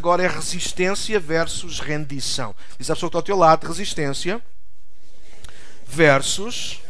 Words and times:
Agora 0.00 0.22
é 0.22 0.26
resistência 0.26 1.20
versus 1.20 1.78
rendição. 1.78 2.56
Diz 2.78 2.88
a 2.88 2.94
pessoa 2.94 3.10
que 3.10 3.12
está 3.12 3.18
ao 3.18 3.22
teu 3.22 3.36
lado: 3.36 3.66
resistência 3.66 4.40
versus 5.86 6.80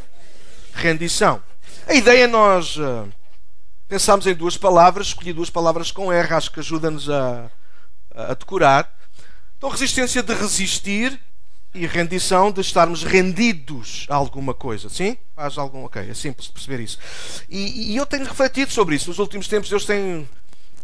rendição. 0.73 1.43
A 1.89 1.95
ideia 1.95 2.23
é 2.23 2.27
nós 2.29 2.77
uh, 2.77 3.13
pensarmos 3.89 4.29
em 4.29 4.35
duas 4.35 4.57
palavras, 4.57 5.09
escolhi 5.09 5.33
duas 5.33 5.51
palavras 5.51 5.91
com 5.91 6.13
R, 6.13 6.33
acho 6.33 6.53
que 6.53 6.61
ajuda-nos 6.61 7.11
a, 7.11 7.51
a 8.15 8.35
decorar. 8.35 8.89
Então, 9.59 9.71
resistência 9.71 10.23
de 10.23 10.33
resistir 10.33 11.21
e 11.75 11.87
rendição 11.87 12.53
de 12.53 12.61
estarmos 12.61 13.03
rendidos 13.03 14.07
a 14.09 14.15
alguma 14.15 14.55
coisa. 14.55 14.89
Sim? 14.89 15.19
Faz 15.35 15.59
algum. 15.59 15.83
Ok, 15.83 16.01
é 16.09 16.15
simples 16.15 16.47
perceber 16.47 16.81
isso. 16.81 16.97
E, 17.49 17.93
e 17.93 17.97
eu 17.97 18.07
tenho 18.07 18.25
refletido 18.25 18.71
sobre 18.71 18.95
isso. 18.95 19.09
Nos 19.09 19.19
últimos 19.19 19.49
tempos, 19.49 19.69
Deus 19.69 19.85
tem 19.85 20.29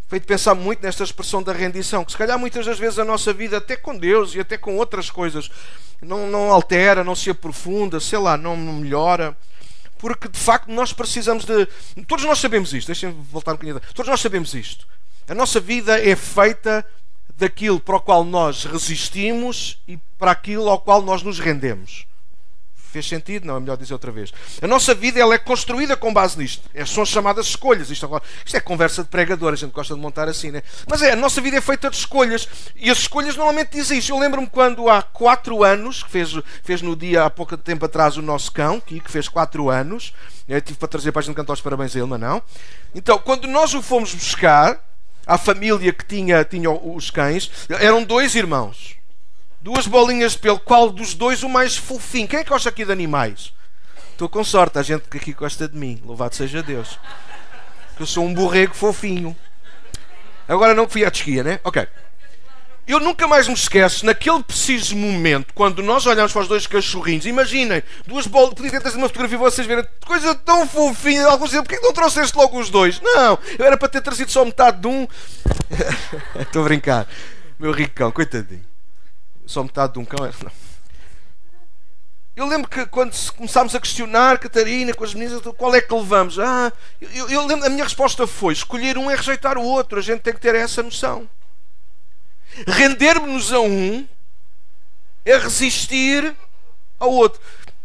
feito 0.08 0.26
pensar 0.26 0.54
muito 0.54 0.82
nesta 0.82 1.02
expressão 1.02 1.42
da 1.42 1.52
rendição, 1.52 2.04
que 2.04 2.12
se 2.12 2.18
calhar 2.18 2.38
muitas 2.38 2.64
das 2.64 2.78
vezes 2.78 2.98
a 2.98 3.04
nossa 3.04 3.32
vida, 3.32 3.56
até 3.56 3.76
com 3.76 3.96
Deus 3.96 4.34
e 4.34 4.40
até 4.40 4.56
com 4.56 4.76
outras 4.76 5.10
coisas, 5.10 5.50
não, 6.00 6.28
não 6.28 6.52
altera, 6.52 7.02
não 7.02 7.14
se 7.14 7.30
aprofunda, 7.30 7.98
sei 7.98 8.18
lá, 8.18 8.36
não 8.36 8.56
melhora. 8.56 9.36
Porque 9.98 10.28
de 10.28 10.38
facto 10.38 10.70
nós 10.70 10.92
precisamos 10.92 11.44
de. 11.44 11.66
Todos 12.06 12.24
nós 12.24 12.38
sabemos 12.38 12.72
isto, 12.72 12.86
deixem-me 12.88 13.14
voltar 13.30 13.52
um 13.52 13.54
bocadinho. 13.54 13.80
Todos 13.94 14.10
nós 14.10 14.20
sabemos 14.20 14.54
isto. 14.54 14.86
A 15.26 15.34
nossa 15.34 15.58
vida 15.58 15.98
é 15.98 16.14
feita 16.14 16.84
daquilo 17.36 17.80
para 17.80 17.96
o 17.96 18.00
qual 18.00 18.24
nós 18.24 18.64
resistimos 18.64 19.78
e 19.88 19.98
para 20.18 20.30
aquilo 20.30 20.68
ao 20.68 20.78
qual 20.78 21.02
nós 21.02 21.22
nos 21.22 21.38
rendemos. 21.38 22.06
Fez 22.96 23.08
sentido? 23.08 23.46
Não, 23.46 23.58
é 23.58 23.60
melhor 23.60 23.76
dizer 23.76 23.92
outra 23.92 24.10
vez. 24.10 24.32
A 24.62 24.66
nossa 24.66 24.94
vida 24.94 25.20
ela 25.20 25.34
é 25.34 25.38
construída 25.38 25.94
com 25.98 26.14
base 26.14 26.38
nisto. 26.38 26.62
É, 26.72 26.86
são 26.86 27.04
chamadas 27.04 27.48
escolhas. 27.48 27.90
Isto, 27.90 28.06
agora, 28.06 28.22
isto 28.42 28.56
é 28.56 28.60
conversa 28.60 29.02
de 29.02 29.10
pregador, 29.10 29.52
a 29.52 29.56
gente 29.56 29.70
gosta 29.70 29.94
de 29.94 30.00
montar 30.00 30.26
assim, 30.30 30.50
né? 30.50 30.62
Mas 30.88 31.02
é, 31.02 31.12
a 31.12 31.16
nossa 31.16 31.38
vida 31.42 31.58
é 31.58 31.60
feita 31.60 31.90
de 31.90 31.96
escolhas. 31.96 32.48
E 32.74 32.88
as 32.88 32.96
escolhas 32.96 33.36
normalmente 33.36 33.78
isto. 33.78 34.10
Eu 34.10 34.18
lembro-me 34.18 34.46
quando 34.48 34.88
há 34.88 35.02
quatro 35.02 35.62
anos, 35.62 36.04
que 36.04 36.10
fez, 36.10 36.30
fez 36.62 36.80
no 36.80 36.96
dia 36.96 37.24
há 37.24 37.28
pouco 37.28 37.54
tempo 37.58 37.84
atrás 37.84 38.16
o 38.16 38.22
nosso 38.22 38.50
cão, 38.50 38.80
que 38.80 39.02
fez 39.04 39.28
quatro 39.28 39.68
anos. 39.68 40.14
Eu 40.48 40.58
tive 40.62 40.78
para 40.78 40.88
trazer 40.88 41.12
para 41.12 41.20
a 41.20 41.22
gente 41.22 41.36
cantar 41.36 41.52
os 41.52 41.60
parabéns 41.60 41.94
a 41.94 41.98
ele, 41.98 42.08
mas 42.08 42.20
não. 42.20 42.42
Então, 42.94 43.18
quando 43.18 43.46
nós 43.46 43.74
o 43.74 43.82
fomos 43.82 44.14
buscar, 44.14 44.82
à 45.26 45.36
família 45.36 45.92
que 45.92 46.06
tinha, 46.06 46.42
tinha 46.44 46.70
os 46.70 47.10
cães, 47.10 47.50
eram 47.68 48.02
dois 48.02 48.34
irmãos. 48.34 48.95
Duas 49.66 49.88
bolinhas 49.88 50.34
de 50.34 50.38
pelo. 50.38 50.60
Qual 50.60 50.90
dos 50.90 51.12
dois 51.12 51.42
o 51.42 51.48
mais 51.48 51.76
fofinho? 51.76 52.28
Quem 52.28 52.38
é 52.38 52.44
que 52.44 52.50
gosta 52.50 52.68
aqui 52.68 52.84
de 52.84 52.92
animais? 52.92 53.52
Estou 54.12 54.28
com 54.28 54.44
sorte, 54.44 54.78
a 54.78 54.82
gente 54.82 55.08
que 55.08 55.16
aqui 55.16 55.32
gosta 55.32 55.66
de 55.66 55.76
mim. 55.76 56.00
Louvado 56.04 56.36
seja 56.36 56.62
Deus. 56.62 57.00
Eu 57.98 58.06
sou 58.06 58.24
um 58.24 58.32
borrego 58.32 58.76
fofinho. 58.76 59.36
Agora 60.46 60.72
não 60.72 60.88
fui 60.88 61.04
à 61.04 61.08
esquia, 61.08 61.42
né? 61.42 61.58
Ok. 61.64 61.84
Eu 62.86 63.00
nunca 63.00 63.26
mais 63.26 63.48
me 63.48 63.54
esqueço, 63.54 64.06
naquele 64.06 64.40
preciso 64.44 64.94
momento, 64.94 65.52
quando 65.52 65.82
nós 65.82 66.06
olhamos 66.06 66.32
para 66.32 66.42
os 66.42 66.48
dois 66.48 66.68
cachorrinhos, 66.68 67.26
imaginem, 67.26 67.82
duas 68.06 68.28
bolas, 68.28 68.54
podia 68.54 68.70
ter 68.70 68.80
trazido 68.80 69.00
uma 69.00 69.08
fotografia 69.08 69.36
vocês 69.36 69.66
verem, 69.66 69.84
coisa 70.06 70.32
tão 70.36 70.68
fofinha, 70.68 71.26
alguns 71.26 71.50
dizem, 71.50 71.64
porquê 71.64 71.80
não 71.80 71.92
trouxeste 71.92 72.38
logo 72.38 72.60
os 72.60 72.70
dois? 72.70 73.00
Não, 73.00 73.36
eu 73.58 73.66
era 73.66 73.76
para 73.76 73.88
ter 73.88 74.00
trazido 74.00 74.30
só 74.30 74.44
metade 74.44 74.80
de 74.80 74.86
um. 74.86 75.08
Estou 76.40 76.62
a 76.62 76.64
brincar. 76.66 77.08
Meu 77.58 77.72
rico 77.72 77.96
cão, 77.96 78.12
coitadinho. 78.12 78.75
Só 79.46 79.62
metade 79.62 79.94
de 79.94 79.98
um 80.00 80.04
cão. 80.04 80.18
Não. 80.20 80.66
Eu 82.36 82.46
lembro 82.46 82.68
que 82.68 82.84
quando 82.86 83.16
começámos 83.32 83.74
a 83.74 83.80
questionar, 83.80 84.38
Catarina, 84.38 84.92
com 84.92 85.04
as 85.04 85.14
meninas, 85.14 85.40
qual 85.56 85.74
é 85.74 85.80
que 85.80 85.94
levamos? 85.94 86.38
Ah, 86.38 86.70
eu, 87.00 87.30
eu 87.30 87.46
lembro, 87.46 87.64
a 87.64 87.70
minha 87.70 87.84
resposta 87.84 88.26
foi: 88.26 88.52
escolher 88.52 88.98
um 88.98 89.10
é 89.10 89.14
rejeitar 89.14 89.56
o 89.56 89.62
outro. 89.62 89.98
A 89.98 90.02
gente 90.02 90.20
tem 90.20 90.34
que 90.34 90.40
ter 90.40 90.54
essa 90.54 90.82
noção. 90.82 91.26
Rendermos-nos 92.66 93.52
a 93.52 93.60
um 93.60 94.06
é 95.24 95.38
resistir 95.38 96.36
ao 96.98 97.10
outro. 97.10 97.40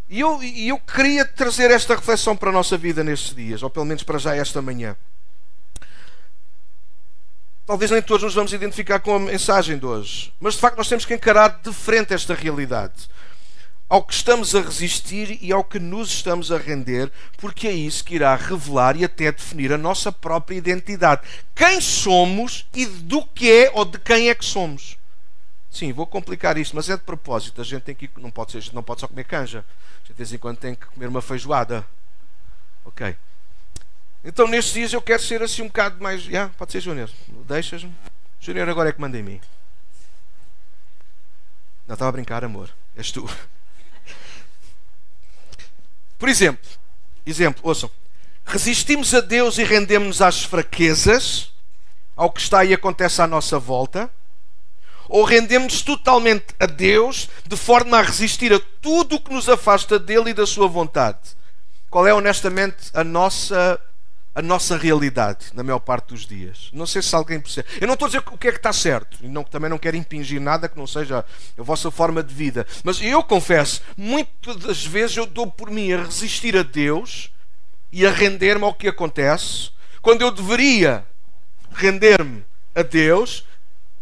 E 0.10 0.20
eu, 0.20 0.44
eu 0.44 0.78
queria 0.80 1.26
trazer 1.26 1.72
esta 1.72 1.96
reflexão 1.96 2.36
para 2.36 2.50
a 2.50 2.54
nossa 2.54 2.78
vida 2.78 3.04
nestes 3.06 3.34
dias, 3.34 3.64
ou 3.64 3.70
pelo 3.70 3.86
menos 3.86 4.04
para 4.04 4.18
já 4.18 4.36
esta 4.36 4.62
manhã. 4.62 4.98
Talvez 7.66 7.92
nem 7.92 8.02
todos 8.02 8.24
nos 8.24 8.34
vamos 8.34 8.54
identificar 8.54 9.00
com 9.00 9.16
a 9.16 9.20
mensagem 9.20 9.78
de 9.78 9.86
hoje, 9.86 10.34
mas 10.40 10.56
de 10.56 10.60
facto 10.60 10.78
nós 10.78 10.90
temos 10.90 11.06
que 11.06 11.14
encarar 11.14 11.62
de 11.64 11.72
frente 11.72 12.14
esta 12.14 12.34
realidade 12.34 13.10
ao 13.92 14.02
que 14.02 14.14
estamos 14.14 14.56
a 14.56 14.62
resistir 14.62 15.38
e 15.42 15.52
ao 15.52 15.66
que 15.66 15.78
nos 15.78 16.10
estamos 16.14 16.50
a 16.50 16.58
render, 16.58 17.12
porque 17.38 17.68
é 17.68 17.74
isso 17.74 18.06
que 18.06 18.16
irá 18.16 18.34
revelar 18.38 18.96
e 18.96 19.04
até 19.04 19.30
definir 19.30 19.74
a 19.74 19.78
nossa 19.78 20.14
própria 20.14 20.56
identidade. 20.56 21.28
Quem 21.54 21.82
somos 21.82 22.66
e 22.74 22.86
do 22.86 23.26
que 23.26 23.52
é 23.52 23.70
ou 23.74 23.84
de 23.84 24.00
quem 24.00 24.30
é 24.30 24.34
que 24.34 24.46
somos. 24.46 24.98
Sim, 25.70 25.92
vou 25.92 26.08
complicar 26.08 26.58
isto, 26.58 26.74
mas 26.74 26.90
é 26.90 26.96
de 26.96 27.04
propósito. 27.04 27.60
A 27.60 27.66
gente 27.66 27.82
tem 27.82 27.94
que 27.94 28.10
não 28.16 28.32
pode 28.32 28.54
ser, 28.54 28.74
não 28.74 28.82
pode 28.82 29.02
só 29.02 29.10
comer 29.10 29.26
canja. 29.26 29.60
A 29.60 30.08
gente 30.08 30.14
de 30.14 30.14
vez 30.14 30.32
em 30.32 30.38
quando 30.38 30.58
tem 30.58 30.74
que 30.74 30.86
comer 30.86 31.08
uma 31.08 31.22
feijoada. 31.22 31.86
OK. 32.86 33.14
Então 34.24 34.48
nestes 34.48 34.74
dias 34.74 34.94
eu 34.94 35.02
quero 35.02 35.22
ser 35.22 35.42
assim 35.42 35.64
um 35.64 35.68
bocado 35.68 36.02
mais, 36.02 36.26
yeah, 36.26 36.54
pode 36.58 36.72
ser 36.72 36.82
Júnior. 36.82 37.10
Deixas-me. 37.48 37.94
Júnior 38.40 38.70
agora 38.70 38.90
é 38.90 38.92
que 38.92 39.02
manda 39.02 39.18
em 39.18 39.24
mim. 39.24 39.42
Não 41.88 41.94
estava 41.94 42.10
a 42.10 42.12
brincar, 42.12 42.44
amor. 42.44 42.70
És 42.96 43.12
tu. 43.12 43.30
Por 46.18 46.30
exemplo, 46.30 46.70
exemplo, 47.26 47.62
ouçam. 47.66 47.90
Resistimos 48.46 49.14
a 49.14 49.22
Deus 49.22 49.58
e 49.58 49.64
rendemos-nos 49.64 50.22
às 50.22 50.44
fraquezas, 50.44 51.52
ao 52.16 52.32
que 52.32 52.42
está 52.42 52.64
e 52.64 52.74
acontece 52.74 53.22
à 53.22 53.28
nossa 53.28 53.58
volta, 53.58 54.10
ou 55.10 55.24
rendemos 55.24 55.82
totalmente 55.82 56.56
a 56.60 56.66
Deus 56.66 57.28
de 57.46 57.58
forma 57.58 57.98
a 57.98 58.02
resistir 58.02 58.54
a 58.54 58.60
tudo 58.82 59.16
o 59.16 59.20
que 59.20 59.34
nos 59.34 59.50
afasta 59.50 59.98
dele 59.98 60.30
e 60.30 60.34
da 60.34 60.46
sua 60.46 60.68
vontade. 60.68 61.20
Qual 61.90 62.08
é 62.08 62.14
honestamente 62.14 62.90
a 62.94 63.04
nossa 63.04 63.80
a 64.34 64.42
nossa 64.42 64.78
realidade 64.78 65.48
na 65.54 65.62
maior 65.62 65.80
parte 65.80 66.10
dos 66.10 66.26
dias. 66.26 66.70
Não 66.72 66.86
sei 66.86 67.02
se 67.02 67.14
alguém 67.14 67.40
percebe. 67.40 67.68
Eu 67.80 67.88
não 67.88 67.96
estou 67.96 68.06
a 68.06 68.10
dizer 68.10 68.24
o 68.26 68.38
que 68.38 68.48
é 68.48 68.52
que 68.52 68.58
está 68.58 68.72
certo. 68.72 69.18
E 69.22 69.28
não, 69.28 69.44
também 69.44 69.70
não 69.70 69.78
quero 69.78 69.98
impingir 69.98 70.40
nada 70.40 70.70
que 70.70 70.78
não 70.78 70.88
seja 70.88 71.26
a 71.58 71.62
vossa 71.62 71.92
forma 71.92 72.24
de 72.24 72.34
vida. 72.34 72.66
Mas 72.84 73.02
eu 73.02 73.22
confesso, 73.24 73.82
muitas 73.98 74.56
das 74.58 74.86
vezes 74.86 75.18
eu 75.18 75.26
dou 75.26 75.48
por 75.48 75.70
mim 75.70 75.92
a 75.92 76.04
resistir 76.04 76.56
a 76.56 76.64
Deus 76.64 77.30
e 77.92 78.06
a 78.06 78.12
render-me 78.12 78.64
ao 78.64 78.74
que 78.74 78.88
acontece, 78.88 79.70
quando 80.02 80.22
eu 80.22 80.32
deveria 80.32 81.06
render-me 81.74 82.46
a 82.74 82.82
Deus 82.82 83.46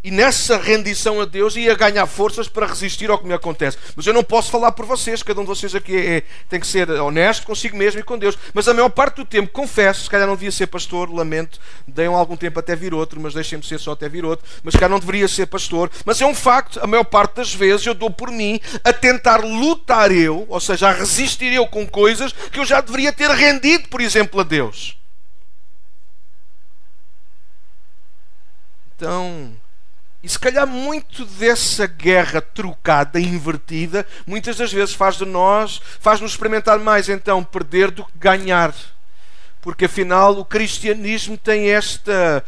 e 0.01 0.11
nessa 0.11 0.57
rendição 0.57 1.19
a 1.19 1.25
Deus 1.25 1.57
ia 1.57 1.75
ganhar 1.75 2.05
forças 2.07 2.47
para 2.47 2.65
resistir 2.65 3.09
ao 3.09 3.17
que 3.17 3.27
me 3.27 3.33
acontece. 3.33 3.77
Mas 3.95 4.07
eu 4.07 4.13
não 4.13 4.23
posso 4.23 4.49
falar 4.49 4.71
por 4.71 4.85
vocês, 4.85 5.21
cada 5.21 5.41
um 5.41 5.43
de 5.43 5.49
vocês 5.49 5.75
aqui 5.75 5.95
é, 5.95 6.17
é, 6.17 6.23
tem 6.47 6.59
que 6.59 6.67
ser 6.67 6.89
honesto 6.89 7.45
consigo 7.45 7.75
mesmo 7.75 7.99
e 7.99 8.03
com 8.03 8.17
Deus. 8.17 8.37
Mas 8.53 8.67
a 8.69 8.73
maior 8.73 8.89
parte 8.89 9.17
do 9.17 9.25
tempo, 9.25 9.51
confesso, 9.51 10.03
se 10.03 10.09
calhar 10.09 10.25
não 10.25 10.35
devia 10.35 10.51
ser 10.51 10.67
pastor, 10.67 11.13
lamento, 11.13 11.59
deem 11.85 12.07
algum 12.07 12.37
tempo 12.37 12.59
até 12.59 12.75
vir 12.75 12.93
outro, 12.93 13.19
mas 13.19 13.33
deixem-me 13.33 13.63
ser 13.63 13.77
só 13.77 13.91
até 13.91 14.07
vir 14.07 14.23
outro. 14.23 14.47
Mas 14.63 14.73
se 14.73 14.77
calhar 14.77 14.89
não 14.89 14.99
deveria 14.99 15.27
ser 15.27 15.47
pastor. 15.47 15.91
Mas 16.05 16.21
é 16.21 16.25
um 16.25 16.35
facto, 16.35 16.79
a 16.81 16.87
maior 16.87 17.03
parte 17.03 17.35
das 17.35 17.53
vezes 17.53 17.85
eu 17.85 17.93
dou 17.93 18.09
por 18.09 18.31
mim 18.31 18.59
a 18.83 18.93
tentar 18.93 19.43
lutar 19.43 20.11
eu, 20.11 20.45
ou 20.47 20.61
seja, 20.61 20.89
a 20.89 20.93
resistir 20.93 21.51
eu 21.51 21.67
com 21.67 21.85
coisas 21.85 22.31
que 22.31 22.59
eu 22.59 22.65
já 22.65 22.79
deveria 22.79 23.11
ter 23.11 23.29
rendido, 23.31 23.89
por 23.89 23.99
exemplo, 23.99 24.39
a 24.39 24.43
Deus. 24.43 24.97
Então, 28.95 29.53
e 30.21 30.27
se 30.27 30.37
calhar 30.37 30.67
muito 30.67 31.25
dessa 31.25 31.87
guerra 31.87 32.41
trocada, 32.41 33.19
invertida, 33.19 34.05
muitas 34.27 34.57
das 34.57 34.71
vezes 34.71 34.93
faz 34.93 35.15
de 35.15 35.25
nós, 35.25 35.81
faz-nos 35.99 36.31
experimentar 36.31 36.77
mais 36.77 37.07
então 37.07 37.43
perder 37.43 37.89
do 37.89 38.03
que 38.03 38.11
ganhar. 38.15 38.73
Porque 39.61 39.85
afinal 39.85 40.37
o 40.37 40.45
cristianismo 40.45 41.37
tem 41.37 41.69
esta 41.69 42.43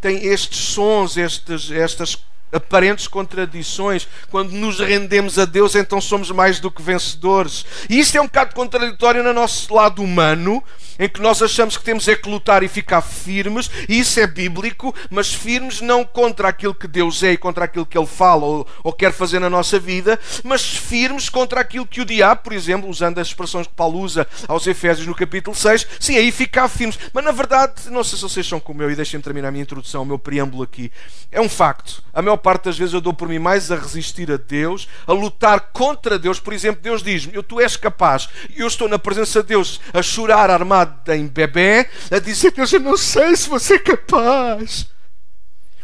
tem 0.00 0.26
estes 0.26 0.58
sons, 0.58 1.16
estes, 1.16 1.70
estas 1.70 2.14
aparentes 2.54 3.08
contradições. 3.08 4.08
Quando 4.30 4.52
nos 4.52 4.78
rendemos 4.78 5.38
a 5.38 5.44
Deus, 5.44 5.74
então 5.74 6.00
somos 6.00 6.30
mais 6.30 6.60
do 6.60 6.70
que 6.70 6.82
vencedores. 6.82 7.66
E 7.90 7.98
isto 7.98 8.16
é 8.16 8.20
um 8.20 8.26
bocado 8.26 8.54
contraditório 8.54 9.22
no 9.22 9.32
nosso 9.32 9.74
lado 9.74 10.02
humano, 10.02 10.62
em 10.98 11.08
que 11.08 11.20
nós 11.20 11.42
achamos 11.42 11.76
que 11.76 11.84
temos 11.84 12.06
é 12.06 12.14
que 12.14 12.28
lutar 12.28 12.62
e 12.62 12.68
ficar 12.68 13.02
firmes, 13.02 13.70
e 13.88 13.98
isso 13.98 14.20
é 14.20 14.26
bíblico, 14.26 14.94
mas 15.10 15.32
firmes 15.32 15.80
não 15.80 16.04
contra 16.04 16.48
aquilo 16.48 16.74
que 16.74 16.86
Deus 16.86 17.22
é 17.22 17.32
e 17.32 17.36
contra 17.36 17.64
aquilo 17.64 17.86
que 17.86 17.98
Ele 17.98 18.06
fala 18.06 18.44
ou, 18.44 18.68
ou 18.82 18.92
quer 18.92 19.12
fazer 19.12 19.40
na 19.40 19.50
nossa 19.50 19.78
vida, 19.78 20.18
mas 20.42 20.64
firmes 20.64 21.28
contra 21.28 21.60
aquilo 21.60 21.86
que 21.86 22.00
o 22.00 22.04
diabo, 22.04 22.42
por 22.42 22.52
exemplo, 22.52 22.88
usando 22.88 23.18
as 23.18 23.28
expressões 23.28 23.66
que 23.66 23.72
Paulo 23.72 23.98
usa 23.98 24.26
aos 24.46 24.66
Efésios 24.66 25.06
no 25.06 25.14
capítulo 25.14 25.56
6, 25.56 25.86
sim, 25.98 26.16
aí 26.16 26.30
ficar 26.30 26.68
firmes. 26.68 26.98
Mas 27.12 27.24
na 27.24 27.32
verdade, 27.32 27.90
não 27.90 28.04
sei 28.04 28.16
se 28.16 28.22
vocês 28.22 28.46
são 28.46 28.60
como 28.60 28.82
eu, 28.82 28.90
e 28.90 28.96
deixem-me 28.96 29.22
terminar 29.22 29.48
a 29.48 29.50
minha 29.50 29.62
introdução, 29.62 30.02
o 30.02 30.06
meu 30.06 30.18
preâmbulo 30.18 30.62
aqui. 30.62 30.92
É 31.30 31.40
um 31.40 31.48
facto. 31.48 32.02
A 32.12 32.22
maior 32.22 32.36
parte 32.44 32.64
das 32.64 32.76
vezes 32.76 32.92
eu 32.92 33.00
dou 33.00 33.14
por 33.14 33.26
mim 33.26 33.38
mais 33.38 33.72
a 33.72 33.76
resistir 33.76 34.30
a 34.30 34.36
Deus, 34.36 34.86
a 35.06 35.12
lutar 35.14 35.70
contra 35.72 36.18
Deus. 36.18 36.38
Por 36.38 36.52
exemplo, 36.52 36.82
Deus 36.82 37.02
diz-me: 37.02 37.42
tu 37.42 37.58
és 37.58 37.74
capaz, 37.74 38.28
eu 38.54 38.66
estou 38.66 38.86
na 38.86 38.98
presença 38.98 39.40
de 39.40 39.48
Deus 39.48 39.80
a 39.94 40.02
chorar 40.02 40.50
armado 40.50 41.10
em 41.10 41.26
bebê, 41.26 41.88
a 42.10 42.18
dizer: 42.18 42.52
Deus, 42.52 42.70
eu 42.70 42.80
não 42.80 42.98
sei 42.98 43.34
se 43.34 43.48
você 43.48 43.76
é 43.76 43.78
capaz. 43.78 44.86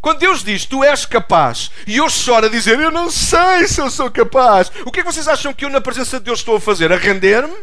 Quando 0.03 0.19
Deus 0.19 0.45
diz 0.45 0.67
tu 0.67 0.85
és 0.85 1.05
capaz 1.05 1.71
e 1.87 1.97
eu 1.99 2.09
choro 2.09 2.47
a 2.47 2.49
dizer 2.49 2.79
eu 2.81 2.91
não 2.91 3.11
sei 3.11 3.69
se 3.69 3.81
eu 3.81 3.91
sou 3.91 4.11
capaz, 4.11 4.73
o 4.87 4.91
que 4.91 5.01
é 5.01 5.03
que 5.03 5.13
vocês 5.13 5.29
acham 5.29 5.53
que 5.53 5.65
eu 5.65 5.69
na 5.71 5.81
presença 5.81 6.19
de 6.19 6.25
Deus 6.25 6.41
estou 6.41 6.57
a 6.57 6.61
fazer? 6.61 6.91
A 6.91 6.97
render-me? 6.97 7.55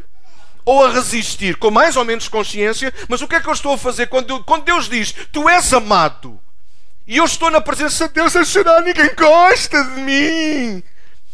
Ou 0.64 0.86
a 0.86 0.92
resistir 0.92 1.56
com 1.58 1.72
mais 1.72 1.96
ou 1.96 2.06
menos 2.06 2.28
consciência? 2.28 2.94
Mas 3.08 3.22
o 3.22 3.28
que 3.28 3.36
é 3.36 3.40
que 3.40 3.50
eu 3.50 3.54
estou 3.54 3.74
a 3.74 3.78
fazer 3.78 4.08
quando, 4.08 4.44
quando 4.44 4.66
Deus 4.66 4.88
diz 4.88 5.16
tu 5.32 5.50
és 5.50 5.74
amado 5.74 6.40
e 7.08 7.18
eu 7.18 7.24
estou 7.24 7.50
na 7.50 7.62
presença 7.62 8.08
de 8.08 8.16
Deus 8.16 8.36
a 8.36 8.44
chorar, 8.44 8.82
ninguém 8.82 9.10
gosta 9.16 9.82
de 9.82 10.02
mim? 10.02 10.84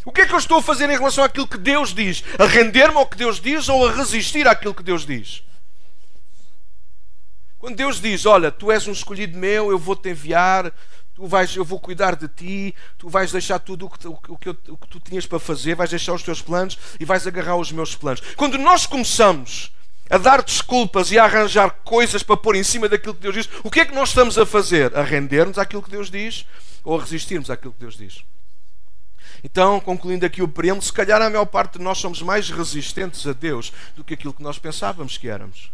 O 0.04 0.12
que 0.12 0.20
é 0.20 0.26
que 0.26 0.32
eu 0.32 0.38
estou 0.38 0.58
a 0.58 0.62
fazer 0.62 0.88
em 0.88 0.96
relação 0.96 1.24
àquilo 1.24 1.48
que 1.48 1.58
Deus 1.58 1.92
diz? 1.92 2.22
A 2.38 2.46
render-me 2.46 2.96
ao 2.96 3.06
que 3.06 3.16
Deus 3.16 3.40
diz 3.40 3.68
ou 3.68 3.88
a 3.88 3.92
resistir 3.92 4.46
àquilo 4.46 4.74
que 4.74 4.82
Deus 4.82 5.04
diz? 5.04 5.42
Quando 7.58 7.76
Deus 7.76 8.00
diz: 8.00 8.24
Olha, 8.24 8.52
tu 8.52 8.70
és 8.70 8.86
um 8.86 8.92
escolhido 8.92 9.36
meu, 9.36 9.70
eu 9.70 9.78
vou 9.78 9.96
te 9.96 10.10
enviar, 10.10 10.70
tu 11.14 11.26
vais, 11.26 11.56
eu 11.56 11.64
vou 11.64 11.80
cuidar 11.80 12.14
de 12.14 12.28
ti, 12.28 12.74
tu 12.98 13.08
vais 13.08 13.32
deixar 13.32 13.58
tudo 13.58 13.86
o 13.86 13.90
que, 13.90 14.06
o, 14.06 14.36
que 14.36 14.48
eu, 14.50 14.56
o 14.68 14.76
que 14.76 14.88
tu 14.88 15.00
tinhas 15.00 15.26
para 15.26 15.38
fazer, 15.40 15.74
vais 15.74 15.90
deixar 15.90 16.12
os 16.12 16.22
teus 16.22 16.42
planos 16.42 16.78
e 17.00 17.04
vais 17.04 17.26
agarrar 17.26 17.56
os 17.56 17.72
meus 17.72 17.96
planos. 17.96 18.20
Quando 18.36 18.58
nós 18.58 18.86
começamos 18.86 19.72
a 20.10 20.18
dar 20.18 20.42
desculpas 20.42 21.10
e 21.10 21.18
a 21.18 21.24
arranjar 21.24 21.70
coisas 21.84 22.22
para 22.22 22.36
pôr 22.36 22.56
em 22.56 22.62
cima 22.62 22.88
daquilo 22.88 23.14
que 23.14 23.22
Deus 23.22 23.34
diz, 23.34 23.48
o 23.62 23.70
que 23.70 23.80
é 23.80 23.84
que 23.84 23.94
nós 23.94 24.10
estamos 24.10 24.38
a 24.38 24.44
fazer? 24.44 24.96
A 24.96 25.02
render-nos 25.02 25.58
àquilo 25.58 25.82
que 25.82 25.90
Deus 25.90 26.10
diz 26.10 26.46
ou 26.82 26.98
a 26.98 27.00
resistirmos 27.00 27.50
àquilo 27.50 27.72
que 27.72 27.80
Deus 27.80 27.96
diz? 27.96 28.24
Então, 29.42 29.78
concluindo 29.80 30.24
aqui 30.24 30.42
o 30.42 30.48
preâmbulo, 30.48 30.82
se 30.82 30.92
calhar 30.92 31.20
a 31.20 31.28
maior 31.28 31.44
parte 31.44 31.78
de 31.78 31.84
nós 31.84 31.98
somos 31.98 32.22
mais 32.22 32.50
resistentes 32.50 33.26
a 33.26 33.32
Deus 33.32 33.72
do 33.94 34.02
que 34.02 34.14
aquilo 34.14 34.32
que 34.32 34.42
nós 34.42 34.58
pensávamos 34.58 35.18
que 35.18 35.28
éramos. 35.28 35.70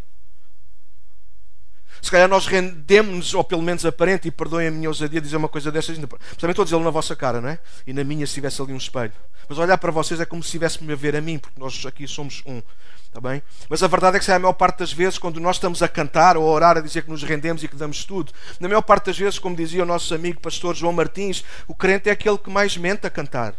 Se 2.03 2.11
calhar 2.11 2.29
nós 2.29 2.47
rendemos-nos, 2.47 3.35
ou 3.35 3.45
pelo 3.45 3.63
menos 3.63 3.85
aparente, 3.85 4.27
e 4.27 4.31
perdoem 4.31 4.69
a 4.69 4.71
minha 4.71 4.89
ousadia 4.89 5.21
dizer 5.21 5.37
uma 5.37 5.49
coisa 5.49 5.71
dessas, 5.71 5.97
também 5.97 6.51
estou 6.51 6.63
a 6.63 6.65
dizê-lo 6.65 6.83
na 6.83 6.91
vossa 6.91 7.15
cara, 7.15 7.41
não 7.41 7.49
é? 7.49 7.59
E 7.87 7.93
na 7.93 8.03
minha, 8.03 8.27
se 8.27 8.35
tivesse 8.35 8.61
ali 8.63 8.73
um 8.73 8.79
espelho. 8.79 9.13
Mas 9.49 9.59
olhar 9.59 9.77
para 9.77 9.93
vocês 9.93 10.19
é 10.19 10.25
como 10.25 10.43
se 10.43 10.49
estivesse-me 10.49 10.93
a 10.93 10.97
ver 10.97 11.15
a 11.15 11.21
mim, 11.21 11.39
porque 11.39 11.61
nós 11.61 11.85
aqui 11.85 12.09
somos 12.09 12.43
um. 12.47 12.63
Está 13.11 13.21
bem? 13.21 13.43
Mas 13.69 13.83
a 13.83 13.89
verdade 13.89 14.17
é 14.17 14.21
que, 14.21 14.31
a 14.31 14.39
maior 14.39 14.53
parte 14.53 14.79
das 14.79 14.93
vezes, 14.93 15.19
quando 15.19 15.41
nós 15.41 15.57
estamos 15.57 15.83
a 15.83 15.89
cantar 15.89 16.37
ou 16.37 16.49
a 16.49 16.53
orar, 16.53 16.77
a 16.77 16.81
dizer 16.81 17.03
que 17.03 17.11
nos 17.11 17.25
rendemos 17.25 17.65
e 17.65 17.67
que 17.67 17.75
damos 17.75 18.05
tudo, 18.05 18.33
na 18.61 18.69
maior 18.69 18.83
parte 18.83 19.07
das 19.07 19.19
vezes, 19.19 19.37
como 19.37 19.57
dizia 19.57 19.83
o 19.83 19.87
nosso 19.87 20.15
amigo 20.15 20.41
pastor 20.41 20.77
João 20.77 20.93
Martins, 20.93 21.45
o 21.67 21.75
crente 21.75 22.09
é 22.09 22.13
aquele 22.13 22.39
que 22.39 22.49
mais 22.49 22.77
mente 22.77 23.07
a 23.07 23.11
cantar 23.11 23.55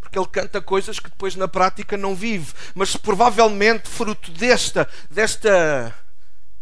porque 0.00 0.18
ele 0.18 0.28
canta 0.28 0.62
coisas 0.62 0.98
que 0.98 1.10
depois 1.10 1.36
na 1.36 1.46
prática 1.46 1.94
não 1.94 2.14
vive, 2.14 2.54
mas 2.74 2.96
provavelmente 2.96 3.86
fruto 3.86 4.30
desta, 4.30 4.88
desta 5.10 5.94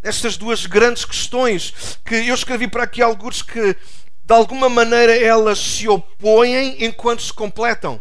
estas 0.03 0.37
duas 0.37 0.67
grandes 0.67 1.05
questões 1.05 1.99
que 2.05 2.15
eu 2.15 2.35
escrevi 2.35 2.67
para 2.67 2.83
aqui 2.83 3.01
alguns 3.01 3.43
que 3.43 3.77
de 4.25 4.35
alguma 4.35 4.69
maneira 4.69 5.17
elas 5.17 5.61
se 5.61 5.89
opõem 5.89 6.85
enquanto 6.85 7.23
se 7.23 7.33
completam. 7.33 8.01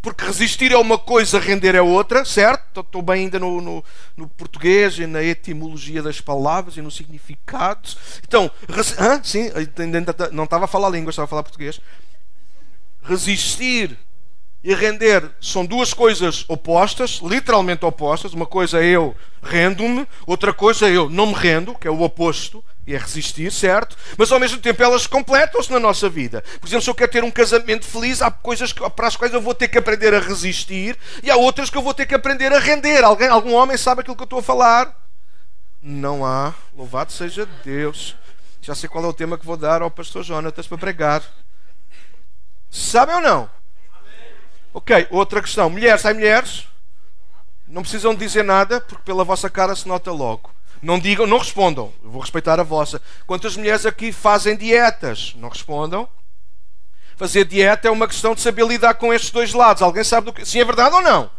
Porque 0.00 0.24
resistir 0.24 0.72
é 0.72 0.76
uma 0.76 0.98
coisa, 0.98 1.40
render 1.40 1.74
é 1.74 1.82
outra, 1.82 2.24
certo? 2.24 2.80
Estou 2.80 3.02
bem 3.02 3.24
ainda 3.24 3.38
no, 3.38 3.60
no, 3.60 3.84
no 4.16 4.28
português 4.28 4.98
e 4.98 5.06
na 5.06 5.22
etimologia 5.22 6.02
das 6.02 6.20
palavras 6.20 6.76
e 6.76 6.82
no 6.82 6.90
significado. 6.90 7.88
Então, 8.26 8.50
res... 8.68 8.98
ah, 8.98 9.20
sim, 9.22 9.50
ainda 9.78 10.14
não 10.32 10.44
estava 10.44 10.66
a 10.66 10.68
falar 10.68 10.88
língua, 10.90 11.10
estava 11.10 11.24
a 11.24 11.28
falar 11.28 11.42
português. 11.42 11.80
Resistir 13.02 13.98
e 14.62 14.74
render 14.74 15.30
são 15.40 15.64
duas 15.64 15.94
coisas 15.94 16.44
opostas, 16.48 17.20
literalmente 17.22 17.84
opostas. 17.84 18.32
Uma 18.32 18.46
coisa 18.46 18.82
é 18.82 18.86
eu 18.86 19.16
rendo-me, 19.42 20.06
outra 20.26 20.52
coisa 20.52 20.88
é 20.88 20.96
eu 20.96 21.08
não 21.08 21.26
me 21.26 21.34
rendo, 21.34 21.74
que 21.74 21.88
é 21.88 21.90
o 21.90 22.02
oposto, 22.02 22.62
e 22.88 22.94
é 22.94 22.98
resistir, 22.98 23.52
certo? 23.52 23.94
Mas 24.16 24.32
ao 24.32 24.40
mesmo 24.40 24.58
tempo 24.58 24.82
elas 24.82 25.06
completam-se 25.06 25.70
na 25.70 25.78
nossa 25.78 26.08
vida. 26.08 26.42
Por 26.58 26.66
exemplo, 26.66 26.82
se 26.82 26.88
eu 26.88 26.94
quero 26.94 27.12
ter 27.12 27.22
um 27.22 27.30
casamento 27.30 27.84
feliz, 27.84 28.22
há 28.22 28.30
coisas 28.30 28.72
para 28.72 29.06
as 29.06 29.14
quais 29.14 29.34
eu 29.34 29.42
vou 29.42 29.54
ter 29.54 29.68
que 29.68 29.76
aprender 29.76 30.14
a 30.14 30.18
resistir 30.18 30.96
e 31.22 31.30
há 31.30 31.36
outras 31.36 31.68
que 31.68 31.76
eu 31.76 31.82
vou 31.82 31.92
ter 31.92 32.06
que 32.06 32.14
aprender 32.14 32.50
a 32.50 32.58
render. 32.58 33.04
Alguém, 33.04 33.28
algum 33.28 33.52
homem 33.52 33.76
sabe 33.76 34.00
aquilo 34.00 34.16
que 34.16 34.22
eu 34.22 34.24
estou 34.24 34.38
a 34.38 34.42
falar? 34.42 34.96
Não 35.82 36.24
há. 36.24 36.54
Louvado 36.74 37.12
seja 37.12 37.46
Deus. 37.62 38.16
Já 38.62 38.74
sei 38.74 38.88
qual 38.88 39.04
é 39.04 39.08
o 39.08 39.12
tema 39.12 39.36
que 39.36 39.44
vou 39.44 39.58
dar 39.58 39.82
ao 39.82 39.90
pastor 39.90 40.22
Jonatas 40.22 40.66
para 40.66 40.78
pregar. 40.78 41.22
Sabem 42.70 43.16
ou 43.16 43.20
não? 43.20 43.50
Ok, 44.72 45.08
outra 45.10 45.42
questão. 45.42 45.68
Mulheres, 45.68 46.00
sai 46.00 46.14
mulheres? 46.14 46.66
Não 47.66 47.82
precisam 47.82 48.14
dizer 48.14 48.44
nada, 48.44 48.80
porque 48.80 49.04
pela 49.04 49.24
vossa 49.24 49.50
cara 49.50 49.76
se 49.76 49.86
nota 49.86 50.10
logo. 50.10 50.57
Não 50.82 50.98
digam, 50.98 51.26
não 51.26 51.38
respondam. 51.38 51.92
Eu 52.02 52.10
vou 52.10 52.20
respeitar 52.20 52.60
a 52.60 52.62
vossa. 52.62 53.00
Quantas 53.26 53.56
mulheres 53.56 53.84
aqui 53.84 54.12
fazem 54.12 54.56
dietas? 54.56 55.34
Não 55.36 55.48
respondam. 55.48 56.08
Fazer 57.16 57.44
dieta 57.44 57.88
é 57.88 57.90
uma 57.90 58.06
questão 58.06 58.34
de 58.34 58.40
saber 58.40 58.64
lidar 58.64 58.94
com 58.94 59.12
estes 59.12 59.30
dois 59.30 59.52
lados. 59.52 59.82
Alguém 59.82 60.04
sabe 60.04 60.26
do 60.26 60.32
que. 60.32 60.46
Se 60.46 60.60
é 60.60 60.64
verdade 60.64 60.94
ou 60.94 61.02
não? 61.02 61.30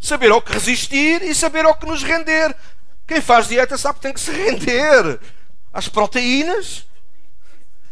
Saber 0.00 0.32
ao 0.32 0.42
que 0.42 0.52
resistir 0.52 1.22
e 1.22 1.34
saber 1.34 1.64
ao 1.64 1.74
que 1.76 1.86
nos 1.86 2.02
render. 2.02 2.54
Quem 3.06 3.20
faz 3.20 3.48
dieta 3.48 3.78
sabe 3.78 3.96
que 3.96 4.02
tem 4.02 4.12
que 4.12 4.20
se 4.20 4.32
render 4.32 5.20
às 5.72 5.88
proteínas 5.88 6.84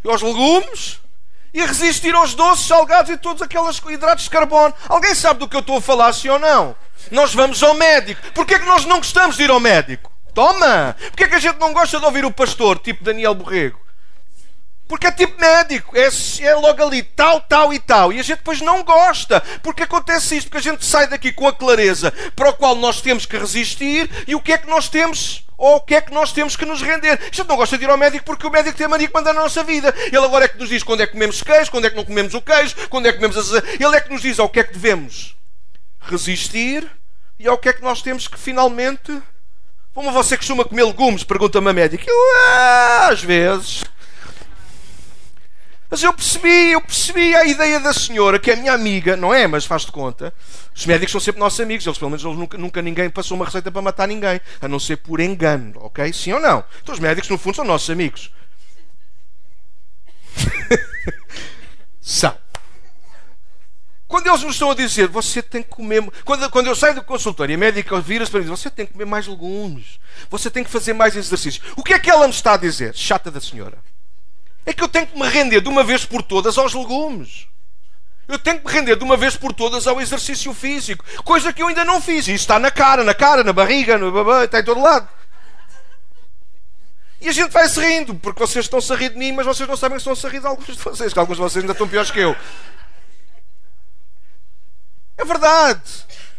e 0.05 0.11
aos 0.11 0.23
legumes 0.23 0.99
e 1.55 1.65
resistir 1.65 2.15
aos 2.15 2.35
doces, 2.35 2.67
salgados 2.67 3.11
e 3.11 3.17
todos 3.17 3.43
aqueles 3.43 3.81
hidratos 3.89 4.25
de 4.25 4.31
carbono. 4.31 4.75
Alguém 4.89 5.15
sabe 5.15 5.41
do 5.41 5.49
que 5.49 5.55
eu 5.55 5.61
estou 5.61 5.77
a 5.77 5.83
falar, 5.83 6.13
sim 6.13 6.29
ou 6.29 6.39
não? 6.39 6.75
Nós 7.11 7.35
vamos 7.35 7.63
ao 7.63 7.75
médico. 7.75 8.21
Porquê 8.33 8.55
é 8.55 8.59
que 8.59 8.67
nós 8.67 8.85
não 8.85 8.99
gostamos 8.99 9.37
de 9.37 9.45
ir 9.45 9.51
ao 9.51 9.61
médico? 9.61 10.12
Toma! 10.35 10.97
Porquê 11.09 11.25
é 11.25 11.29
que 11.29 11.35
a 11.35 11.41
gente 11.41 11.59
não 11.59 11.73
gosta 11.73 11.99
de 11.99 12.05
ouvir 12.05 12.25
o 12.25 12.33
pastor, 12.33 12.79
tipo 12.79 13.05
Daniel 13.05 13.35
Borrego? 13.35 13.83
Porque 14.93 15.07
é 15.07 15.11
tipo 15.11 15.41
médico, 15.41 15.97
é, 15.97 16.09
é, 16.43 16.55
logo 16.55 16.85
ali, 16.85 17.03
tal, 17.03 17.41
tal 17.41 17.73
e 17.73 17.79
tal. 17.79 18.13
E 18.13 18.21
a 18.21 18.23
gente 18.23 18.39
depois 18.39 18.61
não 18.61 18.83
gosta. 18.83 19.41
Porque 19.63 19.85
acontece 19.85 20.37
isto, 20.37 20.51
porque 20.51 20.69
a 20.69 20.73
gente 20.73 20.85
sai 20.85 21.07
daqui 21.07 21.33
com 21.33 21.49
a 21.49 21.53
clareza 21.53 22.13
para 22.37 22.51
o 22.51 22.53
qual 22.53 22.75
nós 22.75 23.01
temos 23.01 23.25
que 23.25 23.39
resistir 23.39 24.11
e 24.27 24.35
o 24.35 24.41
que 24.41 24.53
é 24.53 24.59
que 24.59 24.69
nós 24.69 24.91
temos 24.91 25.47
ou 25.57 25.77
o 25.77 25.81
que 25.81 25.95
é 25.95 26.01
que 26.01 26.13
nós 26.13 26.33
temos 26.33 26.57
que 26.57 26.67
nos 26.67 26.83
render. 26.83 27.19
A 27.19 27.25
gente 27.25 27.49
não 27.49 27.57
gosta 27.57 27.79
de 27.79 27.85
ir 27.85 27.89
ao 27.89 27.97
médico 27.97 28.27
porque 28.27 28.47
o 28.47 28.51
médico 28.51 28.77
tem 28.77 28.85
a 28.85 28.89
mania 28.89 29.09
que 29.09 29.15
manda 29.15 29.33
na 29.33 29.41
nossa 29.41 29.65
vida. 29.65 29.95
Ele 30.09 30.19
agora 30.19 30.45
é 30.45 30.49
que 30.49 30.59
nos 30.59 30.69
diz 30.69 30.83
quando 30.83 31.01
é 31.01 31.07
que 31.07 31.13
comemos 31.13 31.43
queijo, 31.43 31.71
quando 31.71 31.87
é 31.87 31.91
que 31.91 31.97
não 31.97 32.05
comemos 32.05 32.35
o 32.35 32.43
queijo, 32.43 32.75
quando 32.91 33.07
é 33.07 33.13
que 33.13 33.19
comemos 33.19 33.39
as... 33.39 33.63
Ele 33.81 33.97
é 33.97 34.01
que 34.01 34.11
nos 34.11 34.21
diz 34.21 34.39
ao 34.39 34.49
que 34.49 34.61
é 34.61 34.65
que 34.65 34.75
devemos 34.75 35.37
resistir 36.01 36.87
e 37.39 37.49
ao 37.49 37.57
que 37.57 37.69
é 37.69 37.73
que 37.73 37.83
nós 37.83 38.03
temos 38.03 38.29
que 38.29 38.39
finalmente. 38.39 39.23
Como 39.95 40.11
você 40.11 40.37
costuma 40.37 40.65
comer 40.65 40.85
legumes? 40.85 41.23
Pergunta-me 41.23 41.69
a 41.69 41.73
médica. 41.73 42.05
Eu, 42.09 42.17
ah, 42.37 43.09
às 43.11 43.23
vezes. 43.23 43.85
Mas 45.93 46.03
eu 46.03 46.15
percebi, 46.15 46.73
eu 46.73 46.81
percebi 46.81 47.35
a 47.37 47.45
ideia 47.45 47.79
da 47.79 47.93
senhora, 47.93 48.39
que 48.39 48.51
é 48.51 48.57
minha 48.57 48.73
amiga, 48.73 49.15
não 49.15 49.35
é? 49.35 49.47
Mas 49.47 49.67
faz 49.67 49.83
de 49.83 49.93
conta. 49.93 50.33
Os 50.75 50.87
médicos 50.87 51.13
são 51.13 51.21
sempre 51.21 51.39
nossos 51.39 51.61
amigos, 51.61 51.87
eles 51.87 51.99
pelo 51.99 52.11
menos 52.11 52.25
eles 52.25 52.39
nunca, 52.39 52.57
nunca 52.57 52.81
ninguém 52.81 53.11
passou 53.11 53.37
uma 53.37 53.45
receita 53.45 53.71
para 53.71 53.83
matar 53.83 54.09
ninguém, 54.09 54.41
a 54.59 54.67
não 54.67 54.81
ser 54.81 54.97
por 54.97 55.21
engano, 55.21 55.75
ok? 55.77 56.11
Sim 56.15 56.33
ou 56.33 56.41
não? 56.41 56.65
Então 56.83 56.95
os 56.95 56.99
médicos, 56.99 57.29
no 57.29 57.37
fundo, 57.37 57.57
são 57.57 57.65
nossos 57.67 57.91
amigos. 57.91 58.33
são. 62.01 62.42
Quando 64.13 64.27
eles 64.27 64.45
me 64.45 64.51
estão 64.51 64.71
a 64.71 64.75
dizer, 64.75 65.09
você 65.09 65.41
tem 65.41 65.63
que 65.63 65.71
comer. 65.71 66.05
Quando, 66.23 66.51
quando 66.51 66.67
eu 66.67 66.77
saio 66.77 66.95
do 66.95 67.03
consultório 67.03 67.55
e 67.55 67.57
a 67.57 67.59
médica 67.59 67.99
vira-se 67.99 68.31
para 68.31 68.41
mim 68.41 68.47
você 68.47 68.69
tem 68.69 68.85
que 68.85 68.93
comer 68.93 69.07
mais 69.07 69.27
legumes, 69.27 69.99
você 70.29 70.51
tem 70.51 70.63
que 70.63 70.69
fazer 70.69 70.93
mais 70.93 71.17
exercícios. 71.17 71.65
O 71.79 71.83
que 71.83 71.95
é 71.95 71.99
que 71.99 72.11
ela 72.11 72.29
me 72.29 72.35
está 72.35 72.53
a 72.53 72.57
dizer? 72.59 72.95
Chata 72.95 73.31
da 73.31 73.41
senhora. 73.41 73.79
É 74.67 74.75
que 74.75 74.85
eu 74.85 74.89
tenho 74.89 75.07
que 75.07 75.19
me 75.19 75.27
render 75.27 75.63
de 75.63 75.69
uma 75.71 75.83
vez 75.83 76.05
por 76.05 76.23
todas 76.23 76.59
aos 76.59 76.75
legumes. 76.75 77.47
Eu 78.29 78.39
tenho 78.39 78.59
que 78.59 78.67
me 78.67 78.71
render 78.71 78.97
de 78.97 79.03
uma 79.03 79.17
vez 79.17 79.35
por 79.35 79.55
todas 79.55 79.87
ao 79.87 79.99
exercício 79.99 80.53
físico. 80.53 81.03
Coisa 81.25 81.51
que 81.51 81.63
eu 81.63 81.69
ainda 81.69 81.83
não 81.83 81.99
fiz. 81.99 82.29
E 82.29 82.35
está 82.35 82.59
na 82.59 82.71
cara, 82.71 83.03
na 83.03 83.15
cara, 83.15 83.43
na 83.43 83.55
barriga, 83.55 83.97
no 83.97 84.13
babá, 84.13 84.45
está 84.45 84.61
em 84.61 84.65
todo 84.65 84.83
lado. 84.83 85.09
E 87.19 87.31
a 87.31 87.33
gente 87.33 87.51
vai 87.51 87.67
se 87.67 87.81
rindo, 87.81 88.15
porque 88.17 88.41
vocês 88.41 88.67
estão-se 88.67 88.93
a 88.93 88.97
rir 88.97 89.09
de 89.09 89.17
mim, 89.17 89.33
mas 89.33 89.47
vocês 89.47 89.67
não 89.67 89.75
sabem 89.75 89.97
que 89.97 90.03
estão-se 90.03 90.27
a 90.27 90.29
rir 90.29 90.41
de 90.41 90.47
alguns 90.47 90.67
de 90.67 90.75
vocês, 90.75 91.15
que 91.15 91.19
alguns 91.19 91.39
de 91.39 91.43
vocês 91.43 91.63
ainda 91.63 91.73
estão 91.73 91.89
piores 91.89 92.11
que 92.11 92.21
eu. 92.21 92.37
É 95.17 95.25
verdade. 95.25 95.83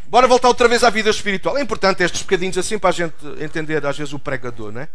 Bora 0.07 0.27
voltar 0.27 0.47
outra 0.47 0.67
vez 0.67 0.83
à 0.83 0.89
vida 0.89 1.09
espiritual. 1.09 1.57
É 1.57 1.61
importante 1.61 2.03
estes 2.03 2.21
bocadinhos 2.21 2.57
assim 2.57 2.77
para 2.77 2.89
a 2.89 2.93
gente 2.93 3.15
entender, 3.39 3.85
às 3.85 3.97
vezes, 3.97 4.13
o 4.13 4.19
pregador, 4.19 4.71
não 4.71 4.81
é? 4.81 4.89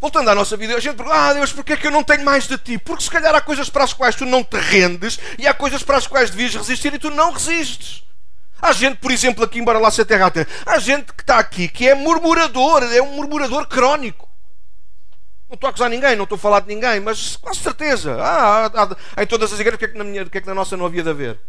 Voltando 0.00 0.30
à 0.30 0.34
nossa 0.34 0.56
vida, 0.56 0.76
a 0.76 0.80
gente 0.80 0.96
pergunta: 0.96 1.18
Ah, 1.18 1.34
Deus, 1.34 1.52
porquê 1.52 1.72
é 1.72 1.76
que 1.76 1.86
eu 1.86 1.90
não 1.90 2.04
tenho 2.04 2.24
mais 2.24 2.46
de 2.46 2.56
ti? 2.56 2.78
Porque 2.78 3.02
se 3.02 3.10
calhar 3.10 3.34
há 3.34 3.40
coisas 3.40 3.68
para 3.68 3.84
as 3.84 3.92
quais 3.92 4.14
tu 4.14 4.24
não 4.24 4.44
te 4.44 4.56
rendes 4.56 5.18
e 5.38 5.46
há 5.46 5.52
coisas 5.52 5.82
para 5.82 5.96
as 5.96 6.06
quais 6.06 6.30
devias 6.30 6.54
resistir 6.54 6.94
e 6.94 6.98
tu 6.98 7.10
não 7.10 7.32
resistes. 7.32 8.04
Há 8.62 8.72
gente, 8.72 8.96
por 8.96 9.10
exemplo, 9.10 9.44
aqui, 9.44 9.58
embora 9.58 9.78
lá 9.78 9.90
se 9.90 10.04
terra 10.04 10.26
a 10.26 10.30
terra, 10.30 10.48
há 10.66 10.78
gente 10.78 11.12
que 11.12 11.22
está 11.22 11.38
aqui 11.38 11.68
que 11.68 11.88
é 11.88 11.94
murmurador, 11.94 12.82
é 12.84 13.02
um 13.02 13.14
murmurador 13.14 13.66
crónico. 13.66 14.28
Não 15.48 15.54
estou 15.54 15.68
a 15.68 15.70
acusar 15.70 15.88
ninguém, 15.90 16.14
não 16.14 16.24
estou 16.24 16.36
a 16.36 16.38
falar 16.38 16.60
de 16.60 16.68
ninguém, 16.68 17.00
mas 17.00 17.36
com 17.36 17.52
certeza. 17.54 18.16
Ah, 18.20 18.66
há, 18.66 18.66
há, 18.66 18.96
há 19.16 19.22
em 19.22 19.26
todas 19.26 19.52
as 19.52 19.58
igrejas, 19.58 19.76
o 19.76 19.78
que, 19.78 19.84
é 19.84 19.88
que 19.88 20.20
o 20.22 20.30
que 20.30 20.38
é 20.38 20.40
que 20.40 20.46
na 20.46 20.54
nossa 20.54 20.76
não 20.76 20.86
havia 20.86 21.02
de 21.02 21.10
haver? 21.10 21.40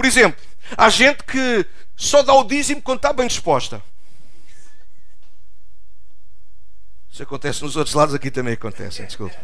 Por 0.00 0.06
exemplo, 0.06 0.42
há 0.78 0.88
gente 0.88 1.22
que 1.24 1.66
só 1.94 2.22
dá 2.22 2.32
o 2.32 2.42
dízimo 2.42 2.80
quando 2.80 2.96
está 2.96 3.12
bem 3.12 3.26
disposta. 3.26 3.82
Isso 7.12 7.22
acontece 7.22 7.62
nos 7.62 7.76
outros 7.76 7.94
lados, 7.94 8.14
aqui 8.14 8.30
também 8.30 8.54
acontece, 8.54 9.04
desculpa. 9.04 9.36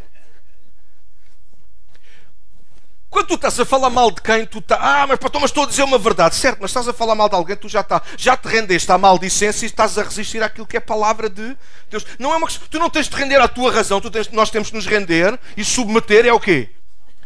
Quando 3.11 3.27
tu 3.27 3.35
estás 3.35 3.61
a 3.61 3.67
falar 3.67 3.91
mal 3.91 4.11
de 4.11 4.23
quem, 4.23 4.47
tu 4.47 4.61
estás. 4.61 4.81
Ah, 4.83 5.07
mas, 5.07 5.19
mas 5.21 5.45
estou 5.45 5.65
a 5.65 5.67
dizer 5.67 5.83
uma 5.83 5.99
verdade. 5.99 6.35
Certo, 6.35 6.57
mas 6.63 6.71
estás 6.71 6.89
a 6.89 6.95
falar 6.95 7.15
mal 7.15 7.29
de 7.29 7.35
alguém, 7.35 7.55
tu 7.55 7.69
já, 7.69 7.83
está, 7.83 8.01
já 8.17 8.35
te 8.35 8.49
rendeste 8.49 8.91
à 8.91 8.97
maldicência 8.97 9.67
e 9.67 9.69
estás 9.69 9.99
a 9.99 10.03
resistir 10.03 10.43
àquilo 10.43 10.67
que 10.67 10.79
é 10.79 10.81
palavra 10.81 11.29
de 11.29 11.55
Deus. 11.91 12.07
Não 12.19 12.33
é 12.33 12.37
uma 12.39 12.49
tu 12.49 12.79
não 12.79 12.89
tens 12.89 13.11
de 13.11 13.15
render 13.15 13.43
à 13.43 13.47
tua 13.47 13.71
razão, 13.71 14.01
tu 14.01 14.11
tens, 14.11 14.31
nós 14.31 14.49
temos 14.49 14.69
de 14.69 14.75
nos 14.75 14.87
render 14.87 15.39
e 15.55 15.63
submeter 15.63 16.25
é 16.25 16.33
o 16.33 16.41
quê? 16.41 16.76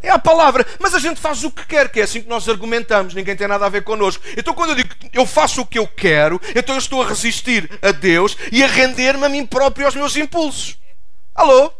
É 0.03 0.11
a 0.11 0.19
palavra. 0.19 0.67
Mas 0.79 0.95
a 0.95 0.99
gente 0.99 1.21
faz 1.21 1.45
o 1.45 1.51
que 1.51 1.67
quer, 1.67 1.91
que 1.91 2.01
é 2.01 2.05
assim 2.05 2.23
que 2.23 2.29
nós 2.29 2.49
argumentamos. 2.49 3.15
Ninguém 3.15 3.37
tem 3.37 3.47
nada 3.47 3.67
a 3.67 3.69
ver 3.69 3.85
connosco. 3.85 4.23
Então, 4.37 4.55
quando 4.55 4.71
eu 4.71 4.77
digo 4.77 4.89
eu 5.13 5.27
faço 5.27 5.63
o 5.63 5.67
que 5.67 5.79
eu 5.79 5.87
quero, 5.87 6.41
então 6.55 6.75
eu 6.75 6.79
estou 6.79 7.03
a 7.03 7.09
resistir 7.09 7.71
a 7.83 7.91
Deus 7.93 8.37
e 8.51 8.63
a 8.63 8.67
render-me 8.67 9.25
a 9.25 9.29
mim 9.29 9.45
próprio 9.47 9.87
aos 9.87 9.95
meus 9.95 10.17
impulsos. 10.17 10.79
Alô? 11.35 11.73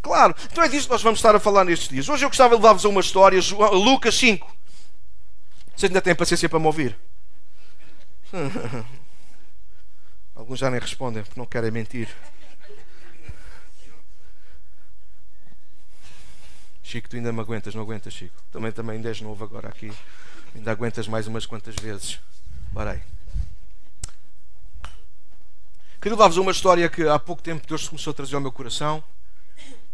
Claro. 0.00 0.34
Então 0.50 0.62
é 0.64 0.68
disso 0.68 0.86
que 0.86 0.92
nós 0.92 1.02
vamos 1.02 1.18
estar 1.18 1.34
a 1.34 1.40
falar 1.40 1.64
nestes 1.64 1.88
dias. 1.88 2.08
Hoje 2.08 2.24
eu 2.24 2.28
gostava 2.28 2.56
de 2.56 2.62
levar-vos 2.62 2.84
a 2.84 2.88
uma 2.88 3.00
história, 3.00 3.40
Lucas 3.72 4.14
5. 4.16 4.56
Vocês 5.76 5.90
ainda 5.90 6.00
têm 6.00 6.14
paciência 6.14 6.48
para 6.48 6.58
me 6.58 6.66
ouvir? 6.66 6.96
Alguns 10.34 10.58
já 10.58 10.70
nem 10.70 10.80
respondem 10.80 11.22
porque 11.22 11.38
não 11.38 11.46
querem 11.46 11.70
mentir. 11.70 12.08
Chico, 16.88 17.06
tu 17.06 17.16
ainda 17.16 17.30
me 17.30 17.40
aguentas, 17.40 17.74
não 17.74 17.82
aguentas, 17.82 18.14
Chico? 18.14 18.34
Também, 18.50 18.72
também 18.72 18.96
ainda 18.96 19.10
és 19.10 19.20
novo 19.20 19.44
agora 19.44 19.68
aqui. 19.68 19.92
Ainda 20.54 20.70
aguentas 20.70 21.06
mais 21.06 21.26
umas 21.26 21.44
quantas 21.44 21.74
vezes. 21.74 22.18
Parei. 22.72 23.02
Queria 26.00 26.16
levar-vos 26.16 26.38
uma 26.38 26.50
história 26.50 26.88
que 26.88 27.06
há 27.06 27.18
pouco 27.18 27.42
tempo 27.42 27.66
Deus 27.68 27.86
começou 27.86 28.12
a 28.12 28.14
trazer 28.14 28.36
ao 28.36 28.40
meu 28.40 28.50
coração. 28.50 29.04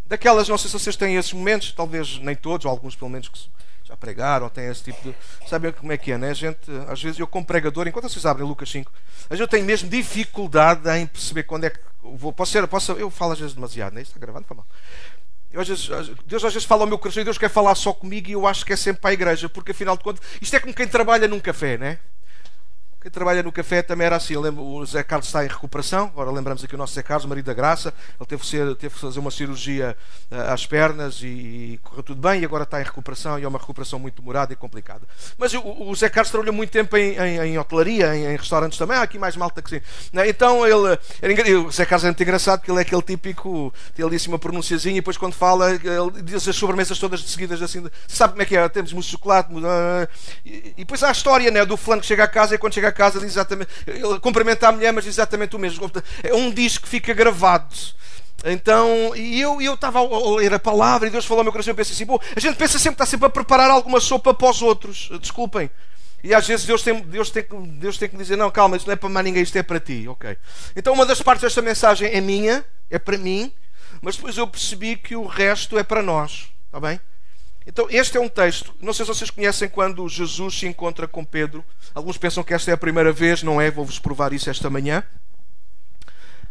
Daquelas, 0.06 0.48
não 0.48 0.56
sei 0.56 0.70
se 0.70 0.78
vocês 0.78 0.94
têm 0.94 1.16
esses 1.16 1.32
momentos, 1.32 1.72
talvez 1.72 2.18
nem 2.20 2.36
todos, 2.36 2.64
ou 2.64 2.70
alguns 2.70 2.94
pelo 2.94 3.10
menos 3.10 3.26
que 3.26 3.40
já 3.82 3.96
pregaram, 3.96 4.48
têm 4.48 4.66
esse 4.66 4.84
tipo 4.84 5.02
de. 5.02 5.16
Sabem 5.48 5.72
como 5.72 5.90
é 5.90 5.98
que 5.98 6.12
é, 6.12 6.18
né? 6.18 6.30
A 6.30 6.34
gente, 6.34 6.70
às 6.88 7.02
vezes, 7.02 7.18
eu 7.18 7.26
como 7.26 7.44
pregador, 7.44 7.88
enquanto 7.88 8.08
vocês 8.08 8.24
abrem 8.24 8.46
Lucas 8.46 8.70
5, 8.70 8.92
às 9.24 9.30
vezes 9.30 9.40
eu 9.40 9.48
tenho 9.48 9.64
mesmo 9.64 9.88
dificuldade 9.88 10.88
em 10.96 11.08
perceber 11.08 11.42
quando 11.42 11.64
é 11.64 11.70
que 11.70 11.80
vou. 12.12 12.32
Posso 12.32 12.52
ser, 12.52 12.66
posso, 12.68 12.92
eu 12.92 13.10
falo 13.10 13.32
às 13.32 13.40
vezes 13.40 13.54
demasiado, 13.54 13.94
né? 13.94 14.02
Está 14.02 14.18
gravando, 14.20 14.42
está 14.42 14.54
mal. 14.54 14.66
Às 15.56 15.68
vezes, 15.68 15.88
Deus 16.26 16.44
às 16.44 16.52
vezes 16.52 16.66
fala 16.66 16.82
ao 16.82 16.88
meu 16.88 16.98
coração 16.98 17.20
e 17.20 17.24
Deus 17.24 17.38
quer 17.38 17.48
falar 17.48 17.74
só 17.74 17.92
comigo 17.92 18.28
e 18.28 18.32
eu 18.32 18.46
acho 18.46 18.64
que 18.64 18.72
é 18.72 18.76
sempre 18.76 19.00
para 19.00 19.10
a 19.10 19.14
igreja, 19.14 19.48
porque 19.48 19.72
afinal 19.72 19.96
de 19.96 20.02
contas, 20.02 20.24
isto 20.40 20.54
é 20.54 20.60
como 20.60 20.74
quem 20.74 20.88
trabalha 20.88 21.28
num 21.28 21.40
café, 21.40 21.78
né? 21.78 21.98
Quem 23.04 23.10
trabalha 23.10 23.42
no 23.42 23.52
café 23.52 23.82
também 23.82 24.06
era 24.06 24.16
assim. 24.16 24.34
Lembro, 24.34 24.64
o 24.64 24.86
Zé 24.86 25.02
Carlos 25.02 25.26
está 25.26 25.44
em 25.44 25.48
recuperação. 25.48 26.06
Agora 26.06 26.30
lembramos 26.30 26.64
aqui 26.64 26.74
o 26.74 26.78
nosso 26.78 26.94
Zé 26.94 27.02
Carlos, 27.02 27.26
marido 27.26 27.44
da 27.44 27.52
Graça. 27.52 27.92
Ele 28.18 28.26
teve 28.26 28.46
ser, 28.46 28.74
teve 28.76 28.94
que 28.94 28.98
fazer 28.98 29.20
uma 29.20 29.30
cirurgia 29.30 29.94
uh, 30.32 30.50
às 30.50 30.64
pernas 30.64 31.20
e, 31.20 31.26
e, 31.26 31.80
correu 31.82 32.02
tudo 32.02 32.22
bem. 32.22 32.40
E 32.40 32.46
agora 32.46 32.62
está 32.62 32.80
em 32.80 32.84
recuperação. 32.84 33.38
E 33.38 33.44
é 33.44 33.46
uma 33.46 33.58
recuperação 33.58 33.98
muito 33.98 34.22
demorada 34.22 34.54
e 34.54 34.56
complicada. 34.56 35.02
Mas 35.36 35.52
o, 35.52 35.60
o 35.60 35.94
Zé 35.94 36.08
Carlos 36.08 36.30
trabalhou 36.30 36.54
muito 36.54 36.70
tempo 36.70 36.96
em, 36.96 37.14
em, 37.18 37.40
em 37.40 37.58
hotelaria, 37.58 38.16
em, 38.16 38.24
em, 38.24 38.36
restaurantes 38.38 38.78
também. 38.78 38.96
Há 38.96 39.02
aqui 39.02 39.18
mais 39.18 39.36
malta 39.36 39.60
que 39.60 39.68
sim. 39.68 39.82
Né? 40.10 40.26
Então 40.26 40.66
ele. 40.66 40.98
Era, 41.20 41.58
o 41.60 41.70
Zé 41.70 41.84
Carlos 41.84 42.04
é 42.04 42.08
muito 42.08 42.22
engraçado 42.22 42.60
porque 42.60 42.70
ele 42.70 42.78
é 42.78 42.82
aquele 42.82 43.02
típico. 43.02 43.70
Tem 43.94 44.02
ali 44.02 44.16
assim 44.16 44.30
uma 44.30 44.38
pronunciazinha. 44.38 44.94
E 44.94 45.00
depois 45.00 45.18
quando 45.18 45.34
fala, 45.34 45.72
ele 45.72 46.22
diz 46.22 46.48
as 46.48 46.56
sobremesas 46.56 46.98
todas 46.98 47.20
de 47.20 47.28
seguidas 47.28 47.60
assim. 47.60 47.86
Sabe 48.08 48.32
como 48.32 48.40
é 48.40 48.46
que 48.46 48.56
é? 48.56 48.66
Temos 48.70 48.94
muito 48.94 49.08
chocolate. 49.08 49.52
Uh, 49.52 50.08
e, 50.42 50.68
e 50.68 50.74
depois 50.78 51.02
há 51.02 51.10
a 51.10 51.12
história 51.12 51.50
né, 51.50 51.66
do 51.66 51.76
fulano 51.76 52.00
que 52.00 52.08
chega 52.08 52.24
a 52.24 52.28
casa 52.28 52.54
e 52.54 52.58
quando 52.58 52.72
chega 52.72 52.93
casa 52.94 53.20
diz 53.20 53.28
exatamente. 53.28 53.70
Ele 53.86 54.18
cumprimenta 54.20 54.68
a 54.68 54.72
mulher, 54.72 54.92
mas 54.92 55.04
diz 55.04 55.14
exatamente 55.14 55.54
o 55.54 55.58
mesmo. 55.58 55.90
É 56.22 56.32
um 56.32 56.50
disco 56.50 56.84
que 56.84 56.88
fica 56.88 57.12
gravado. 57.12 57.74
Então, 58.44 59.14
e 59.16 59.40
eu 59.40 59.60
eu 59.60 59.74
estava 59.74 59.98
a 59.98 60.36
ler 60.36 60.52
a 60.54 60.58
palavra 60.58 61.08
e 61.08 61.10
Deus 61.10 61.24
falou 61.24 61.40
ao 61.40 61.44
meu 61.44 61.52
coração. 61.52 61.72
Eu 61.72 61.76
pensei 61.76 61.94
assim: 61.94 62.06
bom, 62.06 62.18
a 62.36 62.40
gente 62.40 62.56
pensa 62.56 62.78
sempre, 62.78 62.94
está 62.94 63.06
sempre 63.06 63.26
a 63.26 63.30
preparar 63.30 63.70
alguma 63.70 64.00
sopa 64.00 64.32
para 64.32 64.50
os 64.50 64.62
outros. 64.62 65.10
Desculpem. 65.20 65.70
E 66.22 66.32
às 66.32 66.46
vezes 66.46 66.64
Deus 66.64 66.82
tem, 66.82 67.00
Deus, 67.02 67.30
tem, 67.30 67.44
Deus 67.78 67.98
tem 67.98 68.08
que 68.08 68.16
dizer: 68.16 68.36
não, 68.36 68.50
calma, 68.50 68.76
isto 68.76 68.86
não 68.86 68.94
é 68.94 68.96
para 68.96 69.08
mais 69.08 69.24
ninguém, 69.24 69.42
isto 69.42 69.56
é 69.56 69.62
para 69.62 69.78
ti. 69.80 70.06
Ok. 70.08 70.36
Então, 70.74 70.94
uma 70.94 71.04
das 71.04 71.20
partes 71.20 71.42
desta 71.42 71.60
mensagem 71.60 72.10
é 72.10 72.20
minha, 72.20 72.64
é 72.90 72.98
para 72.98 73.18
mim, 73.18 73.52
mas 74.00 74.16
depois 74.16 74.36
eu 74.36 74.46
percebi 74.46 74.96
que 74.96 75.14
o 75.14 75.26
resto 75.26 75.78
é 75.78 75.82
para 75.82 76.02
nós. 76.02 76.48
Está 76.66 76.80
bem? 76.80 76.98
Então, 77.66 77.86
este 77.90 78.16
é 78.16 78.20
um 78.20 78.28
texto. 78.28 78.74
Não 78.80 78.92
sei 78.92 79.06
se 79.06 79.14
vocês 79.14 79.30
conhecem 79.30 79.68
quando 79.68 80.06
Jesus 80.08 80.58
se 80.58 80.66
encontra 80.66 81.08
com 81.08 81.24
Pedro. 81.24 81.64
Alguns 81.94 82.18
pensam 82.18 82.44
que 82.44 82.52
esta 82.52 82.70
é 82.70 82.74
a 82.74 82.78
primeira 82.78 83.12
vez, 83.12 83.42
não 83.42 83.60
é? 83.60 83.70
Vou-vos 83.70 83.98
provar 83.98 84.32
isso 84.32 84.50
esta 84.50 84.68
manhã. 84.68 85.02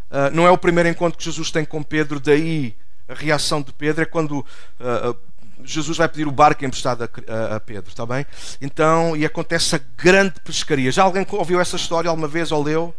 Uh, 0.09 0.29
não 0.33 0.45
é 0.45 0.51
o 0.51 0.57
primeiro 0.57 0.89
encontro 0.89 1.17
que 1.17 1.25
Jesus 1.25 1.49
tem 1.49 1.65
com 1.65 1.81
Pedro, 1.81 2.19
daí 2.19 2.75
a 3.07 3.13
reação 3.15 3.61
de 3.61 3.73
Pedro 3.73 4.03
é 4.03 4.05
quando 4.05 4.39
uh, 4.39 5.17
Jesus 5.63 5.97
vai 5.97 6.07
pedir 6.07 6.27
o 6.27 6.31
barco 6.31 6.63
emprestado 6.65 7.03
a, 7.03 7.59
Pedro, 7.59 7.89
está 7.89 8.05
bem? 8.05 8.25
Então, 8.61 9.15
e 9.15 9.25
acontece 9.25 9.75
a 9.75 9.81
grande 9.97 10.39
pescaria. 10.41 10.91
Já 10.91 11.03
alguém 11.03 11.25
ouviu 11.31 11.59
essa 11.59 11.75
história 11.75 12.09
alguma 12.09 12.27
vez 12.27 12.51
ou 12.51 12.61
leu? 12.61 12.93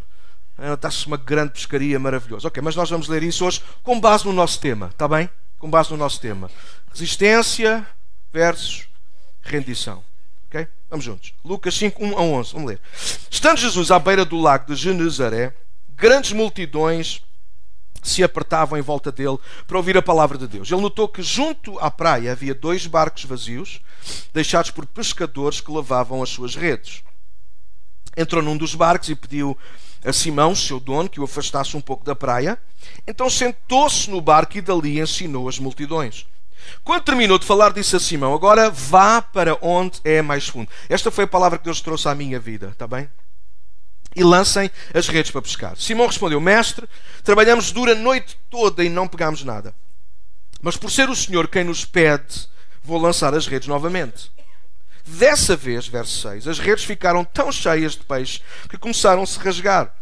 Está-se 0.75 1.07
uma 1.07 1.17
grande 1.17 1.53
pescaria 1.53 1.99
maravilhosa. 1.99 2.49
Ok, 2.49 2.63
mas 2.63 2.77
nós 2.77 2.89
vamos 2.89 3.09
ler 3.09 3.23
isso 3.23 3.45
hoje 3.45 3.61
com 3.83 4.01
base 4.01 4.25
no 4.25 4.33
nosso 4.33 4.61
tema, 4.61 4.87
está 4.87 5.07
bem? 5.09 5.29
Com 5.59 5.69
base 5.69 5.91
no 5.91 5.97
nosso 5.97 6.21
tema. 6.21 6.51
Resistência, 6.93 7.87
versus 8.35 8.89
rendição. 9.43 10.03
Ok? 10.49 10.67
Vamos 10.91 11.05
juntos. 11.05 11.33
Lucas 11.45 11.75
5, 11.75 12.05
1 12.05 12.19
a 12.19 12.21
11. 12.21 12.53
Vamos 12.53 12.69
ler. 12.69 12.81
Estando 13.31 13.59
Jesus 13.59 13.93
à 13.93 13.99
beira 14.01 14.25
do 14.25 14.41
lago 14.41 14.67
de 14.67 14.75
Genezaré, 14.75 15.55
grandes 15.95 16.33
multidões 16.33 17.23
se 18.03 18.25
apertavam 18.25 18.77
em 18.77 18.83
volta 18.83 19.13
dele 19.13 19.39
para 19.69 19.77
ouvir 19.77 19.97
a 19.97 20.03
palavra 20.03 20.37
de 20.37 20.49
Deus. 20.49 20.71
Ele 20.71 20.81
notou 20.81 21.09
que 21.09 21.23
junto 21.23 21.79
à 21.79 21.91
praia 21.91 22.33
havia 22.33 22.55
dois 22.55 22.89
barcos 22.89 23.25
vazios, 23.25 23.81
deixados 24.33 24.73
por 24.73 24.85
pescadores 24.85 25.61
que 25.61 25.71
lavavam 25.71 26.21
as 26.21 26.29
suas 26.29 26.57
redes. 26.57 27.03
Entrou 28.17 28.43
num 28.43 28.57
dos 28.57 28.75
barcos 28.75 29.09
e 29.09 29.15
pediu 29.15 29.57
a 30.05 30.13
Simão, 30.13 30.55
seu 30.55 30.81
dono, 30.81 31.09
que 31.09 31.21
o 31.21 31.25
afastasse 31.25 31.77
um 31.77 31.81
pouco 31.81 32.05
da 32.05 32.17
praia. 32.17 32.59
Então 33.07 33.31
sentou-se 33.31 34.11
no 34.11 34.21
barco 34.21 34.59
e 34.59 34.61
dali 34.61 35.01
ensinou 35.01 35.49
as 35.49 35.59
multidões. 35.59 36.27
Quando 36.83 37.05
terminou 37.05 37.39
de 37.39 37.47
falar, 37.47 37.73
disse 37.73 37.97
a 37.97 38.01
Simão: 38.01 38.35
Agora 38.35 38.71
vá 38.71 39.21
para 39.21 39.57
onde 39.61 40.01
é 40.05 40.23
mais 40.23 40.49
fundo. 40.49 40.69
Esta 40.89 41.11
foi 41.11 41.25
a 41.25 41.29
palavra 41.29 41.59
que 41.59 41.65
Deus 41.65 41.81
trouxe 41.81 42.09
à 42.09 42.15
minha 42.15 42.39
vida, 42.39 42.69
está 42.69 42.87
bem? 42.87 43.09
E 44.17 44.23
lancem 44.23 44.71
as 44.93 45.09
redes 45.09 45.31
para 45.31 45.43
pescar. 45.43 45.77
Simão 45.77 46.07
respondeu: 46.07 46.41
Mestre, 46.41 46.89
trabalhamos 47.23 47.73
dura 47.73 47.93
a 47.93 47.97
noite 47.97 48.39
toda 48.49 48.85
e 48.85 48.89
não 48.89 49.09
pegamos 49.09 49.43
nada. 49.43 49.75
Mas 50.63 50.77
por 50.77 50.91
ser 50.91 51.11
o 51.11 51.17
Senhor 51.17 51.49
quem 51.49 51.65
nos 51.65 51.85
pede, 51.85 52.49
vou 52.83 52.99
lançar 52.99 53.35
as 53.35 53.47
redes 53.47 53.69
novamente. 53.69 54.33
Dessa 55.07 55.55
vez, 55.55 55.87
verso 55.87 56.23
6, 56.23 56.49
as 56.49 56.59
redes 56.59 56.85
ficaram 56.85 57.25
tão 57.25 57.53
cheias 57.53 57.93
de 57.93 58.05
peixe 58.05 58.41
que 58.71 58.79
começaram 58.79 59.23
a 59.23 59.27
se 59.27 59.39
rasgar. 59.39 59.95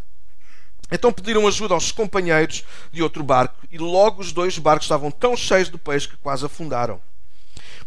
Então 0.93 1.11
pediram 1.11 1.49
ajuda 1.49 1.73
aos 1.73 1.91
companheiros 1.91 2.63
de 2.93 3.03
outro 3.03 3.25
barco, 3.25 3.57
e 3.73 3.79
logo 3.79 4.21
os 4.21 4.31
dois 4.31 4.59
barcos 4.59 4.85
estavam 4.85 5.11
tão 5.11 5.35
cheios 5.35 5.71
de 5.71 5.79
peixe 5.79 6.07
que 6.07 6.19
quase 6.19 6.45
afundaram. 6.45 7.01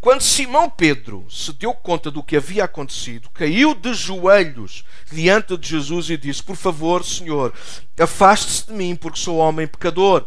Quando 0.02 0.22
Simão 0.22 0.70
Pedro 0.70 1.26
se 1.30 1.54
deu 1.54 1.74
conta 1.74 2.10
do 2.10 2.24
que 2.24 2.36
havia 2.36 2.64
acontecido, 2.64 3.30
caiu 3.30 3.76
de 3.76 3.94
joelhos 3.94 4.84
diante 5.12 5.56
de 5.56 5.70
Jesus 5.70 6.10
e 6.10 6.18
disse: 6.18 6.44
Por 6.44 6.56
favor, 6.56 7.06
Senhor, 7.06 7.54
afaste-se 8.00 8.68
de 8.68 8.74
mim, 8.74 8.96
porque 8.96 9.20
sou 9.20 9.38
homem 9.38 9.68
pecador. 9.68 10.26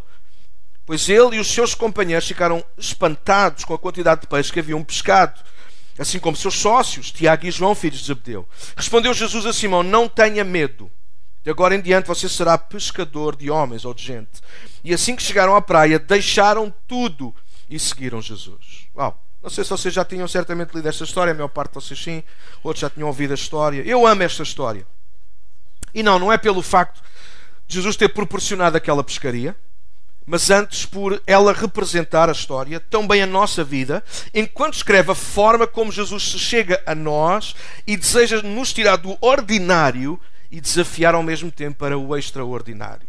Pois 0.85 1.07
ele 1.07 1.35
e 1.35 1.39
os 1.39 1.47
seus 1.47 1.75
companheiros 1.75 2.27
ficaram 2.27 2.63
espantados 2.77 3.63
com 3.63 3.73
a 3.73 3.79
quantidade 3.79 4.21
de 4.21 4.27
peixe 4.27 4.51
que 4.51 4.59
haviam 4.59 4.83
pescado, 4.83 5.39
assim 5.99 6.17
como 6.17 6.35
seus 6.35 6.55
sócios, 6.55 7.11
Tiago 7.11 7.45
e 7.45 7.51
João, 7.51 7.75
filhos 7.75 7.99
de 7.99 8.07
Zebedeu. 8.07 8.47
Respondeu 8.75 9.13
Jesus 9.13 9.45
a 9.45 9.53
Simão: 9.53 9.83
Não 9.83 10.07
tenha 10.07 10.43
medo. 10.43 10.89
Agora 11.49 11.75
em 11.75 11.81
diante 11.81 12.07
você 12.07 12.29
será 12.29 12.57
pescador 12.57 13.35
de 13.35 13.49
homens 13.49 13.85
ou 13.85 13.93
de 13.93 14.03
gente. 14.03 14.41
E 14.83 14.93
assim 14.93 15.15
que 15.15 15.23
chegaram 15.23 15.55
à 15.55 15.61
praia, 15.61 15.97
deixaram 15.97 16.73
tudo 16.87 17.33
e 17.69 17.79
seguiram 17.79 18.21
Jesus. 18.21 18.87
Uau! 18.95 19.19
Não 19.41 19.49
sei 19.49 19.63
se 19.63 19.69
vocês 19.69 19.93
já 19.93 20.03
tinham 20.03 20.27
certamente 20.27 20.73
lido 20.73 20.87
esta 20.89 21.03
história, 21.05 21.31
a 21.31 21.33
maior 21.33 21.47
parte 21.47 21.71
de 21.71 21.75
vocês 21.75 22.03
sim, 22.03 22.23
outros 22.61 22.81
já 22.81 22.89
tinham 22.89 23.07
ouvido 23.07 23.31
a 23.31 23.35
história. 23.35 23.81
Eu 23.85 24.05
amo 24.05 24.21
esta 24.21 24.43
história. 24.43 24.85
E 25.93 26.03
não, 26.03 26.19
não 26.19 26.31
é 26.31 26.37
pelo 26.37 26.61
facto 26.61 27.01
de 27.65 27.75
Jesus 27.75 27.95
ter 27.95 28.09
proporcionado 28.09 28.75
aquela 28.75 29.03
pescaria, 29.03 29.55
mas 30.25 30.49
antes 30.49 30.85
por 30.85 31.21
ela 31.25 31.53
representar 31.53 32.29
a 32.29 32.33
história, 32.33 32.79
também 32.79 33.21
a 33.21 33.25
nossa 33.25 33.63
vida, 33.63 34.03
enquanto 34.33 34.75
escreve 34.75 35.11
a 35.11 35.15
forma 35.15 35.65
como 35.65 35.91
Jesus 35.91 36.31
se 36.31 36.37
chega 36.37 36.81
a 36.85 36.93
nós 36.93 37.55
e 37.87 37.95
deseja 37.95 38.41
nos 38.41 38.73
tirar 38.73 38.97
do 38.97 39.17
ordinário 39.21 40.19
e 40.51 40.59
desafiar 40.59 41.15
ao 41.15 41.23
mesmo 41.23 41.51
tempo 41.51 41.77
para 41.77 41.97
o 41.97 42.15
extraordinário. 42.17 43.07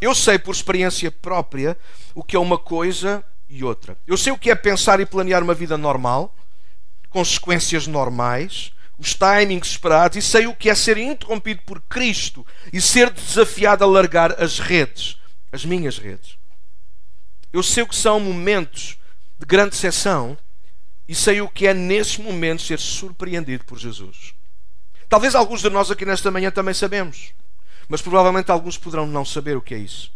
Eu 0.00 0.14
sei 0.14 0.38
por 0.38 0.54
experiência 0.54 1.10
própria 1.10 1.76
o 2.14 2.22
que 2.22 2.36
é 2.36 2.38
uma 2.38 2.58
coisa 2.58 3.24
e 3.48 3.64
outra. 3.64 3.98
Eu 4.06 4.16
sei 4.16 4.32
o 4.32 4.38
que 4.38 4.50
é 4.50 4.54
pensar 4.54 5.00
e 5.00 5.06
planear 5.06 5.42
uma 5.42 5.54
vida 5.54 5.76
normal, 5.76 6.34
consequências 7.08 7.86
normais, 7.86 8.72
os 8.98 9.14
timings 9.14 9.70
esperados 9.70 10.18
e 10.18 10.22
sei 10.22 10.46
o 10.46 10.54
que 10.54 10.68
é 10.68 10.74
ser 10.74 10.98
interrompido 10.98 11.62
por 11.62 11.80
Cristo 11.82 12.46
e 12.72 12.80
ser 12.80 13.10
desafiado 13.10 13.84
a 13.84 13.86
largar 13.86 14.40
as 14.42 14.58
redes, 14.58 15.18
as 15.52 15.64
minhas 15.64 15.98
redes. 15.98 16.36
Eu 17.52 17.62
sei 17.62 17.82
o 17.82 17.88
que 17.88 17.96
são 17.96 18.20
momentos 18.20 18.98
de 19.38 19.46
grande 19.46 19.70
decepção 19.70 20.36
e 21.08 21.14
sei 21.14 21.40
o 21.40 21.48
que 21.48 21.66
é 21.66 21.72
nesses 21.72 22.18
momentos 22.18 22.66
ser 22.66 22.78
surpreendido 22.78 23.64
por 23.64 23.78
Jesus. 23.78 24.34
Talvez 25.08 25.34
alguns 25.34 25.62
de 25.62 25.70
nós 25.70 25.90
aqui 25.90 26.04
nesta 26.04 26.30
manhã 26.30 26.50
também 26.50 26.74
sabemos, 26.74 27.32
mas 27.88 28.02
provavelmente 28.02 28.50
alguns 28.50 28.76
poderão 28.76 29.06
não 29.06 29.24
saber 29.24 29.56
o 29.56 29.62
que 29.62 29.74
é 29.74 29.78
isso. 29.78 30.10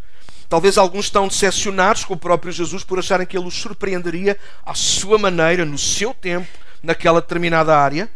Talvez 0.48 0.76
alguns 0.76 1.06
estão 1.06 1.28
decepcionados 1.28 2.04
com 2.04 2.12
o 2.12 2.18
próprio 2.18 2.52
Jesus 2.52 2.84
por 2.84 2.98
acharem 2.98 3.26
que 3.26 3.36
ele 3.36 3.46
os 3.46 3.54
surpreenderia 3.54 4.38
à 4.66 4.74
sua 4.74 5.16
maneira, 5.16 5.64
no 5.64 5.78
seu 5.78 6.12
tempo, 6.12 6.46
naquela 6.82 7.22
determinada 7.22 7.74
área. 7.74 8.10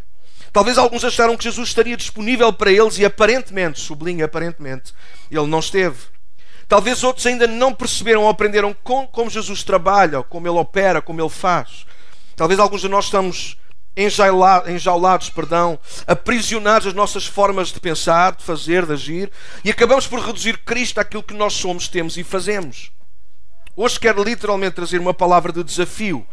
Talvez 0.52 0.76
alguns 0.76 1.02
acharam 1.02 1.34
que 1.34 1.44
Jesus 1.44 1.68
estaria 1.68 1.96
disponível 1.96 2.52
para 2.52 2.70
eles 2.70 2.98
e 2.98 3.06
aparentemente, 3.06 3.80
sublinha 3.80 4.26
aparentemente, 4.26 4.92
ele 5.30 5.46
não 5.46 5.60
esteve. 5.60 5.96
Talvez 6.68 7.02
outros 7.02 7.24
ainda 7.24 7.46
não 7.46 7.72
perceberam 7.72 8.24
ou 8.24 8.28
aprenderam 8.28 8.76
com, 8.84 9.06
como 9.06 9.30
Jesus 9.30 9.62
trabalha, 9.62 10.22
como 10.22 10.46
ele 10.46 10.58
opera, 10.58 11.00
como 11.00 11.22
ele 11.22 11.30
faz. 11.30 11.86
Talvez 12.34 12.60
alguns 12.60 12.82
de 12.82 12.88
nós 12.88 13.06
estamos 13.06 13.56
enjaulados, 13.96 14.68
enjaulados 14.68 15.30
perdão, 15.30 15.78
aprisionados 16.06 16.88
as 16.88 16.94
nossas 16.94 17.26
formas 17.26 17.68
de 17.72 17.80
pensar, 17.80 18.36
de 18.36 18.44
fazer, 18.44 18.84
de 18.84 18.92
agir, 18.92 19.32
e 19.64 19.70
acabamos 19.70 20.06
por 20.06 20.20
reduzir 20.20 20.58
Cristo 20.58 20.98
àquilo 21.00 21.22
que 21.22 21.34
nós 21.34 21.54
somos, 21.54 21.88
temos 21.88 22.16
e 22.16 22.24
fazemos. 22.24 22.92
Hoje 23.74 23.98
quero 23.98 24.22
literalmente 24.22 24.74
trazer 24.76 24.98
uma 24.98 25.14
palavra 25.14 25.52
de 25.52 25.62
desafio. 25.62 26.26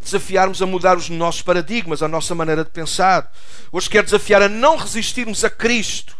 Desafiarmos 0.00 0.62
a 0.62 0.66
mudar 0.66 0.96
os 0.96 1.08
nossos 1.10 1.42
paradigmas, 1.42 2.02
a 2.02 2.08
nossa 2.08 2.34
maneira 2.34 2.62
de 2.62 2.70
pensar. 2.70 3.32
Hoje 3.72 3.90
quero 3.90 4.04
desafiar 4.04 4.42
a 4.42 4.48
não 4.48 4.76
resistirmos 4.76 5.42
a 5.42 5.50
Cristo, 5.50 6.16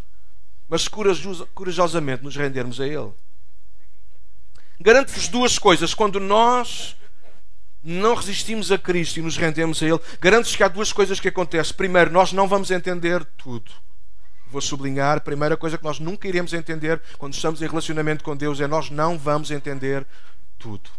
mas 0.69 0.89
corajosamente 0.89 2.25
nos 2.25 2.37
rendermos 2.37 2.81
a 2.81 2.87
Ele. 2.87 3.13
Garanto-vos 4.81 5.29
duas 5.29 5.59
coisas. 5.59 5.95
Quando 5.95 6.19
nós 6.21 6.97
não 7.87 8.17
resistimos 8.17 8.73
a 8.73 8.79
Cristo 8.79 9.19
e 9.19 9.23
nos 9.23 9.37
rendemos 9.37 9.83
a 9.83 9.87
Ele, 9.87 10.01
garanto-vos 10.21 10.57
que 10.57 10.63
há 10.63 10.69
duas 10.69 10.93
coisas 10.93 11.21
que 11.21 11.29
acontecem. 11.29 11.75
Primeiro, 11.77 12.11
nós 12.11 12.33
não 12.33 12.49
vamos 12.49 12.71
entender 12.71 13.25
tudo. 13.37 13.71
Vou 14.49 14.61
sublinhar, 14.61 15.19
a 15.19 15.21
primeira 15.21 15.57
coisa 15.57 15.79
que 15.79 15.85
nós 15.85 16.01
nunca 16.01 16.27
iremos 16.27 16.53
entender 16.53 17.01
quando 17.19 17.35
estamos 17.35 17.63
em 17.63 17.67
relacionamento 17.67 18.25
com 18.25 18.37
Deus 18.37 18.61
é 18.61 18.67
nós 18.67 18.91
não 18.91 19.17
vamos 19.17 19.51
entender 19.51 20.07
tudo. 20.59 20.91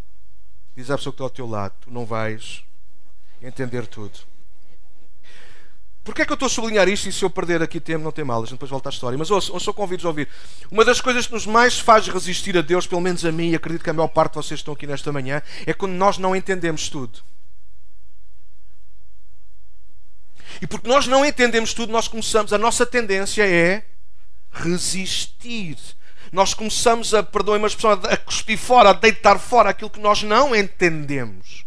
Diz 0.75 0.89
a 0.89 0.97
pessoa 0.97 1.11
que 1.11 1.15
está 1.15 1.23
ao 1.23 1.29
teu 1.29 1.47
lado, 1.47 1.73
tu 1.81 1.91
não 1.91 2.05
vais 2.05 2.63
entender 3.41 3.85
tudo. 3.87 4.19
Porquê 6.07 6.21
é 6.21 6.25
que 6.25 6.31
eu 6.31 6.35
estou 6.35 6.47
a 6.47 6.49
sublinhar 6.49 6.87
isto 6.87 7.09
e 7.09 7.11
se 7.11 7.21
eu 7.25 7.29
perder 7.29 7.61
aqui 7.61 7.81
tempo 7.81 8.01
não 8.01 8.13
tem 8.13 8.23
mal, 8.23 8.37
a 8.37 8.45
gente 8.45 8.53
depois 8.53 8.71
volta 8.71 8.87
à 8.87 8.91
história. 8.91 9.17
Mas 9.17 9.29
ouçam, 9.29 9.53
ouçam 9.53 9.73
convidos 9.73 10.05
a 10.05 10.07
ouvir. 10.07 10.29
Uma 10.71 10.85
das 10.85 11.01
coisas 11.01 11.27
que 11.27 11.33
nos 11.33 11.45
mais 11.45 11.79
faz 11.79 12.07
resistir 12.07 12.57
a 12.57 12.61
Deus, 12.61 12.87
pelo 12.87 13.01
menos 13.01 13.25
a 13.25 13.31
mim, 13.33 13.49
e 13.49 13.55
acredito 13.55 13.83
que 13.83 13.89
a 13.89 13.93
maior 13.93 14.07
parte 14.07 14.31
de 14.31 14.37
vocês 14.37 14.61
estão 14.61 14.73
aqui 14.73 14.87
nesta 14.87 15.11
manhã, 15.11 15.41
é 15.65 15.73
quando 15.73 15.91
nós 15.91 16.17
não 16.17 16.33
entendemos 16.33 16.87
tudo. 16.87 17.19
E 20.61 20.65
porque 20.65 20.87
nós 20.87 21.07
não 21.07 21.25
entendemos 21.25 21.73
tudo, 21.73 21.91
nós 21.91 22.07
começamos, 22.07 22.53
a 22.53 22.57
nossa 22.57 22.85
tendência 22.85 23.45
é 23.45 23.83
resistir. 24.49 25.75
Nós 26.31 26.53
começamos 26.53 27.13
a, 27.13 27.21
perdoem 27.21 27.59
uma 27.59 27.67
expressão, 27.67 27.91
a 27.91 28.15
cuspir 28.15 28.57
fora, 28.57 28.91
a 28.91 28.93
deitar 28.93 29.37
fora 29.39 29.71
aquilo 29.71 29.89
que 29.89 29.99
nós 29.99 30.23
não 30.23 30.55
entendemos. 30.55 31.66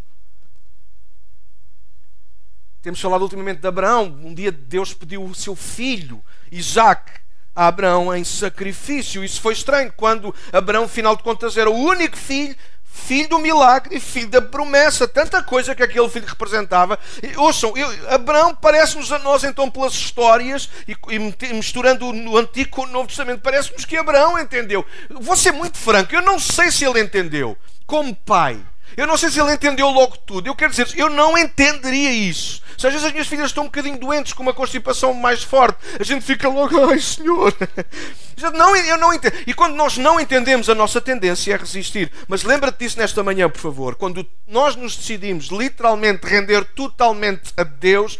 Temos 2.82 3.00
falado 3.00 3.22
ultimamente 3.22 3.60
de 3.60 3.68
Abraão. 3.68 4.18
Um 4.25 4.34
dia 4.34 4.50
Deus 4.50 4.94
pediu 4.94 5.22
o 5.22 5.34
seu 5.34 5.54
filho, 5.54 6.22
Isaac, 6.50 7.12
a 7.54 7.66
Abraão 7.66 8.14
em 8.14 8.25
sacrifício. 8.25 9.22
Isso 9.22 9.40
foi 9.40 9.52
estranho 9.52 9.92
quando 9.94 10.34
Abraão, 10.50 10.88
final 10.88 11.14
de 11.14 11.22
contas, 11.22 11.58
era 11.58 11.68
o 11.68 11.76
único 11.76 12.16
filho, 12.16 12.56
filho 12.82 13.28
do 13.28 13.38
milagre, 13.38 14.00
filho 14.00 14.28
da 14.28 14.40
promessa. 14.40 15.06
Tanta 15.06 15.43
coisa 15.43 15.75
que 15.75 15.82
aquele 15.82 16.08
filho 16.08 16.26
representava. 16.26 16.99
E, 17.23 17.36
ouçam, 17.36 17.76
eu, 17.76 18.14
Abraão 18.14 18.54
parece-nos 18.54 19.12
a 19.12 19.19
nós, 19.19 19.45
então, 19.45 19.71
pelas 19.71 19.93
histórias 19.93 20.71
e, 20.88 20.97
e 21.10 21.52
misturando 21.52 22.06
o 22.06 22.38
Antigo 22.38 22.71
com 22.71 22.82
o 22.82 22.86
Novo 22.86 23.08
Testamento, 23.08 23.43
parece-nos 23.43 23.84
que 23.84 23.97
Abraão 23.97 24.38
entendeu. 24.38 24.86
Vou 25.10 25.36
ser 25.36 25.52
muito 25.52 25.76
franco, 25.76 26.14
eu 26.14 26.23
não 26.23 26.38
sei 26.38 26.71
se 26.71 26.86
ele 26.86 27.00
entendeu. 27.00 27.58
Como 27.86 28.14
pai. 28.14 28.58
Eu 29.00 29.06
não 29.06 29.17
sei 29.17 29.30
se 29.30 29.41
ele 29.41 29.54
entendeu 29.54 29.89
logo 29.89 30.15
tudo. 30.26 30.47
Eu 30.47 30.54
quero 30.54 30.73
dizer, 30.73 30.86
eu 30.95 31.08
não 31.08 31.39
entenderia 31.39 32.13
isso. 32.13 32.60
Se 32.76 32.86
às 32.86 32.93
vezes 32.93 33.06
as 33.06 33.13
minhas 33.13 33.26
filhas 33.26 33.47
estão 33.47 33.63
um 33.63 33.67
bocadinho 33.67 33.99
doentes, 33.99 34.34
com 34.34 34.43
uma 34.43 34.52
constipação 34.52 35.15
mais 35.15 35.43
forte, 35.43 35.78
a 35.99 36.04
gente 36.04 36.23
fica 36.23 36.50
logo, 36.50 36.76
ai 36.84 37.00
Senhor. 37.00 37.54
Não, 38.54 38.75
eu 38.75 38.97
não 38.97 39.13
entendo. 39.13 39.34
E 39.47 39.52
quando 39.52 39.75
nós 39.75 39.99
não 39.99 40.19
entendemos, 40.19 40.71
a 40.71 40.75
nossa 40.75 40.99
tendência 40.99 41.52
é 41.52 41.56
resistir. 41.58 42.10
Mas 42.26 42.43
lembra-te 42.43 42.78
disso 42.78 42.99
nesta 42.99 43.23
manhã, 43.23 43.50
por 43.50 43.60
favor. 43.60 43.95
Quando 43.97 44.26
nós 44.49 44.75
nos 44.76 44.97
decidimos 44.97 45.49
literalmente 45.49 46.26
render 46.26 46.65
totalmente 46.65 47.52
a 47.54 47.65
Deus, 47.65 48.19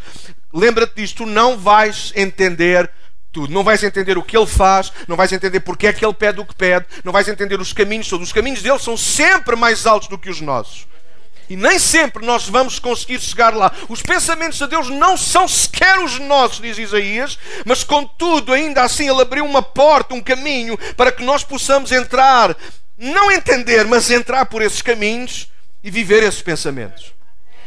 lembra-te 0.53 0.97
disto, 0.97 1.25
não 1.25 1.57
vais 1.57 2.13
entender 2.15 2.91
tudo. 3.33 3.53
Não 3.53 3.65
vais 3.65 3.83
entender 3.83 4.19
o 4.19 4.23
que 4.23 4.37
ele 4.37 4.47
faz, 4.47 4.93
não 5.07 5.17
vais 5.17 5.33
entender 5.33 5.61
porque 5.61 5.87
é 5.87 5.93
que 5.93 6.05
ele 6.05 6.15
pede 6.15 6.41
o 6.41 6.45
que 6.45 6.55
pede, 6.55 6.87
não 7.05 7.13
vais 7.13 7.29
entender 7.29 7.61
os 7.61 7.73
caminhos 7.73 8.09
todos. 8.09 8.29
Os 8.29 8.33
caminhos 8.33 8.63
dele 8.63 8.79
são 8.79 8.97
sempre 8.97 9.57
mais 9.57 9.87
altos 9.87 10.09
do 10.09 10.19
que 10.19 10.31
os 10.31 10.41
nossos. 10.41 10.87
E 11.51 11.57
nem 11.57 11.81
sempre 11.81 12.25
nós 12.25 12.49
vamos 12.49 12.79
conseguir 12.79 13.19
chegar 13.21 13.53
lá. 13.57 13.73
Os 13.89 14.01
pensamentos 14.01 14.57
de 14.57 14.69
Deus 14.69 14.89
não 14.89 15.17
são 15.17 15.49
sequer 15.49 15.99
os 15.99 16.17
nossos, 16.21 16.61
diz 16.61 16.79
Isaías, 16.79 17.37
mas 17.65 17.83
contudo, 17.83 18.53
ainda 18.53 18.83
assim, 18.83 19.09
Ele 19.11 19.21
abriu 19.21 19.45
uma 19.45 19.61
porta, 19.61 20.15
um 20.15 20.21
caminho, 20.21 20.79
para 20.97 21.11
que 21.11 21.25
nós 21.25 21.43
possamos 21.43 21.91
entrar, 21.91 22.57
não 22.97 23.33
entender, 23.33 23.85
mas 23.85 24.13
entrar 24.13 24.47
por 24.47 24.63
esses 24.63 24.81
caminhos 24.81 25.49
e 25.83 25.91
viver 25.91 26.23
esses 26.23 26.41
pensamentos. 26.41 27.20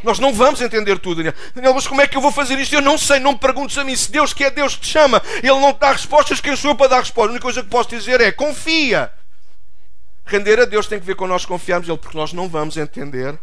Nós 0.04 0.20
não 0.20 0.34
vamos 0.34 0.62
entender 0.62 1.00
tudo, 1.00 1.24
Daniel. 1.24 1.34
Daniel, 1.56 1.74
mas 1.74 1.88
como 1.88 2.02
é 2.02 2.08
que 2.08 2.18
eu 2.18 2.22
vou 2.22 2.32
fazer 2.32 2.60
isto? 2.60 2.76
Eu 2.76 2.82
não 2.82 2.98
sei, 2.98 3.20
não 3.20 3.32
me 3.32 3.40
perguntes 3.40 3.78
a 3.78 3.84
mim. 3.84 3.96
Se 3.96 4.12
Deus 4.12 4.34
que 4.34 4.44
é 4.44 4.52
Deus 4.52 4.78
te 4.78 4.88
chama, 4.88 5.22
Ele 5.38 5.60
não 5.60 5.74
dá 5.74 5.94
respostas, 5.94 6.42
quem 6.42 6.56
sou 6.56 6.72
eu 6.72 6.76
para 6.76 6.90
dar 6.90 7.00
respostas? 7.00 7.30
A 7.30 7.32
única 7.32 7.44
coisa 7.44 7.64
que 7.64 7.70
posso 7.70 7.90
dizer 7.90 8.20
é 8.20 8.32
confia. 8.32 9.12
Render 10.26 10.60
a 10.60 10.66
Deus 10.66 10.88
tem 10.88 11.00
que 11.00 11.06
ver 11.06 11.16
com 11.16 11.28
nós 11.28 11.46
confiarmos 11.46 11.88
nele, 11.88 12.00
porque 12.00 12.18
nós 12.18 12.34
não 12.34 12.48
vamos 12.50 12.78
entender 12.78 13.40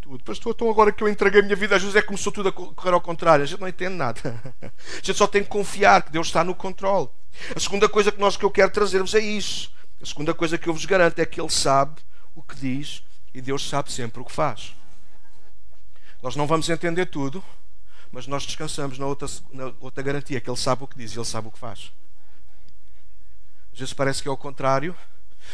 tudo. 0.00 0.24
Pastor, 0.24 0.52
então 0.54 0.68
agora 0.68 0.90
que 0.90 1.02
eu 1.02 1.08
entreguei 1.08 1.40
a 1.40 1.42
minha 1.42 1.56
vida 1.56 1.76
a 1.76 1.78
Jesus 1.78 1.94
é 1.94 2.02
começou 2.02 2.32
tudo 2.32 2.48
a 2.48 2.52
correr 2.52 2.92
ao 2.92 3.00
contrário. 3.00 3.44
A 3.44 3.46
gente 3.46 3.60
não 3.60 3.68
entende 3.68 3.94
nada. 3.94 4.20
A 4.62 4.96
gente 5.02 5.14
só 5.14 5.26
tem 5.26 5.42
que 5.42 5.48
confiar 5.48 6.02
que 6.02 6.10
Deus 6.10 6.26
está 6.26 6.42
no 6.42 6.54
controle. 6.54 7.08
A 7.54 7.60
segunda 7.60 7.88
coisa 7.88 8.10
que, 8.10 8.20
nós, 8.20 8.36
que 8.36 8.44
eu 8.44 8.50
quero 8.50 8.70
trazer-vos 8.70 9.14
é 9.14 9.20
isso. 9.20 9.72
A 10.02 10.06
segunda 10.06 10.34
coisa 10.34 10.58
que 10.58 10.68
eu 10.68 10.72
vos 10.72 10.84
garanto 10.84 11.18
é 11.20 11.26
que 11.26 11.40
Ele 11.40 11.50
sabe 11.50 12.00
o 12.34 12.42
que 12.42 12.56
diz 12.56 13.02
e 13.32 13.40
Deus 13.40 13.68
sabe 13.68 13.92
sempre 13.92 14.20
o 14.20 14.24
que 14.24 14.32
faz. 14.32 14.74
Nós 16.22 16.36
não 16.36 16.46
vamos 16.46 16.68
entender 16.68 17.06
tudo, 17.06 17.42
mas 18.12 18.26
nós 18.26 18.44
descansamos 18.44 18.98
na 18.98 19.06
outra, 19.06 19.28
na 19.52 19.72
outra 19.80 20.02
garantia, 20.02 20.40
que 20.40 20.50
Ele 20.50 20.56
sabe 20.56 20.84
o 20.84 20.88
que 20.88 20.98
diz 20.98 21.12
e 21.12 21.18
Ele 21.18 21.24
sabe 21.24 21.48
o 21.48 21.50
que 21.50 21.58
faz. 21.58 21.92
Às 23.72 23.78
vezes 23.78 23.94
parece 23.94 24.22
que 24.22 24.28
é 24.28 24.30
o 24.30 24.36
contrário, 24.36 24.96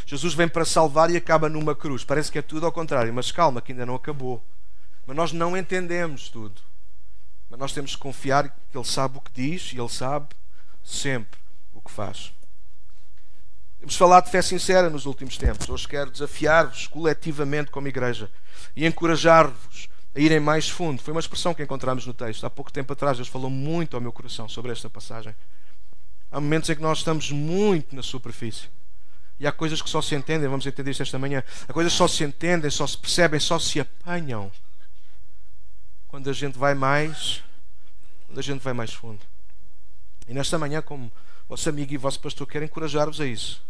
Jesus 0.05 0.35
vem 0.35 0.49
para 0.49 0.65
salvar 0.65 1.11
e 1.11 1.17
acaba 1.17 1.49
numa 1.49 1.75
cruz. 1.75 2.05
Parece 2.05 2.31
que 2.31 2.39
é 2.39 2.43
tudo 2.43 2.67
ao 2.67 2.73
contrário, 2.73 3.13
mas 3.13 3.31
calma, 3.31 3.61
que 3.61 3.73
ainda 3.73 3.87
não 3.87 3.95
acabou. 3.95 4.43
Mas 5.07 5.17
nós 5.17 5.33
não 5.33 5.57
entendemos 5.57 6.29
tudo. 6.29 6.61
Mas 7.49 7.59
nós 7.59 7.73
temos 7.73 7.95
que 7.95 8.01
confiar 8.01 8.49
que 8.49 8.77
Ele 8.77 8.85
sabe 8.85 9.19
o 9.19 9.21
que 9.21 9.33
diz 9.33 9.73
e 9.73 9.79
Ele 9.79 9.89
sabe 9.89 10.29
sempre 10.83 11.39
o 11.73 11.81
que 11.81 11.91
faz. 11.91 12.33
Temos 13.79 13.97
falado 13.97 14.25
de 14.25 14.31
fé 14.31 14.43
sincera 14.43 14.91
nos 14.91 15.07
últimos 15.07 15.37
tempos. 15.37 15.69
Hoje 15.69 15.87
quero 15.87 16.11
desafiar-vos 16.11 16.87
coletivamente 16.89 17.71
como 17.71 17.87
igreja 17.87 18.31
e 18.75 18.85
encorajar-vos 18.87 19.89
a 20.17 20.19
irem 20.19 20.41
mais 20.41 20.67
fundo. 20.67 21.03
Foi 21.03 21.13
uma 21.13 21.21
expressão 21.21 21.53
que 21.53 21.63
encontramos 21.63 22.07
no 22.07 22.15
texto. 22.15 22.47
Há 22.47 22.51
pouco 22.51 22.73
tempo 22.73 22.91
atrás 22.95 23.19
Deus 23.19 23.29
falou 23.29 23.51
muito 23.51 23.97
ao 23.97 24.01
meu 24.01 24.11
coração 24.11 24.49
sobre 24.49 24.73
esta 24.73 24.89
passagem. 24.89 25.37
Há 26.33 26.41
momentos 26.41 26.71
em 26.71 26.75
que 26.75 26.81
nós 26.81 26.99
estamos 26.99 27.31
muito 27.31 27.95
na 27.95 28.03
superfície. 28.03 28.69
E 29.39 29.47
há 29.47 29.53
coisas 29.53 29.83
que 29.83 29.91
só 29.91 30.01
se 30.01 30.15
entendem, 30.15 30.49
vamos 30.49 30.67
entender 30.67 30.91
isto 30.91 31.03
esta 31.03 31.19
manhã. 31.19 31.45
Há 31.69 31.73
coisas 31.73 31.93
que 31.93 31.99
só 31.99 32.09
se 32.09 32.25
entendem, 32.25 32.71
só 32.71 32.87
se 32.87 32.97
percebem, 32.97 33.39
só 33.39 33.59
se 33.59 33.79
apanham 33.79 34.51
quando 36.09 36.31
a 36.31 36.33
gente 36.33 36.57
vai 36.57 36.75
mais, 36.75 37.43
quando 38.25 38.39
a 38.39 38.43
gente 38.43 38.63
vai 38.63 38.73
mais 38.73 38.95
fundo. 38.95 39.21
E 40.27 40.33
nesta 40.33 40.59
manhã, 40.59 40.81
como 40.81 41.13
vosso 41.47 41.69
amigo 41.69 41.93
e 41.93 41.99
vosso 41.99 42.19
pastor, 42.21 42.47
quero 42.47 42.65
encorajar-vos 42.65 43.21
a 43.21 43.27
isso. 43.27 43.63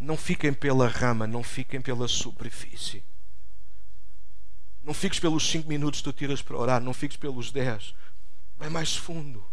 Não 0.00 0.16
fiquem 0.16 0.52
pela 0.52 0.88
rama, 0.88 1.28
não 1.28 1.44
fiquem 1.44 1.80
pela 1.80 2.08
superfície. 2.08 3.04
Não 4.84 4.92
fiques 4.92 5.20
pelos 5.20 5.48
5 5.48 5.68
minutos 5.68 6.00
que 6.00 6.04
tu 6.04 6.12
tiras 6.12 6.42
para 6.42 6.56
orar, 6.56 6.80
não 6.80 6.92
fiques 6.92 7.16
pelos 7.16 7.50
10. 7.52 7.94
Vai 8.56 8.68
mais 8.68 8.96
fundo. 8.96 9.44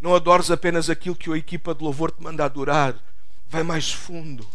Não 0.00 0.14
adores 0.14 0.50
apenas 0.50 0.88
aquilo 0.88 1.14
que 1.14 1.30
a 1.30 1.36
equipa 1.36 1.74
de 1.74 1.84
louvor 1.84 2.10
te 2.10 2.22
manda 2.22 2.44
adorar 2.44 2.96
vai 3.46 3.62
mais 3.62 3.92
fundo. 3.92 4.46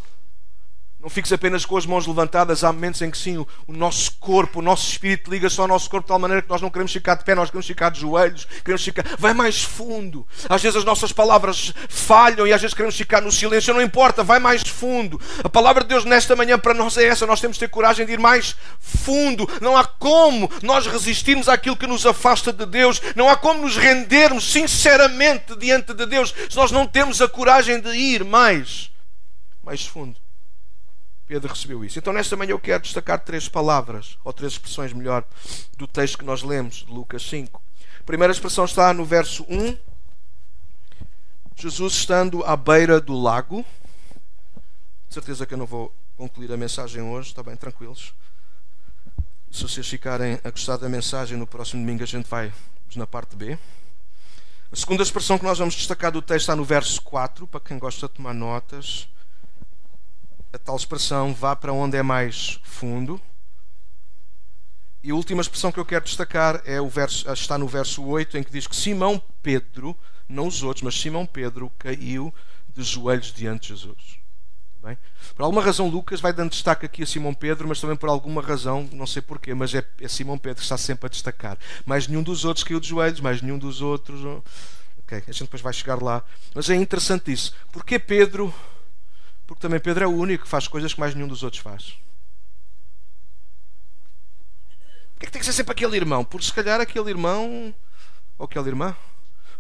Não 1.06 1.10
fiques 1.12 1.32
apenas 1.32 1.64
com 1.64 1.78
as 1.78 1.86
mãos 1.86 2.08
levantadas. 2.08 2.64
Há 2.64 2.74
momentos 2.74 3.00
em 3.04 3.12
que 3.12 3.18
sim, 3.20 3.38
o, 3.38 3.48
nosso 3.68 4.14
corpo, 4.14 4.58
o 4.58 4.62
nosso 4.64 4.90
espírito 4.90 5.30
liga 5.30 5.48
só 5.52 5.62
ao 5.62 5.68
nosso 5.68 5.88
corpo 5.88 6.06
de 6.06 6.08
tal 6.08 6.18
maneira 6.18 6.42
que 6.42 6.50
nós 6.50 6.64
não 6.64 6.72
queremos 6.72 6.92
ficar 6.92 7.14
de 7.14 7.24
pé, 7.24 7.36
nós 7.36 7.52
queremos 7.52 7.68
ficar 7.68 7.92
de 7.92 8.00
joelhos, 8.00 8.48
queremos 8.64 8.84
ficar. 8.84 9.06
Vai 9.20 9.32
mais 9.32 9.62
fundo. 9.62 10.26
Às 10.50 10.64
vezes 10.64 10.78
as 10.78 10.84
nossas 10.84 11.12
palavras 11.12 11.72
falham 11.90 12.48
e 12.48 12.52
às 12.52 12.60
vezes 12.60 12.74
queremos 12.74 12.98
ficar 12.98 13.22
no 13.22 13.32
silêncio. 13.32 13.72
Não 13.72 13.84
importa, 13.84 14.24
vai 14.24 14.40
mais 14.40 14.64
fundo. 14.64 15.22
A 15.44 15.48
palavra 15.48 15.84
de 15.84 15.90
Deus 15.90 16.06
nesta 16.06 16.36
manhã 16.36 16.58
para 16.58 16.74
nós 16.74 16.98
é 16.98 17.06
essa. 17.06 17.28
Nós 17.28 17.40
temos 17.40 17.58
de 17.58 17.60
ter 17.60 17.70
coragem 17.70 18.04
de 18.04 18.14
ir 18.14 18.20
mais 18.20 18.56
fundo. 18.80 19.48
Não 19.62 19.78
há 19.78 19.86
como 19.86 20.50
nós 20.64 20.88
resistirmos 20.88 21.48
àquilo 21.48 21.78
que 21.78 21.86
nos 21.86 22.04
afasta 22.08 22.52
de 22.52 22.66
Deus. 22.66 23.00
Não 23.16 23.30
há 23.30 23.36
como 23.36 23.62
nos 23.62 23.78
rendermos 23.78 24.52
sinceramente 24.52 25.56
diante 25.56 25.94
de 25.94 26.08
Deus 26.08 26.34
se 26.50 26.56
nós 26.56 26.72
não 26.72 26.88
temos 26.88 27.22
a 27.22 27.28
coragem 27.28 27.80
de 27.80 27.92
ir 27.92 28.24
mais, 28.24 28.90
mais 29.64 29.86
fundo. 29.86 30.25
Pedro 31.28 31.52
recebeu 31.52 31.84
isso. 31.84 31.98
Então, 31.98 32.14
nesta 32.14 32.36
manhã, 32.36 32.52
eu 32.52 32.60
quero 32.60 32.84
destacar 32.84 33.20
três 33.20 33.50
palavras, 33.50 34.18
ou 34.24 34.32
três 34.32 34.54
expressões 34.54 34.94
melhor, 34.94 35.26
do 35.78 35.88
texto 35.88 36.20
que 36.20 36.26
nós 36.26 36.44
lemos, 36.44 36.86
de 36.86 36.92
Lucas 36.92 37.24
5. 37.24 37.62
A 38.00 38.04
primeira 38.04 38.32
expressão 38.32 38.66
está 38.66 38.94
no 38.94 39.04
verso 39.04 39.44
1. 39.50 39.78
Jesus 41.56 41.94
estando 41.94 42.44
à 42.44 42.56
beira 42.56 43.02
do 43.02 43.20
lago. 43.20 43.66
Certeza 45.10 45.46
que 45.46 45.54
eu 45.56 45.58
não 45.58 45.66
vou 45.66 45.92
concluir 46.16 46.52
a 46.52 46.58
mensagem 46.58 47.02
hoje, 47.02 47.30
está 47.30 47.42
bem, 47.42 47.56
tranquilos. 47.56 48.14
Se 49.52 49.64
vocês 49.64 49.88
ficarem 49.88 50.40
a 50.44 50.52
gostar 50.52 50.78
da 50.78 50.88
mensagem, 50.88 51.38
no 51.38 51.48
próximo 51.48 51.82
domingo 51.82 52.04
a 52.04 52.08
gente 52.08 52.30
vai 52.30 52.54
na 52.96 53.08
parte 53.08 53.36
B. 53.36 53.58
A 54.72 54.76
segunda 54.76 55.02
expressão 55.02 55.38
que 55.38 55.46
nós 55.46 55.58
vamos 55.58 55.74
destacar 55.74 56.12
do 56.12 56.22
texto 56.22 56.44
está 56.44 56.56
no 56.56 56.66
verso 56.66 57.02
4, 57.02 57.48
para 57.48 57.60
quem 57.62 57.80
gosta 57.80 58.08
de 58.08 58.14
tomar 58.14 58.34
notas 58.34 59.08
a 60.56 60.60
tal 60.60 60.78
expressão 60.78 61.34
vá 61.34 61.54
para 61.54 61.74
onde 61.74 61.98
é 61.98 62.02
mais 62.02 62.60
fundo. 62.64 63.20
E 65.04 65.12
a 65.12 65.16
última 65.16 65.42
expressão 65.42 65.72
que 65.72 65.80
eu 65.80 65.86
quero 65.86 66.06
destacar 66.06 66.62
é 66.66 66.80
o 66.80 66.88
verso, 66.88 67.32
está 67.32 67.58
no 67.58 67.68
verso 67.68 68.04
8, 68.04 68.38
em 68.38 68.44
que 68.44 68.52
diz 68.52 68.66
que 68.66 68.76
Simão 68.76 69.22
Pedro, 69.44 69.96
não 70.28 70.48
os 70.48 70.64
outros, 70.64 70.82
mas 70.82 71.00
Simão 71.00 71.26
Pedro 71.26 71.72
caiu 71.78 72.34
de 72.74 72.82
joelhos 72.84 73.34
diante 73.34 73.74
de 73.74 73.80
Jesus. 73.80 74.18
Bem? 74.82 74.98
Por 75.36 75.44
alguma 75.44 75.62
razão, 75.62 75.90
Lucas 75.90 76.22
vai 76.22 76.32
dando 76.32 76.52
destaque 76.52 76.86
aqui 76.86 77.04
a 77.04 77.06
Simão 77.06 77.34
Pedro, 77.34 77.68
mas 77.68 77.82
também 77.82 77.98
por 77.98 78.08
alguma 78.08 78.42
razão, 78.42 78.88
não 78.94 79.06
sei 79.06 79.22
porquê, 79.22 79.54
mas 79.54 79.76
é, 79.76 79.86
é 80.00 80.08
Simão 80.08 80.38
Pedro 80.38 80.58
que 80.58 80.64
está 80.64 80.78
sempre 80.78 81.06
a 81.06 81.10
destacar. 81.10 81.58
Mais 81.86 82.08
nenhum 82.08 82.24
dos 82.24 82.46
outros 82.46 82.64
caiu 82.64 82.80
de 82.80 82.88
joelhos, 82.88 83.20
mais 83.20 83.42
nenhum 83.42 83.60
dos 83.60 83.82
outros. 83.82 84.22
Ok, 85.00 85.18
a 85.28 85.32
gente 85.32 85.44
depois 85.44 85.62
vai 85.62 85.74
chegar 85.74 86.02
lá. 86.02 86.24
Mas 86.54 86.70
é 86.70 86.76
interessante 86.76 87.32
isso. 87.32 87.54
Porque 87.72 88.00
Pedro 88.00 88.54
porque 89.46 89.62
também 89.62 89.80
Pedro 89.80 90.04
é 90.04 90.08
o 90.08 90.16
único 90.16 90.44
que 90.44 90.50
faz 90.50 90.68
coisas 90.68 90.94
que 90.94 91.00
mais 91.00 91.14
nenhum 91.14 91.28
dos 91.28 91.44
outros 91.44 91.62
faz. 91.62 91.98
Porquê 95.14 95.26
é 95.26 95.28
que 95.28 95.32
tem 95.32 95.40
que 95.40 95.46
ser 95.46 95.54
sempre 95.54 95.72
aquele 95.72 95.96
irmão? 95.96 96.26
Porque 96.26 96.46
se 96.46 96.54
calhar 96.54 96.82
aquele 96.82 97.10
irmão 97.10 97.74
ou 98.38 98.46
aquela 98.46 98.68
irmã 98.68 98.96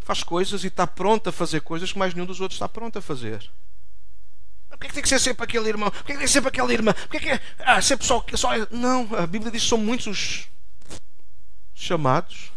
faz 0.02 0.21
coisas 0.21 0.63
e 0.63 0.67
está 0.67 0.86
pronto 0.86 1.30
a 1.30 1.32
fazer 1.32 1.62
coisas 1.62 1.91
que 1.91 2.00
mais 2.00 2.13
nenhum 2.13 2.26
dos 2.28 2.41
outros 2.41 2.56
está 2.56 2.67
pronto 2.67 3.00
a 3.00 3.02
fazer. 3.02 3.50
Porquê 4.69 4.88
é 4.88 4.89
que 4.89 4.93
tem 4.95 5.04
que 5.04 5.10
ser 5.10 5.19
sempre 5.19 5.43
aquele 5.43 5.69
irmão? 5.69 5.89
Porquê 5.89 6.12
é 6.12 6.15
que 6.15 6.19
tem 6.19 6.26
que 6.26 6.28
ser 6.28 6.34
sempre 6.34 6.50
aquela 6.50 6.74
irmã? 6.74 6.93
Porquê 6.93 7.17
é 7.17 7.19
que 7.19 7.30
é 7.30 7.41
ah, 7.60 7.82
sempre 7.82 8.06
só, 8.06 8.24
só. 8.34 8.50
Não, 8.69 9.08
a 9.15 9.26
Bíblia 9.26 9.52
diz 9.52 9.63
que 9.63 9.69
são 9.69 9.78
muitos 9.78 10.08
os 10.08 10.48
chamados 11.74 12.52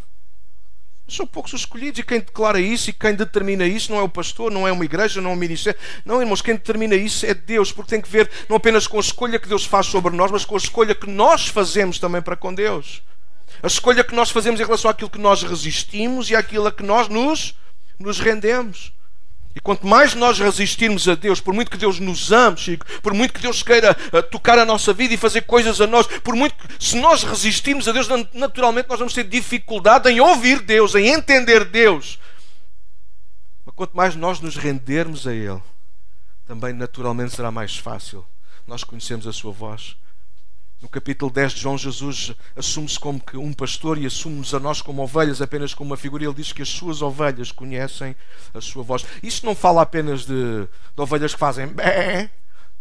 são 1.09 1.27
poucos 1.27 1.53
os 1.53 1.61
escolhidos 1.61 1.99
e 1.99 2.03
quem 2.03 2.21
declara 2.21 2.61
isso 2.61 2.91
e 2.91 2.93
quem 2.93 3.15
determina 3.15 3.67
isso 3.67 3.91
não 3.91 3.99
é 3.99 4.03
o 4.03 4.09
pastor, 4.09 4.53
não 4.53 4.69
é 4.69 4.73
uma 4.73 4.85
igreja, 4.85 5.21
não 5.21 5.31
é 5.31 5.33
um 5.33 5.37
ministério. 5.37 5.79
Não, 6.05 6.21
irmãos, 6.21 6.43
quem 6.43 6.55
determina 6.55 6.95
isso 6.95 7.25
é 7.25 7.35
Deus, 7.35 7.73
porque 7.73 7.91
tem 7.91 8.01
que 8.01 8.09
ver 8.09 8.31
não 8.49 8.57
apenas 8.57 8.87
com 8.87 8.99
a 8.99 9.01
escolha 9.01 9.39
que 9.39 9.49
Deus 9.49 9.65
faz 9.65 9.87
sobre 9.87 10.15
nós, 10.15 10.31
mas 10.31 10.45
com 10.45 10.55
a 10.55 10.59
escolha 10.59 10.95
que 10.95 11.09
nós 11.09 11.49
fazemos 11.49 11.99
também 11.99 12.21
para 12.21 12.37
com 12.37 12.55
Deus. 12.55 13.03
A 13.63 13.67
escolha 13.67 14.05
que 14.05 14.15
nós 14.15 14.31
fazemos 14.31 14.61
em 14.61 14.65
relação 14.65 14.91
àquilo 14.91 15.11
que 15.11 15.19
nós 15.19 15.43
resistimos 15.43 16.31
e 16.31 16.37
àquilo 16.37 16.67
a 16.67 16.73
que 16.73 16.83
nós 16.83 17.09
nos, 17.09 17.55
nos 17.99 18.21
rendemos. 18.21 18.93
E 19.59 19.61
quanto 19.61 19.85
mais 19.89 20.15
nós 20.15 20.39
resistirmos 20.39 21.09
a 21.09 21.17
Deus, 21.17 21.41
por 21.41 21.53
muito 21.53 21.69
que 21.69 21.77
Deus 21.77 21.99
nos 21.99 22.31
ame, 22.31 22.57
Chico, 22.57 22.87
por 23.03 23.13
muito 23.13 23.35
que 23.35 23.41
Deus 23.41 23.61
queira 23.61 23.91
uh, 23.91 24.23
tocar 24.23 24.57
a 24.57 24.65
nossa 24.65 24.93
vida 24.93 25.15
e 25.15 25.17
fazer 25.17 25.41
coisas 25.41 25.81
a 25.81 25.87
nós, 25.87 26.07
por 26.07 26.37
muito 26.37 26.55
que, 26.55 26.69
se 26.79 26.97
nós 26.97 27.25
resistirmos 27.25 27.89
a 27.89 27.93
Deus, 27.93 28.07
naturalmente 28.33 28.89
nós 28.89 29.01
vamos 29.01 29.13
ter 29.13 29.25
dificuldade 29.25 30.09
em 30.09 30.21
ouvir 30.21 30.61
Deus, 30.61 30.95
em 30.95 31.09
entender 31.09 31.65
Deus. 31.65 32.21
Mas 33.67 33.75
quanto 33.75 33.97
mais 33.97 34.15
nós 34.15 34.39
nos 34.39 34.57
rendermos 34.57 35.27
a 35.27 35.35
Ele, 35.35 35.61
também 36.47 36.73
naturalmente 36.73 37.35
será 37.35 37.51
mais 37.51 37.77
fácil 37.77 38.25
nós 38.65 38.85
conhecermos 38.85 39.27
a 39.27 39.33
Sua 39.33 39.51
voz 39.51 39.97
no 40.81 40.89
capítulo 40.89 41.31
10 41.31 41.53
de 41.55 41.61
João, 41.61 41.77
Jesus 41.77 42.33
assume-se 42.57 42.99
como 42.99 43.21
que 43.21 43.37
um 43.37 43.53
pastor 43.53 43.99
e 43.99 44.07
assume-nos 44.07 44.55
a 44.55 44.61
nós 44.61 44.81
como 44.81 45.03
ovelhas, 45.03 45.43
apenas 45.43 45.75
como 45.75 45.91
uma 45.91 45.97
figura. 45.97 46.25
Ele 46.25 46.35
diz 46.35 46.53
que 46.53 46.63
as 46.63 46.69
suas 46.69 47.03
ovelhas 47.03 47.51
conhecem 47.51 48.15
a 48.55 48.61
sua 48.61 48.83
voz. 48.83 49.05
Isto 49.23 49.45
não 49.45 49.57
fala 49.57 49.83
apenas 49.83 50.25
de, 50.25 50.63
de 50.63 51.03
ovelhas 51.03 51.35
que 51.35 51.41
fazem 51.41 51.67
bé 51.67 52.31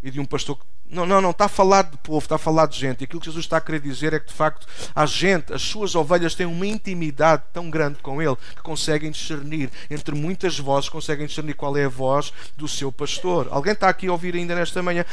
e 0.04 0.12
de 0.12 0.20
um 0.20 0.26
pastor 0.26 0.58
que. 0.58 0.66
Não, 0.90 1.06
não, 1.06 1.20
não. 1.20 1.32
Está 1.32 1.46
a 1.46 1.50
falar 1.50 1.82
de 1.82 1.98
povo, 1.98 2.20
está 2.20 2.36
a 2.36 2.38
falar 2.38 2.66
de 2.68 2.80
gente. 2.80 3.02
E 3.02 3.04
aquilo 3.04 3.20
que 3.20 3.26
Jesus 3.26 3.44
está 3.44 3.58
a 3.58 3.62
querer 3.62 3.82
dizer 3.82 4.14
é 4.14 4.20
que, 4.22 4.28
de 4.28 4.34
facto, 4.34 4.66
a 4.96 5.06
gente, 5.06 5.52
as 5.52 5.62
suas 5.62 5.96
ovelhas 5.96 6.34
têm 6.34 6.46
uma 6.46 6.66
intimidade 6.66 7.44
tão 7.52 7.70
grande 7.70 7.98
com 8.02 8.22
Ele 8.22 8.38
que 8.56 8.62
conseguem 8.62 9.12
discernir, 9.12 9.70
entre 9.90 10.16
muitas 10.16 10.58
vozes, 10.58 10.88
conseguem 10.88 11.28
discernir 11.28 11.56
qual 11.56 11.76
é 11.76 11.86
a 11.86 11.90
voz 11.90 12.32
do 12.56 12.70
seu 12.70 12.90
pastor. 12.90 13.50
Alguém 13.52 13.74
está 13.74 13.90
aqui 13.90 14.08
a 14.08 14.14
ouvir 14.14 14.36
ainda 14.36 14.56
nesta 14.56 14.82
manhã? 14.82 15.04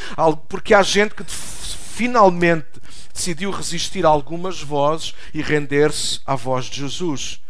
Porque 0.49 0.75
há 0.75 0.83
gente 0.83 1.12
que 1.14 1.25
finalmente 1.95 2.81
decidiu 3.13 3.53
resistir 3.53 4.05
a 4.05 4.09
algumas 4.09 4.61
vozes 4.61 5.15
e 5.33 5.41
render-se 5.41 6.21
à 6.27 6.35
voz 6.35 6.65
de 6.65 6.81
Jesus. 6.81 7.41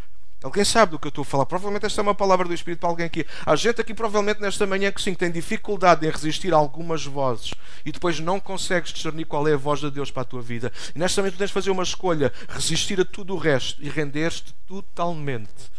Alguém 0.43 0.63
sabe 0.63 0.93
do 0.93 0.99
que 0.99 1.07
eu 1.07 1.09
estou 1.09 1.23
a 1.23 1.25
falar? 1.25 1.47
Provavelmente 1.47 1.87
esta 1.87 2.03
é 2.03 2.03
uma 2.03 2.15
palavra 2.15 2.47
do 2.47 2.53
Espírito 2.53 2.81
para 2.81 2.91
alguém 2.91 3.07
aqui. 3.07 3.25
Há 3.47 3.57
gente 3.57 3.81
aqui, 3.81 3.95
provavelmente, 3.95 4.43
nesta 4.43 4.67
manhã 4.67 4.93
que 4.93 5.01
sim, 5.01 5.15
tem 5.15 5.31
dificuldade 5.31 6.07
em 6.07 6.11
resistir 6.11 6.53
a 6.53 6.59
algumas 6.59 7.07
vozes 7.07 7.55
e 7.87 7.91
depois 7.91 8.21
não 8.21 8.39
consegues 8.39 8.93
discernir 8.93 9.25
qual 9.25 9.49
é 9.49 9.55
a 9.55 9.57
voz 9.57 9.81
de 9.81 9.91
Deus 9.91 10.11
para 10.11 10.21
a 10.21 10.27
tua 10.27 10.43
vida. 10.43 10.71
E 10.95 10.99
nesta 10.99 11.23
manhã 11.23 11.33
tu 11.33 11.39
tens 11.39 11.47
de 11.47 11.55
fazer 11.55 11.71
uma 11.71 11.83
escolha: 11.83 12.31
resistir 12.47 13.01
a 13.01 13.05
tudo 13.07 13.35
o 13.35 13.39
resto 13.39 13.83
e 13.83 13.89
render-te 13.89 14.55
totalmente 14.69 15.73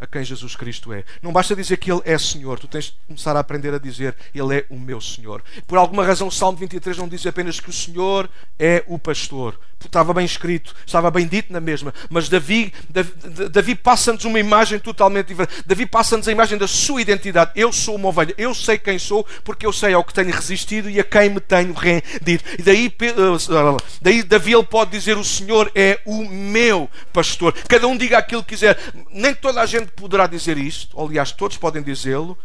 a 0.00 0.06
quem 0.06 0.24
Jesus 0.24 0.54
Cristo 0.54 0.92
é. 0.92 1.04
Não 1.22 1.32
basta 1.32 1.56
dizer 1.56 1.76
que 1.76 1.90
Ele 1.90 2.02
é 2.04 2.18
Senhor, 2.18 2.58
tu 2.58 2.68
tens 2.68 2.86
de 2.86 2.94
começar 3.06 3.36
a 3.36 3.40
aprender 3.40 3.72
a 3.74 3.78
dizer 3.78 4.14
Ele 4.34 4.58
é 4.58 4.66
o 4.68 4.78
meu 4.78 5.00
Senhor. 5.00 5.42
Por 5.66 5.78
alguma 5.78 6.04
razão, 6.04 6.28
o 6.28 6.32
Salmo 6.32 6.58
23 6.58 6.96
não 6.98 7.08
diz 7.08 7.26
apenas 7.26 7.60
que 7.60 7.70
o 7.70 7.72
Senhor 7.72 8.28
é 8.58 8.84
o 8.86 8.98
pastor, 8.98 9.58
estava 9.86 10.12
bem 10.12 10.24
escrito, 10.24 10.74
estava 10.84 11.10
bem 11.10 11.26
dito 11.26 11.52
na 11.52 11.60
mesma, 11.60 11.94
mas 12.10 12.28
Davi, 12.28 12.72
Davi, 12.88 13.12
Davi 13.50 13.74
passa-nos 13.74 14.24
uma 14.24 14.38
imagem 14.38 14.78
totalmente 14.78 15.28
diferente. 15.28 15.62
Davi 15.64 15.86
passa-nos 15.86 16.28
a 16.28 16.32
imagem 16.32 16.58
da 16.58 16.66
sua 16.66 17.00
identidade. 17.00 17.52
Eu 17.54 17.72
sou 17.72 17.96
uma 17.96 18.08
ovelha, 18.08 18.34
eu 18.36 18.54
sei 18.54 18.78
quem 18.78 18.98
sou, 18.98 19.26
porque 19.44 19.66
eu 19.66 19.72
sei 19.72 19.94
ao 19.94 20.04
que 20.04 20.12
tenho 20.12 20.30
resistido 20.30 20.90
e 20.90 21.00
a 21.00 21.04
quem 21.04 21.30
me 21.30 21.40
tenho 21.40 21.72
rendido. 21.72 22.44
E 22.58 22.62
daí, 22.62 22.92
eh, 23.00 23.76
daí 24.00 24.22
Davi 24.22 24.52
ele 24.52 24.64
pode 24.64 24.90
dizer: 24.90 25.16
O 25.16 25.24
Senhor 25.24 25.70
é 25.74 26.00
o 26.04 26.24
meu 26.24 26.90
pastor. 27.12 27.52
Cada 27.68 27.86
um 27.86 27.96
diga 27.96 28.18
aquilo 28.18 28.42
que 28.42 28.50
quiser. 28.50 28.78
Nem 29.10 29.34
toda 29.34 29.60
a 29.60 29.66
gente 29.66 29.85
poderá 29.92 30.26
dizer 30.26 30.58
isto, 30.58 31.00
aliás, 31.00 31.32
todos 31.32 31.56
podem 31.56 31.82
dizê-lo, 31.82 32.38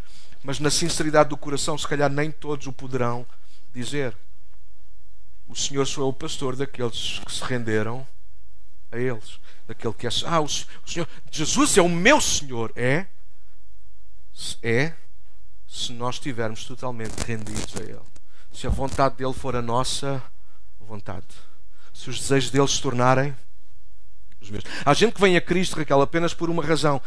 mas 0.43 0.60
na 0.60 0.69
sinceridade 0.69 1.30
do 1.30 1.38
coração, 1.38 1.77
se 1.77 1.88
calhar 1.88 2.10
nem 2.10 2.32
todos 2.32 2.67
o 2.67 2.73
poderão 2.73 3.25
dizer. 3.73 4.15
O 5.47 5.56
Senhor 5.56 5.86
só 5.86 6.01
é 6.01 6.06
o 6.06 6.13
pastor 6.13 6.56
daqueles 6.56 7.19
que 7.19 7.32
se 7.32 7.43
renderam 7.43 8.08
a 8.91 8.97
eles. 8.97 9.39
Daquele 9.67 9.93
que 9.93 10.08
é. 10.08 10.10
Ah, 10.25 10.39
o 10.39 10.47
Senhor. 10.47 11.08
Jesus 11.30 11.77
é 11.77 11.82
o 11.82 11.89
meu 11.89 12.19
Senhor. 12.19 12.71
É? 12.75 13.06
É 14.63 14.93
se 15.67 15.93
nós 15.93 16.15
estivermos 16.15 16.65
totalmente 16.65 17.15
rendidos 17.21 17.75
a 17.77 17.84
Ele. 17.84 18.01
Se 18.51 18.67
a 18.67 18.69
vontade 18.69 19.15
dele 19.15 19.34
for 19.34 19.56
a 19.56 19.62
nossa 19.62 20.21
vontade. 20.80 21.27
Se 21.93 22.10
os 22.10 22.19
desejos 22.19 22.51
dele 22.51 22.67
se 22.67 22.82
tornarem 22.82 23.36
os 24.41 24.49
meus. 24.49 24.63
Há 24.86 24.93
gente 24.93 25.13
que 25.13 25.21
vem 25.21 25.38
a 25.38 25.41
Cristo, 25.41 25.77
Raquel, 25.77 26.01
apenas 26.01 26.34
por 26.34 26.49
uma 26.49 26.63
razão 26.63 27.01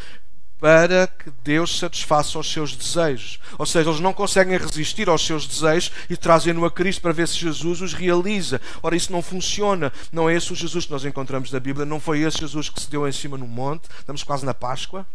para 0.65 1.07
que 1.07 1.31
Deus 1.43 1.79
satisfaça 1.79 2.39
os 2.39 2.51
seus 2.51 2.75
desejos. 2.75 3.39
Ou 3.59 3.67
seja, 3.67 3.91
eles 3.91 4.01
não 4.01 4.15
conseguem 4.15 4.57
resistir 4.57 5.11
aos 5.11 5.21
seus 5.21 5.47
desejos 5.47 5.93
e 6.09 6.17
trazem-no 6.17 6.65
a 6.65 6.71
Cristo 6.71 7.03
para 7.03 7.13
ver 7.13 7.29
se 7.29 7.37
Jesus 7.37 7.83
os 7.83 7.93
realiza. 7.93 8.59
Ora, 8.83 8.97
isso 8.97 9.13
não 9.13 9.21
funciona. 9.21 9.93
Não 10.11 10.27
é 10.27 10.35
esse 10.35 10.51
o 10.55 10.57
Jesus 10.57 10.87
que 10.87 10.91
nós 10.91 11.05
encontramos 11.05 11.53
na 11.53 11.61
Bíblia. 11.61 11.85
Não 11.85 12.01
foi 12.01 12.21
esse 12.21 12.39
Jesus 12.39 12.71
que 12.71 12.81
se 12.81 12.89
deu 12.89 13.07
em 13.07 13.13
cima 13.13 13.37
no 13.37 13.47
monte. 13.47 13.91
Estamos 13.99 14.23
quase 14.23 14.47
na 14.47 14.55
Páscoa. 14.55 15.07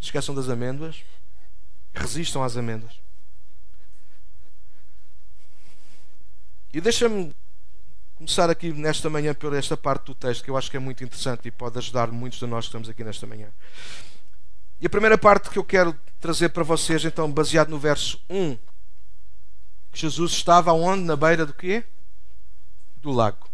Esqueçam 0.00 0.36
das 0.36 0.48
amêndoas. 0.48 0.94
Resistam 1.92 2.44
às 2.44 2.56
amêndoas. 2.56 2.92
E 6.72 6.80
deixa-me 6.80 7.34
começar 8.14 8.48
aqui 8.48 8.72
nesta 8.72 9.10
manhã 9.10 9.34
por 9.34 9.52
esta 9.52 9.76
parte 9.76 10.04
do 10.04 10.14
texto 10.14 10.44
que 10.44 10.50
eu 10.50 10.56
acho 10.56 10.70
que 10.70 10.76
é 10.76 10.80
muito 10.80 11.02
interessante 11.02 11.48
e 11.48 11.50
pode 11.50 11.76
ajudar 11.76 12.06
muitos 12.12 12.38
de 12.38 12.46
nós 12.46 12.66
que 12.66 12.68
estamos 12.68 12.88
aqui 12.88 13.02
nesta 13.02 13.26
manhã. 13.26 13.48
E 14.82 14.86
a 14.86 14.90
primeira 14.90 15.16
parte 15.16 15.48
que 15.48 15.58
eu 15.58 15.64
quero 15.64 15.98
trazer 16.20 16.50
para 16.50 16.62
vocês, 16.62 17.02
então, 17.04 17.30
baseado 17.32 17.70
no 17.70 17.78
verso 17.78 18.20
1, 18.28 18.58
que 19.90 20.00
Jesus 20.00 20.32
estava 20.32 20.72
onde? 20.72 21.04
Na 21.04 21.16
beira 21.16 21.46
do 21.46 21.54
quê? 21.54 21.84
do 23.02 23.10
lago. 23.10 23.50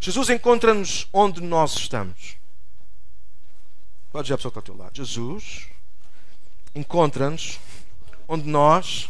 Jesus 0.00 0.28
encontra-nos 0.28 1.08
onde 1.12 1.40
nós 1.40 1.74
estamos. 1.76 2.36
Pode 4.10 4.24
dizer 4.24 4.34
a 4.34 4.36
pessoa 4.36 4.52
que 4.52 4.58
está 4.58 4.72
ao 4.72 4.76
teu 4.76 4.84
lado. 4.84 4.96
Jesus 4.96 5.68
encontra-nos 6.74 7.58
onde 8.28 8.48
nós, 8.48 9.08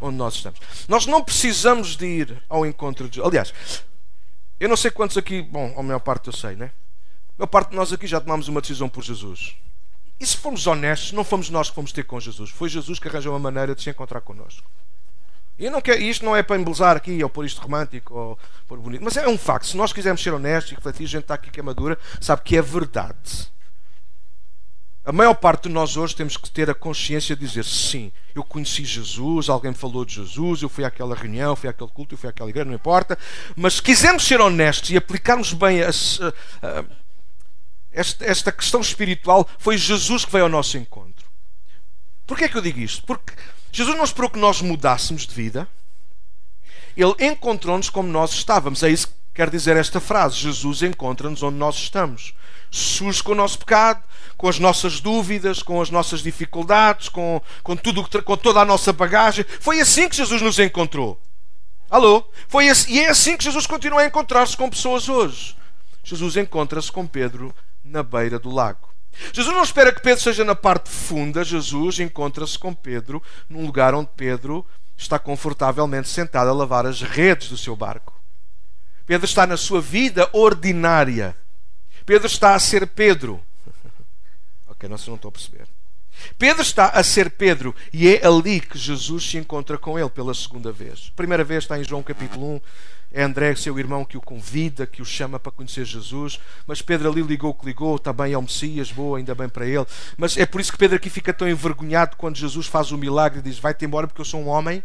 onde 0.00 0.16
nós 0.16 0.34
estamos. 0.34 0.58
Nós 0.88 1.06
não 1.06 1.22
precisamos 1.22 1.94
de 1.94 2.06
ir 2.06 2.42
ao 2.48 2.64
encontro 2.64 3.08
de. 3.08 3.20
Aliás, 3.20 3.52
eu 4.58 4.68
não 4.68 4.76
sei 4.76 4.90
quantos 4.90 5.16
aqui, 5.18 5.42
bom, 5.42 5.74
a 5.78 5.82
maior 5.82 6.00
parte 6.00 6.28
eu 6.28 6.32
sei, 6.32 6.56
né? 6.56 6.72
A 7.30 7.42
maior 7.42 7.48
parte 7.48 7.70
de 7.70 7.76
nós 7.76 7.92
aqui 7.92 8.06
já 8.06 8.20
tomamos 8.20 8.48
uma 8.48 8.60
decisão 8.60 8.88
por 8.88 9.04
Jesus. 9.04 9.54
E 10.18 10.26
se 10.26 10.36
formos 10.36 10.66
honestos, 10.66 11.12
não 11.12 11.24
fomos 11.24 11.50
nós 11.50 11.68
que 11.68 11.74
fomos 11.74 11.92
ter 11.92 12.04
com 12.04 12.18
Jesus. 12.18 12.50
Foi 12.50 12.68
Jesus 12.68 12.98
que 12.98 13.08
arranjou 13.08 13.32
uma 13.32 13.38
maneira 13.38 13.74
de 13.74 13.82
se 13.82 13.90
encontrar 13.90 14.20
connosco. 14.20 14.68
E 15.58 15.70
não 15.70 15.80
quer, 15.80 16.00
isto 16.00 16.24
não 16.24 16.36
é 16.36 16.42
para 16.42 16.56
embelezar 16.56 16.96
aqui, 16.96 17.22
ou 17.22 17.30
pôr 17.30 17.46
isto 17.46 17.60
romântico, 17.62 18.14
ou 18.14 18.38
pôr 18.66 18.78
bonito. 18.78 19.02
Mas 19.02 19.16
é 19.16 19.26
um 19.26 19.38
facto. 19.38 19.66
Se 19.66 19.76
nós 19.76 19.92
quisermos 19.92 20.22
ser 20.22 20.32
honestos 20.32 20.72
e 20.72 20.74
refletir, 20.74 21.04
a 21.04 21.08
gente 21.08 21.22
está 21.22 21.34
aqui 21.34 21.50
que 21.50 21.60
é 21.60 21.62
madura, 21.62 21.98
sabe 22.20 22.42
que 22.42 22.56
é 22.56 22.62
verdade. 22.62 23.50
A 25.06 25.12
maior 25.12 25.34
parte 25.34 25.62
de 25.62 25.68
nós 25.68 25.96
hoje 25.96 26.16
temos 26.16 26.36
que 26.36 26.50
ter 26.50 26.68
a 26.68 26.74
consciência 26.74 27.36
de 27.36 27.46
dizer 27.46 27.64
sim, 27.64 28.10
eu 28.34 28.42
conheci 28.42 28.84
Jesus, 28.84 29.48
alguém 29.48 29.70
me 29.70 29.76
falou 29.76 30.04
de 30.04 30.16
Jesus, 30.16 30.62
eu 30.62 30.68
fui 30.68 30.84
àquela 30.84 31.14
reunião, 31.14 31.54
fui 31.54 31.70
àquele 31.70 31.90
culto, 31.90 32.14
eu 32.14 32.18
fui 32.18 32.28
àquela 32.28 32.50
igreja, 32.50 32.64
não 32.64 32.74
importa. 32.74 33.16
Mas 33.54 33.74
se 33.74 33.82
quisermos 33.82 34.26
ser 34.26 34.40
honestos 34.40 34.90
e 34.90 34.96
aplicarmos 34.96 35.52
bem 35.52 35.80
a, 35.80 35.90
a, 35.90 36.80
a, 36.80 36.84
esta, 37.96 38.24
esta 38.24 38.52
questão 38.52 38.80
espiritual, 38.80 39.48
foi 39.58 39.76
Jesus 39.76 40.24
que 40.24 40.32
veio 40.32 40.44
ao 40.44 40.50
nosso 40.50 40.76
encontro. 40.78 41.26
Porquê 42.26 42.44
é 42.44 42.48
que 42.48 42.56
eu 42.56 42.62
digo 42.62 42.78
isto? 42.78 43.04
Porque 43.04 43.32
Jesus 43.72 43.96
não 43.96 44.04
esperou 44.04 44.30
que 44.30 44.38
nós 44.38 44.60
mudássemos 44.60 45.26
de 45.26 45.34
vida. 45.34 45.68
Ele 46.96 47.14
encontrou-nos 47.20 47.90
como 47.90 48.08
nós 48.08 48.32
estávamos. 48.32 48.82
É 48.82 48.88
isso 48.88 49.08
que 49.08 49.14
quer 49.34 49.50
dizer 49.50 49.76
esta 49.76 50.00
frase. 50.00 50.36
Jesus 50.36 50.82
encontra-nos 50.82 51.42
onde 51.42 51.56
nós 51.56 51.76
estamos 51.76 52.34
surge 52.70 53.22
com 53.22 53.32
o 53.32 53.36
nosso 53.36 53.58
pecado, 53.58 54.02
com 54.36 54.48
as 54.48 54.58
nossas 54.58 55.00
dúvidas, 55.00 55.62
com 55.62 55.80
as 55.80 55.90
nossas 55.90 56.20
dificuldades, 56.20 57.08
com, 57.08 57.40
com, 57.62 57.76
tudo, 57.76 58.06
com 58.22 58.36
toda 58.36 58.60
a 58.60 58.64
nossa 58.64 58.92
bagagem. 58.92 59.44
Foi 59.60 59.80
assim 59.80 60.08
que 60.08 60.16
Jesus 60.16 60.42
nos 60.42 60.58
encontrou. 60.58 61.20
Alô? 61.88 62.24
Foi 62.48 62.68
assim, 62.68 62.94
e 62.94 63.00
é 63.00 63.08
assim 63.08 63.36
que 63.36 63.44
Jesus 63.44 63.66
continua 63.66 64.02
a 64.02 64.06
encontrar-se 64.06 64.56
com 64.56 64.68
pessoas 64.68 65.08
hoje. 65.08 65.56
Jesus 66.02 66.36
encontra-se 66.36 66.90
com 66.90 67.06
Pedro 67.06 67.54
na 67.86 68.02
beira 68.02 68.38
do 68.38 68.50
lago. 68.50 68.88
Jesus 69.32 69.54
não 69.54 69.62
espera 69.62 69.92
que 69.92 70.02
Pedro 70.02 70.22
seja 70.22 70.44
na 70.44 70.54
parte 70.54 70.90
funda, 70.90 71.42
Jesus 71.42 71.98
encontra-se 72.00 72.58
com 72.58 72.74
Pedro 72.74 73.22
num 73.48 73.64
lugar 73.64 73.94
onde 73.94 74.10
Pedro 74.14 74.66
está 74.96 75.18
confortavelmente 75.18 76.08
sentado 76.08 76.50
a 76.50 76.52
lavar 76.52 76.86
as 76.86 77.00
redes 77.00 77.48
do 77.48 77.56
seu 77.56 77.74
barco. 77.74 78.14
Pedro 79.06 79.24
está 79.24 79.46
na 79.46 79.56
sua 79.56 79.80
vida 79.80 80.28
ordinária 80.32 81.36
Pedro 82.06 82.28
está 82.28 82.54
a 82.54 82.58
ser 82.60 82.86
Pedro. 82.86 83.42
ok, 84.68 84.88
não, 84.88 84.96
não 85.08 85.14
estou 85.16 85.28
a 85.28 85.32
perceber. 85.32 85.66
Pedro 86.38 86.62
está 86.62 86.88
a 86.90 87.02
ser 87.02 87.32
Pedro 87.32 87.74
e 87.92 88.08
é 88.08 88.24
ali 88.24 88.60
que 88.60 88.78
Jesus 88.78 89.28
se 89.28 89.36
encontra 89.36 89.76
com 89.76 89.98
ele 89.98 90.08
pela 90.08 90.32
segunda 90.32 90.70
vez. 90.70 91.10
Primeira 91.16 91.42
vez 91.42 91.64
está 91.64 91.78
em 91.78 91.84
João 91.84 92.04
capítulo 92.04 92.54
1. 92.54 92.60
É 93.16 93.22
André, 93.22 93.54
seu 93.54 93.78
irmão, 93.78 94.04
que 94.04 94.18
o 94.18 94.20
convida, 94.20 94.86
que 94.86 95.00
o 95.00 95.04
chama 95.06 95.40
para 95.40 95.50
conhecer 95.50 95.86
Jesus. 95.86 96.38
Mas 96.66 96.82
Pedro 96.82 97.10
ali 97.10 97.22
ligou 97.22 97.54
que 97.54 97.64
ligou, 97.64 97.96
está 97.96 98.12
bem 98.12 98.34
ao 98.34 98.42
Messias, 98.42 98.92
boa, 98.92 99.16
ainda 99.16 99.34
bem 99.34 99.48
para 99.48 99.64
ele. 99.64 99.86
Mas 100.18 100.36
é 100.36 100.44
por 100.44 100.60
isso 100.60 100.70
que 100.70 100.76
Pedro 100.76 100.98
aqui 100.98 101.08
fica 101.08 101.32
tão 101.32 101.48
envergonhado 101.48 102.14
quando 102.18 102.36
Jesus 102.36 102.66
faz 102.66 102.92
o 102.92 102.98
milagre 102.98 103.38
e 103.38 103.42
diz: 103.42 103.58
Vai-te 103.58 103.86
embora 103.86 104.06
porque 104.06 104.20
eu 104.20 104.24
sou 104.26 104.42
um 104.42 104.48
homem 104.48 104.82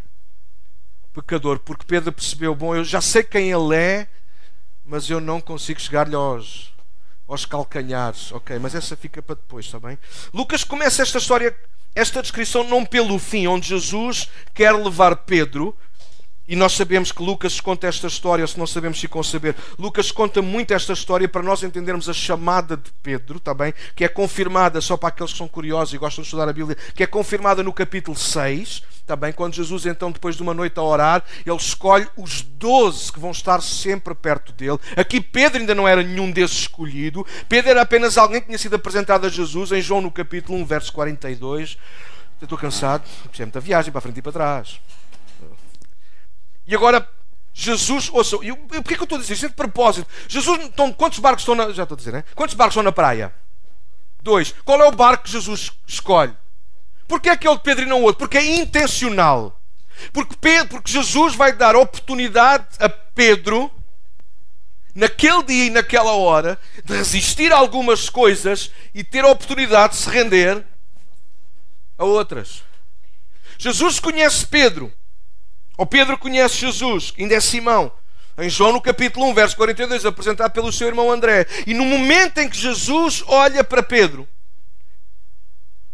pecador. 1.11 1.59
Porque 1.59 1.85
Pedro 1.85 2.13
percebeu: 2.13 2.55
Bom, 2.55 2.73
eu 2.73 2.85
já 2.85 3.01
sei 3.01 3.21
quem 3.21 3.51
ele 3.51 3.75
é, 3.75 4.07
mas 4.85 5.09
eu 5.09 5.19
não 5.19 5.41
consigo 5.41 5.81
chegar-lhe 5.81 6.15
aos, 6.15 6.73
aos 7.27 7.45
calcanhares. 7.45 8.31
Ok, 8.31 8.57
mas 8.59 8.73
essa 8.73 8.95
fica 8.95 9.21
para 9.21 9.35
depois, 9.35 9.65
está 9.65 9.77
bem? 9.77 9.99
Lucas 10.33 10.63
começa 10.63 11.01
esta 11.01 11.17
história, 11.17 11.53
esta 11.93 12.21
descrição, 12.21 12.63
não 12.63 12.85
pelo 12.85 13.19
fim, 13.19 13.45
onde 13.47 13.67
Jesus 13.67 14.29
quer 14.53 14.71
levar 14.73 15.17
Pedro. 15.17 15.77
E 16.51 16.55
nós 16.57 16.73
sabemos 16.73 17.13
que 17.13 17.23
Lucas 17.23 17.61
conta 17.61 17.87
esta 17.87 18.07
história, 18.07 18.45
se 18.45 18.59
não 18.59 18.67
sabemos 18.67 18.99
se 18.99 19.07
conceber, 19.07 19.55
Lucas 19.79 20.11
conta 20.11 20.41
muito 20.41 20.73
esta 20.73 20.91
história 20.91 21.25
para 21.25 21.41
nós 21.41 21.63
entendermos 21.63 22.09
a 22.09 22.13
chamada 22.13 22.75
de 22.75 22.91
Pedro, 23.01 23.37
está 23.37 23.53
bem? 23.53 23.73
Que 23.95 24.03
é 24.03 24.09
confirmada, 24.09 24.81
só 24.81 24.97
para 24.97 25.07
aqueles 25.07 25.31
que 25.31 25.37
são 25.37 25.47
curiosos 25.47 25.93
e 25.93 25.97
gostam 25.97 26.23
de 26.23 26.27
estudar 26.27 26.49
a 26.49 26.51
Bíblia, 26.51 26.75
que 26.93 27.03
é 27.03 27.07
confirmada 27.07 27.63
no 27.63 27.71
capítulo 27.71 28.17
6, 28.17 28.83
Está 28.99 29.15
bem? 29.15 29.31
Quando 29.31 29.55
Jesus, 29.55 29.85
então, 29.85 30.11
depois 30.11 30.35
de 30.35 30.41
uma 30.41 30.53
noite 30.53 30.77
a 30.77 30.83
orar, 30.83 31.23
ele 31.45 31.55
escolhe 31.55 32.07
os 32.15 32.41
doze 32.41 33.11
que 33.11 33.19
vão 33.19 33.31
estar 33.31 33.61
sempre 33.61 34.13
perto 34.13 34.53
dele. 34.53 34.77
Aqui 34.95 35.19
Pedro 35.19 35.59
ainda 35.59 35.73
não 35.73 35.87
era 35.87 36.03
nenhum 36.03 36.31
desses 36.31 36.59
escolhido. 36.59 37.25
Pedro 37.49 37.71
era 37.71 37.81
apenas 37.81 38.17
alguém 38.17 38.41
que 38.41 38.47
tinha 38.47 38.57
sido 38.57 38.75
apresentado 38.75 39.25
a 39.25 39.29
Jesus 39.29 39.71
em 39.71 39.81
João, 39.81 40.01
no 40.01 40.11
capítulo 40.11 40.57
1, 40.59 40.65
verso 40.65 40.93
42. 40.93 41.77
Eu 42.41 42.45
estou 42.45 42.57
cansado, 42.57 43.03
é 43.37 43.41
muita 43.41 43.59
viagem 43.59 43.91
para 43.91 44.01
frente 44.01 44.17
e 44.17 44.21
para 44.21 44.31
trás. 44.31 44.79
E 46.71 46.75
agora, 46.75 47.05
Jesus, 47.53 48.09
ouça, 48.13 48.37
e 48.41 48.53
porquê 48.53 48.95
que 48.95 49.01
eu 49.01 49.03
estou 49.03 49.17
a 49.17 49.21
dizer 49.21 49.33
isto? 49.33 49.45
É 49.45 49.49
de 49.49 49.55
propósito. 49.55 50.07
Jesus, 50.25 50.61
então, 50.63 50.93
quantos 50.93 51.19
barcos 51.19 51.41
estão 51.41 51.53
na. 51.53 51.69
Já 51.73 51.83
estou 51.83 51.95
a 51.95 51.97
dizer, 51.97 52.13
né? 52.13 52.23
Quantos 52.33 52.55
barcos 52.55 52.71
estão 52.71 52.83
na 52.83 52.93
praia? 52.93 53.35
Dois. 54.23 54.55
Qual 54.63 54.81
é 54.81 54.85
o 54.85 54.91
barco 54.91 55.25
que 55.25 55.31
Jesus 55.31 55.73
escolhe? 55.85 56.33
Porquê 57.09 57.29
é 57.29 57.35
que 57.35 57.45
é 57.45 57.53
de 57.53 57.59
Pedro 57.59 57.83
e 57.83 57.87
não 57.87 58.01
outro? 58.01 58.19
Porque 58.19 58.37
é 58.37 58.55
intencional. 58.55 59.59
Porque, 60.13 60.33
Pedro, 60.39 60.69
porque 60.69 60.89
Jesus 60.89 61.35
vai 61.35 61.51
dar 61.51 61.75
oportunidade 61.75 62.67
a 62.79 62.87
Pedro, 62.87 63.69
naquele 64.95 65.43
dia 65.43 65.65
e 65.65 65.69
naquela 65.69 66.13
hora, 66.13 66.57
de 66.85 66.95
resistir 66.95 67.51
a 67.51 67.57
algumas 67.57 68.09
coisas 68.09 68.71
e 68.95 69.03
ter 69.03 69.25
a 69.25 69.27
oportunidade 69.27 69.95
de 69.95 69.99
se 69.99 70.09
render 70.09 70.65
a 71.97 72.05
outras. 72.05 72.63
Jesus 73.57 73.99
conhece 73.99 74.47
Pedro, 74.47 74.91
ou 75.81 75.85
Pedro 75.87 76.15
conhece 76.15 76.57
Jesus, 76.57 77.11
ainda 77.17 77.33
é 77.33 77.39
Simão. 77.39 77.91
Em 78.37 78.47
João, 78.47 78.71
no 78.71 78.79
capítulo 78.79 79.25
1, 79.29 79.33
verso 79.33 79.57
42, 79.57 80.05
apresentado 80.05 80.51
pelo 80.51 80.71
seu 80.71 80.87
irmão 80.87 81.11
André. 81.11 81.47
E 81.65 81.73
no 81.73 81.83
momento 81.83 82.37
em 82.37 82.47
que 82.47 82.55
Jesus 82.55 83.23
olha 83.25 83.63
para 83.63 83.81
Pedro, 83.81 84.27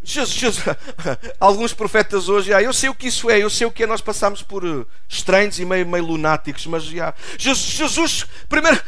Jesus, 0.08 0.60
alguns 1.38 1.74
profetas 1.74 2.30
hoje, 2.30 2.54
ah, 2.54 2.62
eu 2.62 2.72
sei 2.72 2.88
o 2.88 2.96
que 2.96 3.10
isso 3.10 3.30
é, 3.30 3.39
eu 3.39 3.50
sei 3.50 3.67
o 3.67 3.72
que 3.72 3.84
é, 3.84 3.86
nós 3.86 4.00
passamos 4.00 4.41
por 4.41 4.63
uh, 4.63 4.88
estranhos 5.10 5.60
e 5.60 5.65
meio, 5.65 5.86
meio 5.86 6.06
lunáticos, 6.06 6.65
mas 6.65 6.86
já, 6.86 7.13
Jesus, 7.38 7.72
Jesus, 7.72 8.26
primeiro, 8.48 8.82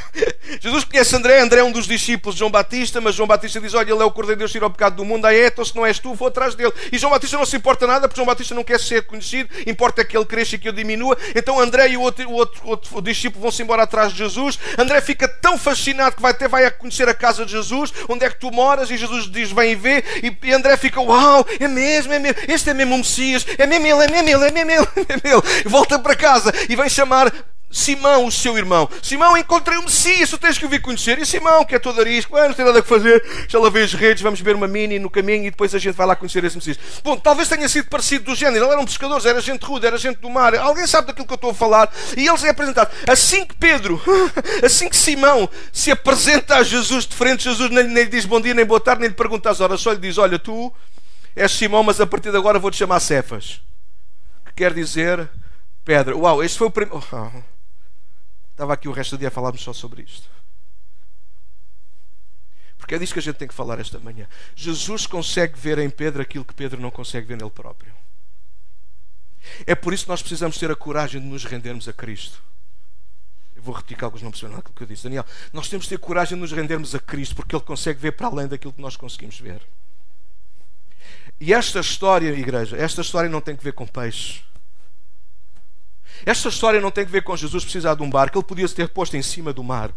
Jesus 0.58 0.84
conhece 0.84 1.14
André, 1.14 1.40
André 1.40 1.60
é 1.60 1.64
um 1.64 1.70
dos 1.70 1.86
discípulos 1.86 2.36
de 2.36 2.38
João 2.38 2.50
Batista, 2.50 3.02
mas 3.02 3.14
João 3.14 3.26
Batista 3.26 3.60
diz, 3.60 3.74
olha, 3.74 3.92
ele 3.92 4.00
é 4.02 4.04
o 4.04 4.10
Cordeiro 4.10 4.36
de 4.36 4.40
Deus, 4.40 4.52
tira 4.52 4.66
o 4.66 4.70
pecado 4.70 4.96
do 4.96 5.04
mundo, 5.04 5.26
aí 5.26 5.40
é, 5.40 5.48
então 5.48 5.62
se 5.62 5.76
não 5.76 5.84
és 5.84 5.98
tu, 5.98 6.14
vou 6.14 6.28
atrás 6.28 6.54
dele. 6.54 6.72
E 6.90 6.96
João 6.96 7.12
Batista 7.12 7.36
não 7.36 7.44
se 7.44 7.54
importa 7.54 7.86
nada, 7.86 8.08
porque 8.08 8.16
João 8.16 8.26
Batista 8.26 8.54
não 8.54 8.64
quer 8.64 8.80
ser 8.80 9.02
conhecido, 9.02 9.50
importa 9.66 10.02
que 10.02 10.16
ele 10.16 10.24
cresça 10.24 10.56
e 10.56 10.58
que 10.58 10.68
eu 10.68 10.72
diminua, 10.72 11.18
então 11.36 11.60
André 11.60 11.90
e 11.90 11.98
o 11.98 12.00
outro, 12.00 12.26
o 12.30 12.32
outro, 12.32 12.62
o 12.64 12.70
outro 12.70 13.02
discípulo 13.02 13.42
vão-se 13.42 13.62
embora 13.62 13.82
atrás 13.82 14.10
de 14.10 14.18
Jesus, 14.18 14.58
André 14.78 15.02
fica 15.02 15.28
tão 15.28 15.58
fascinado 15.58 16.16
que 16.16 16.22
vai 16.22 16.30
até 16.30 16.48
vai 16.48 16.64
a 16.64 16.70
conhecer 16.70 17.08
a 17.10 17.14
casa 17.14 17.44
de 17.44 17.52
Jesus, 17.52 17.92
onde 18.08 18.24
é 18.24 18.30
que 18.30 18.40
tu 18.40 18.50
moras, 18.50 18.90
e 18.90 18.96
Jesus 18.96 19.30
diz, 19.30 19.52
vem 19.52 19.72
e 19.72 19.74
vê, 19.74 20.02
e 20.22 20.30
André 20.62 20.76
fica, 20.76 21.00
uau, 21.00 21.44
é 21.58 21.66
mesmo, 21.66 22.12
é 22.12 22.18
mesmo, 22.18 22.40
este 22.48 22.70
é 22.70 22.74
mesmo 22.74 22.94
o 22.94 22.98
Messias, 22.98 23.44
é 23.58 23.66
mesmo 23.66 23.86
ele, 23.86 24.04
é 24.04 24.22
mesmo 24.22 24.28
ele, 24.28 24.46
é 24.46 24.50
mesmo 24.52 24.70
ele, 24.70 25.06
é 25.08 25.16
mesmo 25.24 25.44
ele. 25.44 25.68
Volta 25.68 25.98
para 25.98 26.14
casa 26.14 26.52
e 26.68 26.76
vem 26.76 26.88
chamar 26.88 27.32
Simão, 27.72 28.26
o 28.26 28.30
seu 28.30 28.56
irmão. 28.58 28.88
Simão, 29.02 29.36
encontrei 29.36 29.78
o 29.78 29.82
Messias, 29.82 30.28
tu 30.28 30.36
tens 30.36 30.58
que 30.58 30.66
o 30.66 30.68
vir 30.68 30.82
conhecer. 30.82 31.18
E 31.18 31.24
Simão, 31.24 31.64
que 31.64 31.74
é 31.74 31.78
todo 31.78 32.00
arisco, 32.00 32.36
ah, 32.36 32.46
não 32.46 32.54
tem 32.54 32.64
nada 32.64 32.80
a 32.80 32.82
fazer, 32.82 33.24
já 33.48 33.58
lavei 33.58 33.82
as 33.82 33.94
redes, 33.94 34.22
vamos 34.22 34.40
ver 34.40 34.54
uma 34.54 34.68
mini 34.68 34.98
no 34.98 35.08
caminho 35.08 35.46
e 35.46 35.50
depois 35.50 35.74
a 35.74 35.78
gente 35.78 35.94
vai 35.94 36.06
lá 36.06 36.14
conhecer 36.14 36.44
esse 36.44 36.56
Messias. 36.56 36.78
Bom, 37.02 37.16
talvez 37.16 37.48
tenha 37.48 37.68
sido 37.68 37.88
parecido 37.88 38.26
do 38.26 38.34
género. 38.34 38.64
Ele 38.64 38.72
era 38.72 38.80
um 38.80 38.84
pescador, 38.84 39.20
era 39.26 39.40
gente 39.40 39.64
rude, 39.64 39.86
era 39.86 39.96
gente 39.96 40.18
do 40.18 40.28
mar. 40.28 40.54
Alguém 40.54 40.86
sabe 40.86 41.06
daquilo 41.06 41.26
que 41.26 41.32
eu 41.32 41.36
estou 41.36 41.50
a 41.50 41.54
falar? 41.54 41.92
E 42.16 42.28
ele 42.28 42.46
é 42.46 42.50
apresentado. 42.50 42.90
Assim 43.08 43.46
que 43.46 43.54
Pedro, 43.54 44.00
assim 44.62 44.88
que 44.88 44.96
Simão 44.96 45.48
se 45.72 45.90
apresenta 45.90 46.56
a 46.56 46.62
Jesus 46.62 47.06
de 47.06 47.14
frente, 47.14 47.44
Jesus 47.44 47.70
nem, 47.70 47.84
nem 47.84 48.04
lhe 48.04 48.10
diz 48.10 48.26
bom 48.26 48.40
dia, 48.40 48.52
nem 48.52 48.66
boa 48.66 48.80
tarde, 48.80 49.00
nem 49.00 49.08
lhe 49.08 49.16
pergunta 49.16 49.50
as 49.50 49.60
horas, 49.60 49.80
só 49.80 49.92
lhe 49.92 49.98
diz: 49.98 50.18
Olha, 50.18 50.38
tu 50.38 50.72
és 51.34 51.50
Simão, 51.50 51.82
mas 51.82 52.00
a 52.00 52.06
partir 52.06 52.30
de 52.30 52.36
agora 52.36 52.58
vou-te 52.58 52.76
chamar 52.76 53.00
Cefas. 53.00 53.60
Que 54.44 54.52
quer 54.52 54.74
dizer 54.74 55.30
pedra. 55.84 56.16
Uau, 56.16 56.42
este 56.42 56.58
foi 56.58 56.68
o 56.68 56.70
primeiro. 56.70 57.02
Oh, 57.12 57.51
estava 58.62 58.74
aqui 58.74 58.88
o 58.88 58.92
resto 58.92 59.16
do 59.16 59.18
dia 59.18 59.28
a 59.28 59.30
falarmos 59.30 59.60
só 59.60 59.72
sobre 59.72 60.02
isto. 60.02 60.30
Porque 62.78 62.94
é 62.94 62.98
disso 62.98 63.12
que 63.12 63.18
a 63.18 63.22
gente 63.22 63.36
tem 63.36 63.48
que 63.48 63.54
falar 63.54 63.78
esta 63.80 63.98
manhã. 63.98 64.28
Jesus 64.54 65.06
consegue 65.06 65.58
ver 65.58 65.78
em 65.78 65.90
Pedro 65.90 66.22
aquilo 66.22 66.44
que 66.44 66.54
Pedro 66.54 66.80
não 66.80 66.90
consegue 66.90 67.26
ver 67.26 67.36
nele 67.36 67.50
próprio. 67.50 67.92
É 69.66 69.74
por 69.74 69.92
isso 69.92 70.04
que 70.04 70.10
nós 70.10 70.22
precisamos 70.22 70.58
ter 70.58 70.70
a 70.70 70.76
coragem 70.76 71.20
de 71.20 71.26
nos 71.26 71.44
rendermos 71.44 71.88
a 71.88 71.92
Cristo. 71.92 72.40
Eu 73.56 73.62
vou 73.62 73.74
repetir 73.74 73.96
que 73.96 74.04
alguns 74.04 74.22
não 74.22 74.30
perceberam 74.30 74.58
aquilo 74.58 74.74
que 74.74 74.82
eu 74.82 74.86
disse. 74.86 75.04
Daniel, 75.04 75.26
nós 75.52 75.68
temos 75.68 75.86
de 75.86 75.90
ter 75.90 75.98
coragem 75.98 76.36
de 76.36 76.40
nos 76.40 76.52
rendermos 76.52 76.94
a 76.94 77.00
Cristo, 77.00 77.34
porque 77.34 77.54
Ele 77.54 77.64
consegue 77.64 77.98
ver 77.98 78.12
para 78.12 78.28
além 78.28 78.46
daquilo 78.46 78.72
que 78.72 78.80
nós 78.80 78.96
conseguimos 78.96 79.38
ver. 79.38 79.60
E 81.40 81.52
esta 81.52 81.80
história, 81.80 82.30
igreja, 82.30 82.76
esta 82.76 83.00
história 83.00 83.28
não 83.28 83.40
tem 83.40 83.56
que 83.56 83.64
ver 83.64 83.72
com 83.72 83.86
peixe. 83.86 84.42
Esta 86.24 86.48
história 86.48 86.80
não 86.80 86.90
tem 86.90 87.04
que 87.04 87.10
ver 87.10 87.22
com 87.22 87.36
Jesus 87.36 87.64
precisar 87.64 87.94
de 87.94 88.02
um 88.02 88.10
barco. 88.10 88.38
Ele 88.38 88.44
podia 88.44 88.66
se 88.68 88.74
ter 88.74 88.88
posto 88.88 89.16
em 89.16 89.22
cima 89.22 89.52
do 89.52 89.62
mar, 89.62 89.90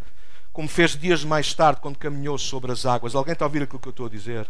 como 0.51 0.67
fez 0.67 0.97
dias 0.97 1.23
mais 1.23 1.53
tarde, 1.53 1.81
quando 1.81 1.97
caminhou 1.97 2.37
sobre 2.37 2.71
as 2.71 2.85
águas. 2.85 3.15
Alguém 3.15 3.33
está 3.33 3.45
a 3.45 3.47
ouvir 3.47 3.63
aquilo 3.63 3.79
que 3.79 3.87
eu 3.87 3.91
estou 3.91 4.05
a 4.07 4.09
dizer? 4.09 4.47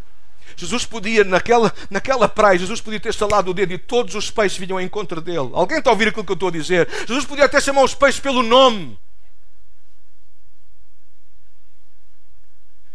Jesus 0.55 0.85
podia, 0.85 1.23
naquela, 1.23 1.73
naquela 1.89 2.29
praia, 2.29 2.59
Jesus 2.59 2.79
podia 2.79 2.99
ter 2.99 3.09
estalado 3.09 3.51
o 3.51 3.53
dedo 3.53 3.73
e 3.73 3.77
todos 3.77 4.13
os 4.15 4.29
peixes 4.29 4.57
vinham 4.57 4.77
ao 4.77 4.83
encontro 4.83 5.19
dele. 5.19 5.49
Alguém 5.53 5.79
está 5.79 5.89
a 5.89 5.93
ouvir 5.93 6.09
aquilo 6.09 6.23
que 6.23 6.31
eu 6.31 6.35
estou 6.35 6.49
a 6.49 6.51
dizer? 6.51 6.87
Jesus 7.07 7.25
podia 7.25 7.45
até 7.45 7.59
chamar 7.59 7.83
os 7.83 7.95
peixes 7.95 8.19
pelo 8.19 8.43
nome. 8.43 8.97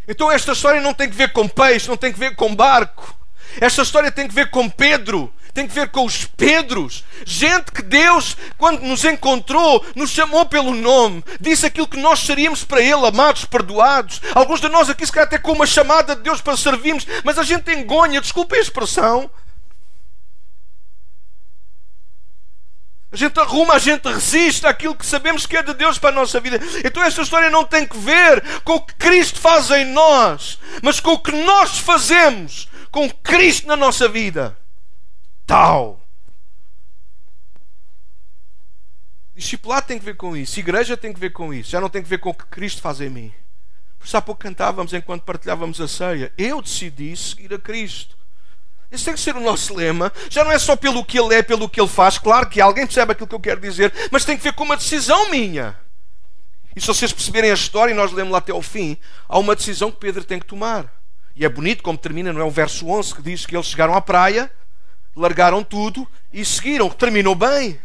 Então 0.07 0.31
esta 0.31 0.53
história 0.53 0.81
não 0.81 0.95
tem 0.95 1.09
que 1.09 1.17
ver 1.17 1.33
com 1.33 1.49
peixe, 1.49 1.89
não 1.89 1.97
tem 1.97 2.13
que 2.13 2.19
ver 2.19 2.35
com 2.35 2.55
barco. 2.55 3.20
Esta 3.61 3.83
história 3.83 4.13
tem 4.13 4.29
que 4.29 4.35
ver 4.35 4.51
com 4.51 4.69
Pedro, 4.69 5.33
tem 5.53 5.67
que 5.67 5.75
ver 5.75 5.89
com 5.89 6.05
os 6.05 6.25
Pedros. 6.25 7.05
Gente 7.25 7.73
que 7.73 7.83
Deus, 7.83 8.37
quando 8.57 8.81
nos 8.83 9.05
encontrou, 9.05 9.85
nos 9.95 10.11
chamou 10.11 10.47
pelo 10.47 10.75
nome, 10.75 11.25
disse 11.41 11.67
aquilo 11.67 11.89
que 11.89 11.99
nós 11.99 12.21
seríamos 12.21 12.65
para 12.65 12.81
Ele, 12.81 13.07
amados, 13.07 13.45
perdoados. 13.45 14.21
Alguns 14.35 14.61
de 14.61 14.69
nós 14.69 14.89
aqui, 14.91 15.05
se 15.05 15.13
calhar, 15.13 15.27
até 15.27 15.39
com 15.39 15.53
uma 15.53 15.67
chamada 15.67 16.15
de 16.15 16.23
Deus 16.23 16.41
para 16.41 16.57
servirmos, 16.57 17.07
mas 17.25 17.39
a 17.39 17.43
gente 17.43 17.71
engonha, 17.73 18.21
desculpe 18.21 18.57
a 18.57 18.61
expressão. 18.61 19.31
A 23.13 23.17
gente 23.17 23.41
arruma, 23.41 23.75
a 23.75 23.79
gente 23.79 24.07
resiste 24.09 24.65
àquilo 24.69 24.95
que 24.95 25.05
sabemos 25.05 25.45
que 25.45 25.57
é 25.57 25.63
de 25.65 25.75
Deus 25.75 25.99
para 25.99 26.11
a 26.11 26.13
nossa 26.13 26.39
vida. 26.39 26.61
Então 26.85 27.03
esta 27.03 27.23
história 27.23 27.51
não 27.51 27.65
tem 27.65 27.85
que 27.85 27.99
ver 27.99 28.41
com 28.63 28.77
o 28.77 28.81
que 28.81 28.95
Cristo 28.95 29.41
faz 29.41 29.69
em 29.73 29.85
nós, 29.87 30.61
mas 30.81 31.01
com 31.01 31.15
o 31.15 31.19
que 31.19 31.33
nós 31.33 31.79
fazemos 31.79 32.69
com 32.91 33.11
Cristo 33.11 33.67
na 33.67 33.77
nossa 33.77 34.09
vida. 34.09 34.57
Tal. 35.47 36.01
Discipulado 39.35 39.87
tem 39.87 39.99
que 39.99 40.05
ver 40.05 40.17
com 40.17 40.37
isso, 40.37 40.61
igreja 40.61 40.97
tem 40.97 41.13
que 41.13 41.21
ver 41.21 41.31
com 41.31 41.55
isso, 41.55 41.71
já 41.71 41.81
não 41.81 41.89
tem 41.89 42.03
que 42.03 42.09
ver 42.09 42.19
com 42.19 42.31
o 42.31 42.35
que 42.35 42.45
Cristo 42.47 42.83
faz 42.83 43.01
em 43.01 43.09
mim. 43.09 43.33
Por 43.99 44.07
isso 44.07 44.17
há 44.17 44.23
pouco 44.23 44.41
cantávamos 44.41 44.93
enquanto 44.93 45.23
partilhávamos 45.23 45.81
a 45.81 45.89
ceia. 45.89 46.33
Eu 46.37 46.61
decidi 46.63 47.17
seguir 47.17 47.53
a 47.55 47.59
Cristo. 47.59 48.17
Esse 48.91 49.05
tem 49.05 49.15
que 49.15 49.21
ser 49.21 49.37
o 49.37 49.41
nosso 49.41 49.75
lema. 49.75 50.13
Já 50.29 50.43
não 50.43 50.51
é 50.51 50.59
só 50.59 50.75
pelo 50.75 51.05
que 51.05 51.19
ele 51.19 51.35
é, 51.35 51.43
pelo 51.43 51.69
que 51.69 51.81
ele 51.81 51.89
faz. 51.89 52.19
Claro 52.19 52.49
que 52.49 52.61
alguém 52.61 52.87
percebe 52.87 53.13
aquilo 53.13 53.29
que 53.29 53.35
eu 53.35 53.41
quero 53.41 53.61
dizer, 53.61 53.93
mas 54.11 54.25
tem 54.25 54.37
que 54.37 54.43
ver 54.43 54.53
com 54.55 54.65
uma 54.65 54.77
decisão 54.77 55.31
minha. 55.31 55.79
E 56.75 56.81
se 56.81 56.87
vocês 56.87 57.13
perceberem 57.13 57.51
a 57.51 57.55
história, 57.55 57.93
e 57.93 57.95
nós 57.95 58.13
lemos 58.13 58.33
lá 58.33 58.39
até 58.39 58.53
ao 58.53 58.63
fim, 58.63 58.97
há 59.29 59.39
uma 59.39 59.55
decisão 59.55 59.91
que 59.91 59.99
Pedro 59.99 60.25
tem 60.25 60.39
que 60.39 60.47
tomar. 60.47 61.00
E 61.37 61.45
é 61.45 61.49
bonito 61.49 61.83
como 61.83 61.99
termina, 61.99 62.33
não 62.33 62.41
é? 62.41 62.45
O 62.45 62.51
verso 62.51 62.89
11 62.89 63.15
que 63.15 63.23
diz 63.23 63.47
que 63.47 63.57
eles 63.57 63.67
chegaram 63.67 63.95
à 63.95 64.01
praia, 64.01 64.51
largaram 65.15 65.63
tudo 65.65 66.07
e 66.33 66.45
seguiram. 66.45 66.89
Terminou 66.91 67.35
bem. 67.35 67.81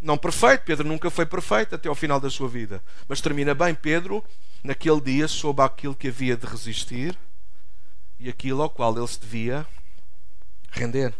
Não 0.00 0.16
perfeito, 0.16 0.64
Pedro 0.64 0.86
nunca 0.86 1.10
foi 1.10 1.26
perfeito 1.26 1.74
até 1.74 1.88
ao 1.88 1.94
final 1.94 2.20
da 2.20 2.30
sua 2.30 2.48
vida. 2.48 2.82
Mas 3.08 3.20
termina 3.20 3.54
bem. 3.54 3.74
Pedro, 3.74 4.24
naquele 4.62 5.00
dia, 5.00 5.26
soube 5.26 5.62
aquilo 5.62 5.94
que 5.94 6.08
havia 6.08 6.36
de 6.36 6.46
resistir 6.46 7.18
e 8.18 8.28
aquilo 8.28 8.62
ao 8.62 8.70
qual 8.70 8.96
ele 8.96 9.06
se 9.06 9.20
devia 9.20 9.66
render. 10.70 11.14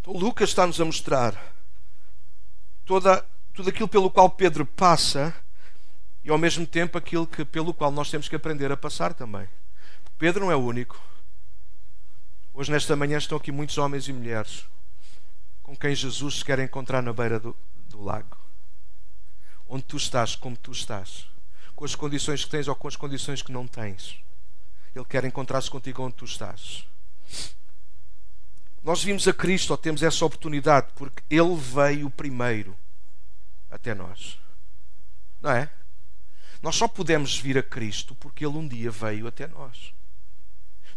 Então, 0.00 0.14
Lucas 0.14 0.48
está-nos 0.48 0.80
a 0.80 0.84
mostrar 0.84 1.54
toda, 2.84 3.24
tudo 3.54 3.68
aquilo 3.68 3.88
pelo 3.88 4.10
qual 4.10 4.28
Pedro 4.28 4.66
passa 4.66 5.34
e 6.24 6.30
ao 6.30 6.38
mesmo 6.38 6.66
tempo 6.66 6.96
aquilo 6.96 7.26
que, 7.26 7.44
pelo 7.44 7.74
qual 7.74 7.90
nós 7.90 8.10
temos 8.10 8.28
que 8.28 8.36
aprender 8.36 8.70
a 8.70 8.76
passar 8.76 9.12
também. 9.14 9.48
Pedro 10.18 10.44
não 10.44 10.52
é 10.52 10.56
o 10.56 10.64
único. 10.64 11.02
Hoje, 12.54 12.70
nesta 12.70 12.94
manhã, 12.94 13.18
estão 13.18 13.38
aqui 13.38 13.50
muitos 13.50 13.76
homens 13.78 14.06
e 14.06 14.12
mulheres 14.12 14.64
com 15.62 15.76
quem 15.76 15.94
Jesus 15.94 16.38
se 16.38 16.44
quer 16.44 16.58
encontrar 16.58 17.02
na 17.02 17.12
beira 17.12 17.40
do, 17.40 17.56
do 17.88 18.02
lago. 18.02 18.36
Onde 19.66 19.84
tu 19.84 19.96
estás, 19.96 20.36
como 20.36 20.56
tu 20.56 20.70
estás, 20.70 21.26
com 21.74 21.84
as 21.84 21.94
condições 21.94 22.44
que 22.44 22.50
tens 22.50 22.68
ou 22.68 22.74
com 22.76 22.86
as 22.86 22.94
condições 22.94 23.42
que 23.42 23.50
não 23.50 23.66
tens. 23.66 24.22
Ele 24.94 25.04
quer 25.06 25.24
encontrar-se 25.24 25.70
contigo 25.70 26.02
onde 26.02 26.14
tu 26.14 26.24
estás. 26.24 26.86
Nós 28.82 29.02
vimos 29.02 29.26
a 29.26 29.32
Cristo, 29.32 29.70
ou 29.70 29.78
temos 29.78 30.02
essa 30.02 30.24
oportunidade, 30.24 30.88
porque 30.94 31.22
Ele 31.30 31.56
veio 31.56 32.10
primeiro 32.10 32.76
até 33.70 33.94
nós. 33.94 34.38
Não 35.40 35.50
é? 35.50 35.70
Nós 36.62 36.76
só 36.76 36.86
podemos 36.86 37.36
vir 37.36 37.58
a 37.58 37.62
Cristo 37.62 38.14
porque 38.14 38.46
Ele 38.46 38.56
um 38.56 38.68
dia 38.68 38.90
veio 38.90 39.26
até 39.26 39.48
nós. 39.48 39.92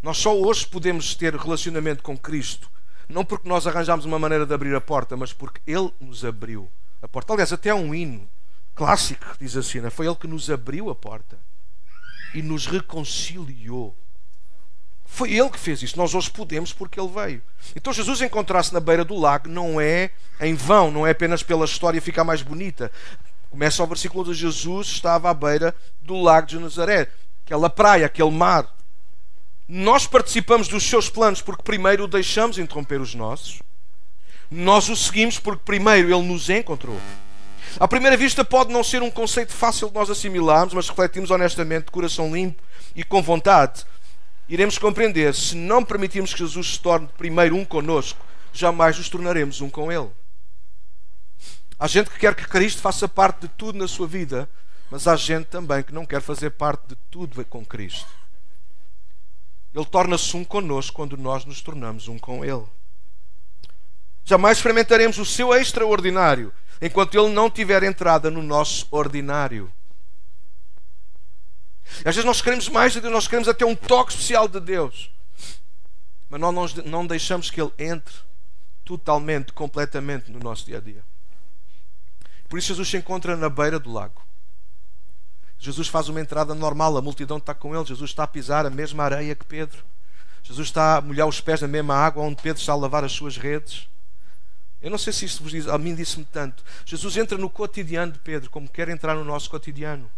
Nós 0.02 0.18
só 0.18 0.38
hoje 0.38 0.68
podemos 0.68 1.16
ter 1.16 1.36
relacionamento 1.36 2.04
com 2.04 2.16
Cristo, 2.16 2.70
não 3.10 3.26
porque 3.26 3.50
nós 3.50 3.66
arranjámos 3.66 4.06
uma 4.06 4.20
maneira 4.20 4.46
de 4.46 4.54
abrir 4.54 4.76
a 4.76 4.82
porta, 4.82 5.18
mas 5.18 5.34
porque 5.34 5.60
Ele 5.66 5.92
nos 6.00 6.24
abriu 6.24 6.72
a 7.02 7.08
porta. 7.08 7.34
Aliás, 7.34 7.52
até 7.52 7.72
há 7.72 7.76
um 7.76 7.96
hino 7.96 8.30
clássico 8.76 9.26
que 9.32 9.44
diz 9.44 9.58
assim: 9.58 9.90
foi 9.90 10.06
Ele 10.06 10.16
que 10.16 10.28
nos 10.28 10.52
abriu 10.52 10.92
a 10.92 10.96
porta 10.96 11.40
e 12.36 12.44
nos 12.44 12.68
reconciliou. 12.68 13.98
Foi 15.06 15.32
Ele 15.34 15.50
que 15.50 15.60
fez 15.60 15.82
isso. 15.82 15.98
Nós 15.98 16.14
hoje 16.14 16.30
podemos 16.30 16.74
porque 16.74 17.00
Ele 17.00 17.10
veio. 17.10 17.42
Então 17.76 17.94
Jesus 17.94 18.22
encontrar-se 18.22 18.74
na 18.74 18.80
beira 18.80 19.06
do 19.06 19.16
lago 19.16 19.50
não 19.50 19.82
é 19.82 20.12
em 20.42 20.54
vão, 20.54 20.92
não 20.92 21.08
é 21.08 21.12
apenas 21.12 21.42
pela 21.42 21.66
história 21.66 22.02
ficar 22.02 22.24
mais 22.24 22.42
bonita. 22.42 22.92
Começa 23.56 23.82
o 23.82 23.88
versículo 23.88 24.26
de 24.26 24.34
Jesus 24.34 24.88
estava 24.88 25.30
à 25.30 25.34
beira 25.34 25.74
do 26.02 26.22
lago 26.22 26.46
de 26.46 26.60
Nazaré, 26.60 27.08
aquela 27.46 27.70
praia, 27.70 28.06
aquele 28.06 28.30
mar. 28.30 28.68
Nós 29.66 30.06
participamos 30.06 30.68
dos 30.68 30.84
seus 30.84 31.10
planos 31.10 31.42
porque 31.42 31.64
primeiro 31.64 32.04
o 32.04 32.08
deixamos 32.08 32.58
interromper 32.58 33.00
os 33.00 33.16
nossos. 33.16 33.60
Nós 34.52 34.90
o 34.90 34.96
seguimos 34.98 35.40
porque 35.40 35.62
primeiro 35.64 36.14
ele 36.14 36.28
nos 36.28 36.50
encontrou. 36.50 37.00
À 37.80 37.88
primeira 37.88 38.18
vista, 38.18 38.44
pode 38.44 38.74
não 38.74 38.84
ser 38.84 39.02
um 39.02 39.10
conceito 39.10 39.54
fácil 39.54 39.88
de 39.88 39.94
nós 39.94 40.10
assimilarmos, 40.10 40.74
mas 40.74 40.90
refletimos 40.90 41.32
honestamente, 41.32 41.86
de 41.86 41.92
coração 41.92 42.36
limpo 42.36 42.62
e 42.94 43.06
com 43.06 43.22
vontade, 43.22 43.86
iremos 44.50 44.78
compreender: 44.78 45.34
se 45.34 45.56
não 45.56 45.82
permitirmos 45.82 46.34
que 46.34 46.40
Jesus 46.40 46.74
se 46.74 46.80
torne 46.82 47.08
primeiro 47.18 47.56
um 47.56 47.64
conosco, 47.64 48.20
jamais 48.52 48.98
nos 48.98 49.08
tornaremos 49.08 49.62
um 49.62 49.70
com 49.70 49.90
Ele. 49.90 50.10
Há 51.78 51.88
gente 51.88 52.10
que 52.10 52.20
quer 52.20 52.34
que 52.36 52.48
Cristo 52.48 52.82
faça 52.82 53.08
parte 53.08 53.42
de 53.42 53.48
tudo 53.50 53.78
na 53.78 53.88
sua 53.88 54.08
vida, 54.08 54.50
mas 54.90 55.08
há 55.08 55.16
gente 55.16 55.48
também 55.48 55.84
que 55.84 55.94
não 55.94 56.06
quer 56.06 56.22
fazer 56.22 56.52
parte 56.52 56.88
de 56.88 56.96
tudo 57.10 57.44
com 57.46 57.66
Cristo. 57.66 58.10
Ele 59.74 59.86
torna-se 59.86 60.38
um 60.38 60.46
conosco 60.46 60.96
quando 60.96 61.18
nós 61.18 61.44
nos 61.44 61.62
tornamos 61.62 62.08
um 62.08 62.18
com 62.18 62.46
Ele. 62.46 62.66
Jamais 64.24 64.58
experimentaremos 64.58 65.18
o 65.18 65.26
seu 65.26 65.54
extraordinário 65.54 66.54
enquanto 66.82 67.16
Ele 67.16 67.34
não 67.34 67.50
tiver 67.50 67.84
entrada 67.84 68.32
no 68.32 68.42
nosso 68.42 68.88
ordinário. 68.90 69.72
Às 72.00 72.16
vezes 72.16 72.24
nós 72.24 72.42
queremos 72.42 72.70
mais 72.70 72.94
de 72.94 73.02
Deus, 73.02 73.14
nós 73.14 73.28
queremos 73.28 73.50
até 73.50 73.66
um 73.66 73.76
toque 73.76 74.14
especial 74.14 74.48
de 74.48 74.62
Deus. 74.62 75.12
Mas 76.30 76.40
nós 76.40 76.74
não 76.86 77.06
deixamos 77.06 77.52
que 77.52 77.62
Ele 77.62 77.72
entre 77.78 78.16
totalmente, 78.86 79.52
completamente 79.52 80.32
no 80.32 80.40
nosso 80.40 80.66
dia 80.66 80.78
a 80.78 80.82
dia. 80.82 81.04
Por 82.48 82.60
isso 82.60 82.70
Jesus 82.70 82.90
se 82.90 82.98
encontra 82.98 83.36
na 83.36 83.50
beira 83.50 83.80
do 83.80 83.92
lago. 83.92 84.22
Jesus 85.58 85.88
faz 85.88 86.10
uma 86.10 86.22
entrada 86.22 86.54
normal, 86.54 86.96
a 86.98 87.02
multidão 87.02 87.38
está 87.38 87.54
com 87.54 87.76
ele. 87.76 87.86
Jesus 87.86 88.12
está 88.12 88.24
a 88.24 88.28
pisar 88.28 88.66
a 88.66 88.70
mesma 88.70 89.04
areia 89.04 89.36
que 89.36 89.46
Pedro. 89.46 89.84
Jesus 90.44 90.68
está 90.68 90.98
a 90.98 91.02
molhar 91.02 91.28
os 91.28 91.42
pés 91.42 91.62
na 91.62 91.68
mesma 91.68 91.96
água 91.96 92.24
onde 92.24 92.42
Pedro 92.42 92.60
está 92.60 92.74
a 92.74 92.76
lavar 92.76 93.04
as 93.04 93.12
suas 93.12 93.36
redes. 93.36 93.88
Eu 94.82 94.92
não 94.92 94.98
sei 94.98 95.12
se 95.12 95.26
isto 95.26 95.42
vos 95.42 95.52
diz, 95.52 95.68
a 95.68 95.78
mim 95.80 95.96
disse-me 95.96 96.26
tanto. 96.26 96.64
Jesus 96.86 97.18
entra 97.18 97.38
no 97.38 97.50
cotidiano 97.50 98.12
de 98.12 98.20
Pedro, 98.20 98.52
como 98.52 98.70
quer 98.70 98.88
entrar 98.90 99.16
no 99.16 99.24
nosso 99.24 99.50
cotidiano. 99.50 100.12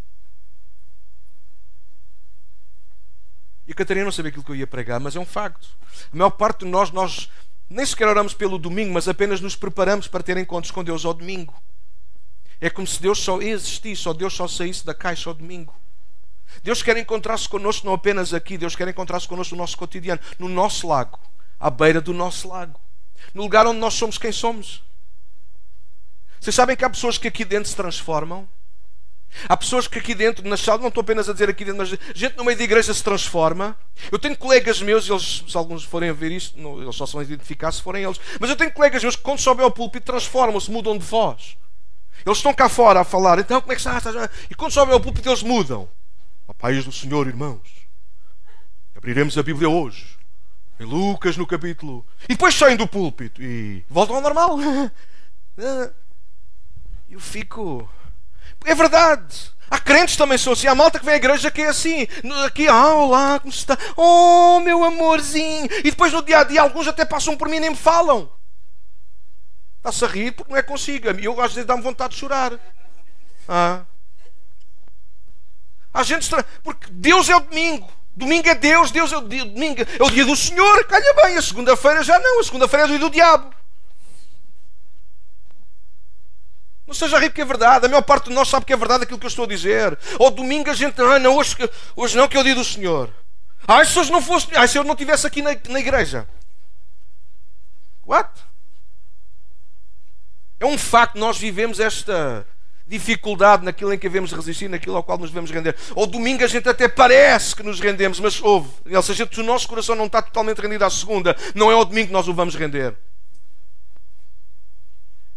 E 3.65 3.71
a 3.71 3.75
Catarina 3.75 4.03
não 4.03 4.11
sabia 4.11 4.29
aquilo 4.29 4.43
que 4.43 4.51
eu 4.51 4.55
ia 4.55 4.67
pregar, 4.67 4.99
mas 4.99 5.15
é 5.15 5.19
um 5.19 5.25
facto. 5.25 5.69
A 6.11 6.15
maior 6.15 6.31
parte 6.31 6.65
de 6.65 6.71
nós, 6.71 6.91
nós 6.91 7.29
nem 7.69 7.85
sequer 7.85 8.07
oramos 8.07 8.33
pelo 8.33 8.57
domingo, 8.57 8.93
mas 8.93 9.07
apenas 9.07 9.39
nos 9.39 9.55
preparamos 9.55 10.07
para 10.07 10.23
ter 10.23 10.37
encontros 10.37 10.71
com 10.71 10.83
Deus 10.83 11.05
ao 11.05 11.13
domingo. 11.13 11.53
É 12.59 12.69
como 12.69 12.87
se 12.87 13.01
Deus 13.01 13.19
só 13.19 13.41
existisse, 13.41 14.07
ou 14.07 14.13
Deus 14.13 14.33
só 14.33 14.47
saísse 14.47 14.85
da 14.85 14.93
caixa 14.93 15.29
ao 15.29 15.33
domingo. 15.33 15.75
Deus 16.63 16.81
quer 16.81 16.97
encontrar-se 16.97 17.47
connosco 17.47 17.85
não 17.85 17.93
apenas 17.93 18.33
aqui, 18.33 18.57
Deus 18.57 18.75
quer 18.75 18.87
encontrar-se 18.87 19.27
connosco 19.27 19.55
no 19.55 19.61
nosso 19.61 19.77
cotidiano, 19.77 20.19
no 20.39 20.47
nosso 20.47 20.87
lago, 20.87 21.19
à 21.59 21.69
beira 21.69 22.01
do 22.01 22.13
nosso 22.13 22.47
lago, 22.47 22.79
no 23.33 23.43
lugar 23.43 23.67
onde 23.67 23.79
nós 23.79 23.93
somos 23.93 24.17
quem 24.17 24.31
somos. 24.31 24.83
Vocês 26.39 26.55
sabem 26.55 26.75
que 26.75 26.85
há 26.85 26.89
pessoas 26.89 27.17
que 27.17 27.27
aqui 27.27 27.43
dentro 27.43 27.69
se 27.69 27.75
transformam? 27.75 28.47
Há 29.47 29.57
pessoas 29.57 29.87
que 29.87 29.99
aqui 29.99 30.15
dentro, 30.15 30.47
na 30.47 30.55
sala, 30.55 30.79
não 30.79 30.87
estou 30.87 31.01
apenas 31.01 31.27
a 31.29 31.33
dizer 31.33 31.49
aqui 31.49 31.65
dentro, 31.65 31.79
mas 31.79 31.99
gente 32.15 32.37
no 32.37 32.45
meio 32.45 32.57
da 32.57 32.63
igreja 32.63 32.93
se 32.93 33.03
transforma. 33.03 33.77
Eu 34.11 34.17
tenho 34.17 34.37
colegas 34.37 34.81
meus, 34.81 35.09
eles, 35.09 35.43
se 35.47 35.57
alguns 35.57 35.83
forem 35.83 36.09
a 36.09 36.13
ver 36.13 36.31
isto, 36.31 36.59
não, 36.59 36.81
eles 36.81 36.95
só 36.95 37.05
são 37.05 37.21
identificar 37.21 37.71
se 37.71 37.81
forem 37.81 38.03
eles. 38.03 38.19
Mas 38.39 38.49
eu 38.49 38.55
tenho 38.55 38.71
colegas 38.71 39.03
meus 39.03 39.15
que, 39.15 39.21
quando 39.21 39.39
sobem 39.39 39.63
ao 39.63 39.71
púlpito, 39.71 40.05
transformam-se, 40.05 40.71
mudam 40.71 40.97
de 40.97 41.05
voz. 41.05 41.57
Eles 42.27 42.39
estão 42.39 42.53
cá 42.53 42.67
fora 42.67 42.99
a 42.99 43.03
falar, 43.05 43.39
então 43.39 43.61
como 43.61 43.71
é 43.71 43.75
que 43.75 43.81
está? 43.81 44.01
E 44.51 44.53
quando 44.53 44.73
sobem 44.73 44.93
ao 44.93 44.99
púlpito 44.99 45.29
eles 45.29 45.41
mudam. 45.41 45.87
A 46.45 46.53
paz 46.53 46.83
do 46.83 46.91
Senhor, 46.91 47.25
irmãos. 47.25 47.87
Abriremos 48.93 49.37
a 49.37 49.43
Bíblia 49.43 49.69
hoje. 49.69 50.17
Em 50.77 50.83
Lucas, 50.83 51.37
no 51.37 51.47
capítulo. 51.47 52.05
E 52.25 52.33
depois 52.33 52.53
saem 52.53 52.75
do 52.75 52.85
púlpito 52.85 53.41
e 53.41 53.85
voltam 53.89 54.17
ao 54.17 54.21
normal. 54.21 54.57
Ah, 55.59 55.89
eu 57.09 57.19
fico. 57.19 57.89
É 58.63 58.75
verdade. 58.75 59.51
Há 59.71 59.79
crentes 59.79 60.15
também 60.15 60.37
são 60.37 60.53
assim. 60.53 60.67
Há 60.67 60.75
malta 60.75 60.99
que 60.99 61.05
vem 61.05 61.15
à 61.15 61.17
igreja 61.17 61.49
que 61.49 61.63
é 61.63 61.69
assim. 61.69 62.07
Aqui, 62.45 62.67
ah, 62.67 62.93
olá, 62.93 63.39
como 63.39 63.51
está? 63.51 63.75
Oh, 63.95 64.59
meu 64.59 64.83
amorzinho. 64.83 65.67
E 65.79 65.89
depois 65.89 66.13
no 66.13 66.21
dia 66.21 66.41
a 66.41 66.43
dia 66.43 66.61
alguns 66.61 66.87
até 66.87 67.03
passam 67.05 67.35
por 67.35 67.49
mim 67.49 67.55
e 67.55 67.61
nem 67.61 67.69
me 67.71 67.75
falam. 67.75 68.29
Está-se 69.87 70.03
a 70.03 70.07
rir 70.07 70.31
porque 70.33 70.51
não 70.51 70.59
é 70.59 70.61
consigo. 70.61 71.07
Eu 71.07 71.39
às 71.39 71.53
vezes 71.53 71.65
dá-me 71.65 71.81
vontade 71.81 72.13
de 72.13 72.19
chorar. 72.19 72.59
Ah. 73.47 73.83
Há 75.93 76.03
gente 76.03 76.29
Porque 76.61 76.87
Deus 76.91 77.29
é 77.29 77.35
o 77.37 77.39
domingo. 77.39 77.89
Domingo 78.13 78.49
é 78.49 78.55
Deus, 78.55 78.91
Deus 78.91 79.13
é 79.13 79.17
o 79.17 79.21
dia, 79.21 79.45
domingo 79.45 79.81
é 79.81 80.03
o 80.03 80.09
dia 80.09 80.25
do 80.25 80.35
Senhor. 80.35 80.83
Calha 80.85 81.13
bem, 81.13 81.37
a 81.37 81.41
segunda-feira 81.41 82.03
já 82.03 82.19
não. 82.19 82.41
A 82.41 82.43
segunda-feira 82.43 82.83
é 82.83 82.85
o 82.85 82.89
dia 82.89 82.99
do 82.99 83.09
diabo. 83.09 83.55
Não 86.85 86.93
seja 86.93 87.17
rico 87.19 87.35
que 87.35 87.41
é 87.41 87.45
verdade. 87.45 87.85
A 87.85 87.89
maior 87.89 88.01
parte 88.01 88.27
de 88.27 88.35
nós 88.35 88.49
sabe 88.49 88.65
que 88.65 88.73
é 88.73 88.77
verdade 88.77 89.03
aquilo 89.03 89.19
que 89.19 89.25
eu 89.25 89.29
estou 89.29 89.45
a 89.45 89.47
dizer. 89.47 89.97
Ou 90.19 90.29
domingo 90.31 90.69
a 90.69 90.73
gente, 90.73 90.99
ah, 91.01 91.17
não, 91.17 91.37
hoje, 91.37 91.55
hoje 91.95 92.17
não, 92.17 92.27
que 92.27 92.35
é 92.35 92.41
o 92.41 92.43
dia 92.43 92.55
do 92.55 92.63
Senhor. 92.63 93.09
Ah, 93.65 93.85
se 93.85 93.97
hoje 93.97 94.11
não 94.11 94.21
fosse, 94.21 94.47
ah, 94.53 94.67
se 94.67 94.77
eu 94.77 94.83
não 94.83 94.93
estivesse 94.93 95.25
aqui 95.25 95.41
na, 95.41 95.51
na 95.69 95.79
igreja. 95.79 96.27
What? 98.05 98.47
É 100.59 100.65
um 100.65 100.77
facto, 100.77 101.17
nós 101.17 101.37
vivemos 101.37 101.79
esta 101.79 102.45
dificuldade 102.87 103.65
naquilo 103.65 103.93
em 103.93 103.97
que 103.97 104.07
devemos 104.07 104.31
resistir, 104.31 104.69
naquilo 104.69 104.95
ao 104.95 105.03
qual 105.03 105.17
nos 105.17 105.29
devemos 105.29 105.51
render. 105.51 105.75
Ou 105.93 106.07
domingo 106.07 106.43
a 106.43 106.47
gente 106.47 106.67
até 106.69 106.87
parece 106.87 107.55
que 107.55 107.61
nos 107.61 107.79
rendemos, 107.79 108.19
mas 108.19 108.41
houve. 108.41 108.69
Ou 108.89 109.01
seja, 109.01 109.27
se 109.31 109.39
o 109.39 109.43
nosso 109.43 109.67
coração 109.67 109.95
não 109.95 110.05
está 110.05 110.21
totalmente 110.21 110.59
rendido 110.59 110.85
à 110.85 110.89
segunda, 110.89 111.35
não 111.53 111.69
é 111.69 111.73
ao 111.73 111.85
domingo 111.85 112.07
que 112.07 112.13
nós 112.13 112.27
o 112.27 112.33
vamos 112.33 112.55
render. 112.55 112.95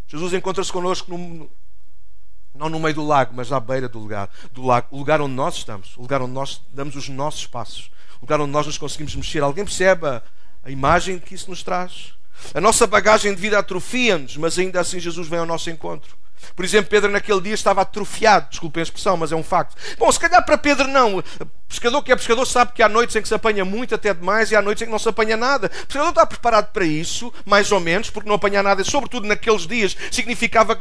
Jesus 0.06 0.32
encontra-se 0.32 0.72
connosco 0.72 1.16
no, 1.16 1.50
não 2.54 2.68
no 2.68 2.80
meio 2.80 2.94
do 2.94 3.06
lago, 3.06 3.32
mas 3.34 3.52
à 3.52 3.60
beira 3.60 3.88
do 3.88 3.98
lugar, 3.98 4.28
do 4.52 4.64
lago, 4.64 4.88
o 4.90 4.98
lugar 4.98 5.20
onde 5.20 5.34
nós 5.34 5.56
estamos, 5.56 5.96
o 5.96 6.02
lugar 6.02 6.22
onde 6.22 6.32
nós 6.32 6.60
damos 6.72 6.96
os 6.96 7.08
nossos 7.08 7.46
passos, 7.46 7.90
o 8.18 8.22
lugar 8.22 8.40
onde 8.40 8.50
nós 8.50 8.66
nos 8.66 8.78
conseguimos 8.78 9.14
mexer. 9.14 9.42
Alguém 9.42 9.64
percebe 9.64 10.06
a, 10.06 10.22
a 10.64 10.70
imagem 10.70 11.18
que 11.18 11.34
isso 11.34 11.50
nos 11.50 11.62
traz? 11.62 12.14
A 12.54 12.60
nossa 12.60 12.86
bagagem 12.86 13.34
de 13.34 13.40
vida 13.40 13.58
atrofia-nos, 13.58 14.36
mas 14.36 14.58
ainda 14.58 14.80
assim 14.80 14.98
Jesus 14.98 15.28
vem 15.28 15.38
ao 15.38 15.46
nosso 15.46 15.70
encontro. 15.70 16.20
Por 16.54 16.64
exemplo, 16.64 16.90
Pedro 16.90 17.10
naquele 17.10 17.40
dia 17.40 17.54
estava 17.54 17.82
atrofiado, 17.82 18.48
desculpem 18.50 18.80
a 18.80 18.84
expressão, 18.84 19.16
mas 19.16 19.32
é 19.32 19.36
um 19.36 19.42
facto. 19.42 19.76
Bom, 19.98 20.10
se 20.10 20.18
calhar 20.18 20.44
para 20.44 20.58
Pedro 20.58 20.88
não. 20.88 21.22
Pescador 21.68 22.02
que 22.02 22.10
é 22.10 22.16
pescador 22.16 22.44
sabe 22.46 22.72
que 22.72 22.82
há 22.82 22.88
noites 22.88 23.14
em 23.14 23.22
que 23.22 23.28
se 23.28 23.34
apanha 23.34 23.64
muito, 23.64 23.94
até 23.94 24.12
demais, 24.12 24.50
e 24.50 24.56
há 24.56 24.62
noites 24.62 24.82
em 24.82 24.86
que 24.86 24.90
não 24.90 24.98
se 24.98 25.08
apanha 25.08 25.36
nada. 25.36 25.66
O 25.66 25.86
pescador 25.86 26.08
está 26.10 26.26
preparado 26.26 26.72
para 26.72 26.84
isso, 26.84 27.32
mais 27.44 27.70
ou 27.70 27.78
menos, 27.78 28.10
porque 28.10 28.28
não 28.28 28.36
apanhar 28.36 28.62
nada, 28.62 28.82
sobretudo 28.82 29.26
naqueles 29.26 29.66
dias, 29.66 29.96
significava. 30.10 30.78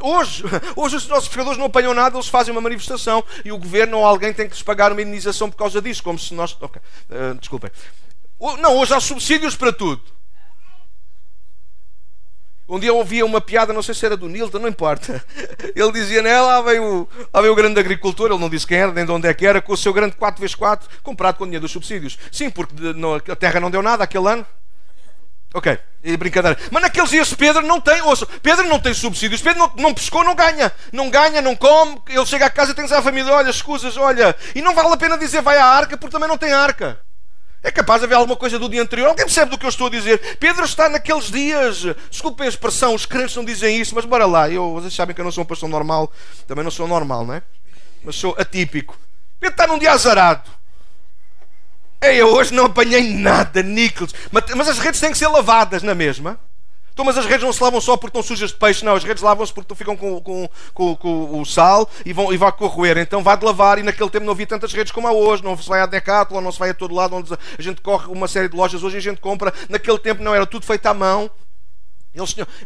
Hoje, 0.00 0.44
hoje 0.74 0.96
os 0.96 1.06
nossos 1.06 1.28
pescadores 1.28 1.58
não 1.58 1.66
apanham 1.66 1.94
nada, 1.94 2.16
eles 2.16 2.28
fazem 2.28 2.52
uma 2.52 2.60
manifestação 2.60 3.24
e 3.44 3.52
o 3.52 3.58
governo 3.58 3.98
ou 3.98 4.04
alguém 4.04 4.32
tem 4.32 4.46
que 4.48 4.54
lhes 4.54 4.62
pagar 4.62 4.90
uma 4.90 5.02
indenização 5.02 5.48
por 5.48 5.56
causa 5.56 5.80
disso, 5.80 6.02
como 6.02 6.18
se 6.18 6.34
nós. 6.34 6.56
Okay. 6.60 6.82
Uh, 7.10 7.34
desculpem. 7.38 7.70
Não, 8.58 8.76
hoje 8.76 8.92
há 8.92 9.00
subsídios 9.00 9.54
para 9.54 9.72
tudo. 9.72 10.02
Um 12.72 12.80
dia 12.80 12.88
eu 12.88 12.96
ouvia 12.96 13.26
uma 13.26 13.38
piada, 13.38 13.70
não 13.70 13.82
sei 13.82 13.94
se 13.94 14.06
era 14.06 14.16
do 14.16 14.30
Nilton, 14.30 14.58
não 14.58 14.66
importa. 14.66 15.22
Ele 15.76 15.92
dizia, 15.92 16.22
né, 16.22 16.40
lá 16.40 16.62
veio, 16.62 17.06
lá 17.30 17.42
veio 17.42 17.52
o 17.52 17.54
grande 17.54 17.78
agricultor, 17.78 18.30
ele 18.30 18.40
não 18.40 18.48
disse 18.48 18.66
quem 18.66 18.78
era, 18.78 18.90
nem 18.90 19.04
de 19.04 19.12
onde 19.12 19.28
é 19.28 19.34
que 19.34 19.46
era, 19.46 19.60
com 19.60 19.74
o 19.74 19.76
seu 19.76 19.92
grande 19.92 20.16
4x4, 20.16 20.80
comprado 21.02 21.36
com 21.36 21.44
o 21.44 21.46
dinheiro 21.46 21.60
dos 21.60 21.70
subsídios. 21.70 22.18
Sim, 22.30 22.48
porque 22.48 22.74
a 23.30 23.36
terra 23.36 23.60
não 23.60 23.70
deu 23.70 23.82
nada 23.82 24.04
aquele 24.04 24.26
ano. 24.26 24.46
Ok, 25.52 25.78
e 26.02 26.16
brincadeira. 26.16 26.58
Mas 26.70 26.82
naqueles 26.82 27.10
dias 27.10 27.34
Pedro 27.34 27.60
não 27.60 27.78
tem, 27.78 28.00
ouça, 28.00 28.26
Pedro 28.42 28.66
não 28.66 28.80
tem 28.80 28.94
subsídios, 28.94 29.42
Pedro 29.42 29.58
não, 29.58 29.72
não 29.76 29.92
pescou, 29.92 30.24
não 30.24 30.34
ganha. 30.34 30.72
Não 30.90 31.10
ganha, 31.10 31.42
não 31.42 31.54
come, 31.54 32.00
ele 32.08 32.24
chega 32.24 32.46
a 32.46 32.50
casa 32.50 32.72
e 32.72 32.74
tem 32.74 32.84
que 32.84 32.88
dizer 32.88 33.00
à 33.00 33.02
família, 33.02 33.34
olha, 33.34 33.50
escusas, 33.50 33.98
olha. 33.98 34.34
E 34.54 34.62
não 34.62 34.74
vale 34.74 34.94
a 34.94 34.96
pena 34.96 35.18
dizer 35.18 35.42
vai 35.42 35.58
à 35.58 35.66
arca, 35.66 35.98
porque 35.98 36.12
também 36.12 36.28
não 36.28 36.38
tem 36.38 36.54
arca. 36.54 36.98
É 37.62 37.70
capaz 37.70 38.00
de 38.00 38.06
haver 38.06 38.16
alguma 38.16 38.36
coisa 38.36 38.58
do 38.58 38.68
dia 38.68 38.82
anterior. 38.82 39.08
Alguém 39.08 39.24
percebe 39.24 39.50
do 39.50 39.58
que 39.58 39.64
eu 39.64 39.68
estou 39.68 39.86
a 39.86 39.90
dizer? 39.90 40.36
Pedro 40.38 40.64
está 40.64 40.88
naqueles 40.88 41.30
dias. 41.30 41.84
Desculpem 42.10 42.46
a 42.46 42.48
expressão, 42.48 42.94
os 42.94 43.06
crentes 43.06 43.36
não 43.36 43.44
dizem 43.44 43.80
isso, 43.80 43.94
mas 43.94 44.04
bora 44.04 44.26
lá. 44.26 44.50
Eu, 44.50 44.72
vocês 44.72 44.92
sabem 44.92 45.14
que 45.14 45.20
eu 45.20 45.24
não 45.24 45.30
sou 45.30 45.42
uma 45.42 45.48
pessoa 45.48 45.70
normal. 45.70 46.12
Também 46.46 46.64
não 46.64 46.70
sou 46.70 46.88
normal, 46.88 47.24
não 47.24 47.34
é? 47.34 47.42
Mas 48.04 48.16
sou 48.16 48.34
atípico. 48.36 48.98
Pedro 49.38 49.54
está 49.54 49.66
num 49.66 49.78
dia 49.78 49.92
azarado. 49.92 50.50
Ei, 52.02 52.20
eu 52.20 52.34
hoje 52.34 52.52
não 52.52 52.64
apanhei 52.64 53.14
nada, 53.14 53.62
níqueis. 53.62 54.12
Mas, 54.32 54.44
mas 54.56 54.68
as 54.68 54.78
redes 54.80 55.00
têm 55.00 55.12
que 55.12 55.18
ser 55.18 55.28
lavadas 55.28 55.84
na 55.84 55.94
mesma. 55.94 56.38
Então, 56.92 57.04
mas 57.04 57.16
as 57.16 57.24
redes 57.24 57.44
não 57.44 57.52
se 57.52 57.62
lavam 57.62 57.80
só 57.80 57.96
porque 57.96 58.18
estão 58.18 58.22
sujas 58.22 58.50
de 58.50 58.56
peixe, 58.56 58.84
não. 58.84 58.94
As 58.94 59.04
redes 59.04 59.22
lavam-se 59.22 59.52
porque 59.52 59.74
ficam 59.74 59.96
com, 59.96 60.20
com, 60.20 60.48
com, 60.74 60.96
com, 60.96 61.40
o 61.40 61.46
sal 61.46 61.88
e 62.04 62.12
vão, 62.12 62.32
e 62.32 62.36
vão 62.36 62.52
corroer. 62.52 62.98
Então, 62.98 63.22
vá 63.22 63.34
de 63.34 63.44
lavar. 63.44 63.78
E 63.78 63.82
naquele 63.82 64.10
tempo 64.10 64.26
não 64.26 64.32
havia 64.32 64.46
tantas 64.46 64.72
redes 64.72 64.92
como 64.92 65.08
há 65.08 65.12
hoje. 65.12 65.42
Não 65.42 65.56
se 65.56 65.68
vai 65.68 65.80
a 65.80 65.86
Decathlon, 65.86 66.40
não 66.40 66.52
se 66.52 66.58
vai 66.58 66.70
a 66.70 66.74
todo 66.74 66.94
lado 66.94 67.16
onde 67.16 67.32
a 67.32 67.62
gente 67.62 67.80
corre 67.80 68.06
uma 68.08 68.28
série 68.28 68.48
de 68.48 68.56
lojas. 68.56 68.82
Hoje 68.82 68.98
a 68.98 69.00
gente 69.00 69.20
compra. 69.20 69.52
Naquele 69.68 69.98
tempo 69.98 70.22
não 70.22 70.34
era 70.34 70.46
tudo 70.46 70.66
feito 70.66 70.86
à 70.86 70.92
mão. 70.92 71.30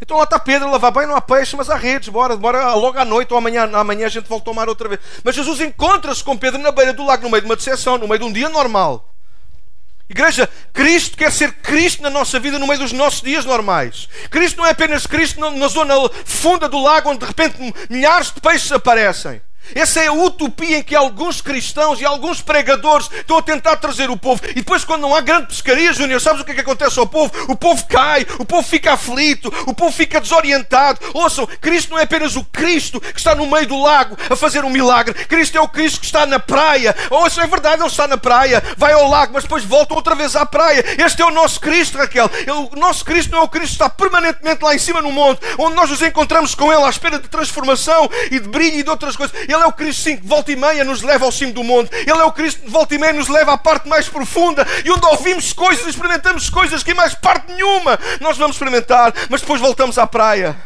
Então 0.00 0.16
lá 0.16 0.24
está 0.24 0.40
Pedro 0.40 0.68
lavar 0.70 0.90
bem, 0.90 1.06
não 1.06 1.14
há 1.14 1.20
peixe, 1.20 1.54
mas 1.54 1.70
há 1.70 1.76
redes, 1.76 2.08
bora, 2.08 2.36
bora 2.36 2.74
logo 2.74 2.98
à 2.98 3.04
noite 3.04 3.32
ou 3.32 3.38
amanhã, 3.38 3.70
amanhã 3.74 4.06
a 4.06 4.08
gente 4.08 4.28
volta 4.28 4.42
a 4.42 4.52
tomar 4.52 4.68
outra 4.68 4.88
vez. 4.88 5.00
Mas 5.22 5.36
Jesus 5.36 5.60
encontra-se 5.60 6.24
com 6.24 6.36
Pedro 6.36 6.60
na 6.60 6.72
beira 6.72 6.92
do 6.92 7.06
lago, 7.06 7.22
no 7.22 7.30
meio 7.30 7.42
de 7.42 7.48
uma 7.48 7.54
decepção, 7.54 7.96
no 7.96 8.08
meio 8.08 8.18
de 8.18 8.24
um 8.24 8.32
dia 8.32 8.48
normal. 8.48 9.15
Igreja, 10.08 10.48
Cristo 10.72 11.16
quer 11.16 11.32
ser 11.32 11.52
Cristo 11.54 12.02
na 12.02 12.10
nossa 12.10 12.38
vida 12.38 12.58
no 12.58 12.66
meio 12.66 12.78
dos 12.78 12.92
nossos 12.92 13.20
dias 13.20 13.44
normais. 13.44 14.08
Cristo 14.30 14.58
não 14.58 14.66
é 14.66 14.70
apenas 14.70 15.06
Cristo 15.06 15.40
na 15.50 15.68
zona 15.68 15.94
funda 16.24 16.68
do 16.68 16.80
lago 16.80 17.10
onde 17.10 17.20
de 17.20 17.26
repente 17.26 17.56
milhares 17.90 18.30
de 18.32 18.40
peixes 18.40 18.70
aparecem. 18.70 19.40
Essa 19.74 20.00
é 20.00 20.06
a 20.06 20.12
utopia 20.12 20.78
em 20.78 20.82
que 20.82 20.94
alguns 20.94 21.40
cristãos 21.40 22.00
e 22.00 22.04
alguns 22.04 22.40
pregadores 22.40 23.10
estão 23.12 23.38
a 23.38 23.42
tentar 23.42 23.76
trazer 23.76 24.10
o 24.10 24.16
povo. 24.16 24.42
E 24.50 24.54
depois, 24.54 24.84
quando 24.84 25.02
não 25.02 25.14
há 25.14 25.20
grande 25.20 25.48
pescaria, 25.48 25.92
Júnior, 25.92 26.20
sabes 26.20 26.40
o 26.40 26.44
que, 26.44 26.52
é 26.52 26.54
que 26.54 26.60
acontece 26.60 26.98
ao 26.98 27.06
povo? 27.06 27.32
O 27.48 27.56
povo 27.56 27.84
cai, 27.86 28.26
o 28.38 28.44
povo 28.44 28.66
fica 28.66 28.92
aflito, 28.92 29.52
o 29.66 29.74
povo 29.74 29.92
fica 29.92 30.20
desorientado. 30.20 31.00
Ouçam, 31.14 31.46
Cristo 31.60 31.90
não 31.90 31.98
é 31.98 32.02
apenas 32.02 32.36
o 32.36 32.44
Cristo 32.44 33.00
que 33.00 33.18
está 33.18 33.34
no 33.34 33.46
meio 33.46 33.66
do 33.66 33.80
lago 33.80 34.16
a 34.30 34.36
fazer 34.36 34.64
um 34.64 34.70
milagre. 34.70 35.14
Cristo 35.26 35.56
é 35.56 35.60
o 35.60 35.68
Cristo 35.68 36.00
que 36.00 36.06
está 36.06 36.26
na 36.26 36.38
praia. 36.38 36.94
Ouçam, 37.10 37.42
é 37.42 37.46
verdade, 37.46 37.82
ele 37.82 37.88
está 37.88 38.06
na 38.06 38.16
praia, 38.16 38.62
vai 38.76 38.92
ao 38.92 39.08
lago, 39.08 39.32
mas 39.34 39.44
depois 39.44 39.64
volta 39.64 39.94
outra 39.94 40.14
vez 40.14 40.36
à 40.36 40.46
praia. 40.46 40.84
Este 40.98 41.22
é 41.22 41.24
o 41.24 41.30
nosso 41.30 41.60
Cristo, 41.60 41.98
Raquel. 41.98 42.30
O 42.72 42.76
nosso 42.76 43.04
Cristo 43.04 43.32
não 43.32 43.40
é 43.40 43.42
o 43.42 43.48
Cristo 43.48 43.76
que 43.76 43.82
está 43.82 43.88
permanentemente 43.88 44.62
lá 44.62 44.74
em 44.74 44.78
cima 44.78 45.00
no 45.00 45.12
monte, 45.12 45.40
onde 45.58 45.74
nós 45.74 45.90
nos 45.90 46.02
encontramos 46.02 46.54
com 46.54 46.72
Ele 46.72 46.82
à 46.82 46.90
espera 46.90 47.18
de 47.18 47.28
transformação 47.28 48.08
e 48.30 48.38
de 48.38 48.48
brilho 48.48 48.78
e 48.78 48.82
de 48.82 48.90
outras 48.90 49.16
coisas. 49.16 49.36
Ele 49.42 49.55
é 49.62 49.66
o 49.66 49.72
Cristo, 49.72 50.04
que 50.04 50.26
volta 50.26 50.52
e 50.52 50.56
meia 50.56 50.84
nos 50.84 51.02
leva 51.02 51.24
ao 51.24 51.32
cimo 51.32 51.52
do 51.52 51.64
monte. 51.64 51.94
Ele 51.94 52.10
é 52.18 52.24
o 52.24 52.32
Cristo 52.32 52.62
que 52.62 52.70
volta 52.70 52.94
e 52.94 52.98
meia 52.98 53.12
nos 53.12 53.28
leva 53.28 53.52
à 53.52 53.58
parte 53.58 53.88
mais 53.88 54.08
profunda 54.08 54.66
e 54.84 54.90
onde 54.90 55.04
ouvimos 55.06 55.52
coisas, 55.52 55.86
experimentamos 55.86 56.50
coisas 56.50 56.82
que 56.82 56.92
em 56.92 56.94
mais 56.94 57.14
parte 57.14 57.52
nenhuma 57.52 57.98
nós 58.20 58.36
vamos 58.36 58.56
experimentar, 58.56 59.12
mas 59.28 59.40
depois 59.40 59.60
voltamos 59.60 59.98
à 59.98 60.06
praia. 60.06 60.56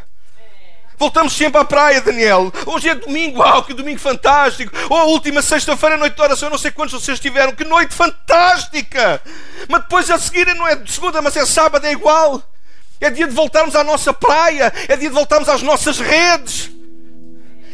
Voltamos 1.00 1.32
sempre 1.32 1.58
à 1.58 1.64
praia, 1.64 2.02
Daniel. 2.02 2.52
Hoje 2.66 2.90
é 2.90 2.94
domingo, 2.94 3.38
uau, 3.40 3.64
que 3.64 3.72
domingo 3.72 3.98
fantástico. 3.98 4.70
Ou 4.90 4.98
a 4.98 5.04
última 5.04 5.40
sexta-feira, 5.40 5.96
noite 5.96 6.14
de 6.14 6.20
oração, 6.20 6.48
eu 6.48 6.50
não 6.50 6.58
sei 6.58 6.70
quantos 6.70 6.92
vocês 6.92 7.18
tiveram, 7.18 7.52
que 7.52 7.64
noite 7.64 7.94
fantástica. 7.94 9.18
Mas 9.66 9.80
depois 9.80 10.10
a 10.10 10.18
seguir 10.18 10.54
não 10.54 10.68
é 10.68 10.78
segunda, 10.86 11.22
mas 11.22 11.34
é 11.38 11.46
sábado, 11.46 11.86
é 11.86 11.92
igual. 11.92 12.42
É 13.00 13.08
dia 13.08 13.26
de 13.26 13.34
voltarmos 13.34 13.74
à 13.74 13.82
nossa 13.82 14.12
praia, 14.12 14.70
é 14.88 14.94
dia 14.94 15.08
de 15.08 15.14
voltarmos 15.14 15.48
às 15.48 15.62
nossas 15.62 15.98
redes. 15.98 16.70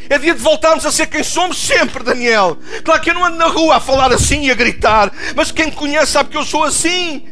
É 0.09 0.19
dia 0.19 0.35
de 0.35 0.41
voltarmos 0.41 0.87
a 0.87 0.93
ser 0.93 1.07
quem 1.07 1.23
somos 1.23 1.59
sempre, 1.59 2.05
Daniel. 2.05 2.57
Claro 2.85 3.01
que 3.01 3.11
eu 3.11 3.15
não 3.15 3.25
ando 3.25 3.37
na 3.37 3.47
rua 3.47 3.77
a 3.77 3.81
falar 3.81 4.13
assim 4.13 4.47
e 4.47 4.51
a 4.51 4.55
gritar, 4.55 5.13
mas 5.35 5.51
quem 5.51 5.67
me 5.67 5.73
conhece 5.73 6.13
sabe 6.13 6.31
que 6.31 6.37
eu 6.37 6.45
sou 6.45 6.65
assim. 6.65 7.27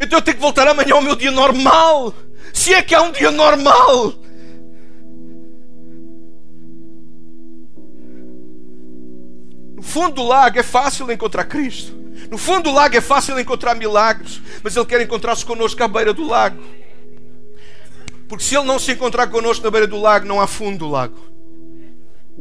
Então 0.00 0.18
eu 0.18 0.22
tenho 0.22 0.36
que 0.36 0.42
voltar 0.42 0.66
amanhã 0.66 0.94
ao 0.94 1.02
meu 1.02 1.14
dia 1.14 1.30
normal. 1.30 2.14
Se 2.54 2.72
é 2.72 2.82
que 2.82 2.94
há 2.94 3.02
um 3.02 3.12
dia 3.12 3.30
normal. 3.30 4.14
No 9.76 9.82
fundo 9.82 10.16
do 10.16 10.22
lago 10.22 10.58
é 10.58 10.62
fácil 10.62 11.10
encontrar 11.10 11.44
Cristo. 11.44 11.94
No 12.30 12.38
fundo 12.38 12.64
do 12.64 12.72
lago 12.72 12.96
é 12.96 13.00
fácil 13.00 13.38
encontrar 13.38 13.74
milagres, 13.74 14.40
mas 14.62 14.76
Ele 14.76 14.86
quer 14.86 15.00
encontrar-se 15.00 15.44
connosco 15.44 15.82
à 15.82 15.88
beira 15.88 16.12
do 16.12 16.26
lago. 16.26 16.62
Porque 18.28 18.44
se 18.44 18.56
Ele 18.56 18.66
não 18.66 18.78
se 18.78 18.92
encontrar 18.92 19.26
connosco 19.28 19.64
na 19.64 19.70
beira 19.70 19.86
do 19.86 20.00
lago, 20.00 20.26
não 20.26 20.40
há 20.40 20.46
fundo 20.46 20.78
do 20.78 20.88
lago. 20.88 21.29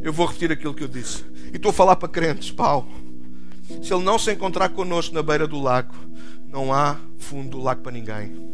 Eu 0.02 0.14
vou 0.14 0.26
repetir 0.26 0.52
aquilo 0.52 0.74
que 0.74 0.84
eu 0.84 0.88
disse. 0.88 1.24
E 1.52 1.56
estou 1.56 1.70
a 1.70 1.74
falar 1.74 1.96
para 1.96 2.10
crentes, 2.10 2.52
pau. 2.52 2.88
Se 3.82 3.94
ele 3.94 4.04
não 4.04 4.18
se 4.18 4.32
encontrar 4.32 4.70
connosco 4.70 5.14
na 5.14 5.22
beira 5.22 5.48
do 5.48 5.60
lago, 5.60 5.94
não 6.48 6.74
há 6.74 6.98
fundo 7.18 7.52
do 7.52 7.62
lago 7.62 7.82
para 7.82 7.92
ninguém. 7.92 8.50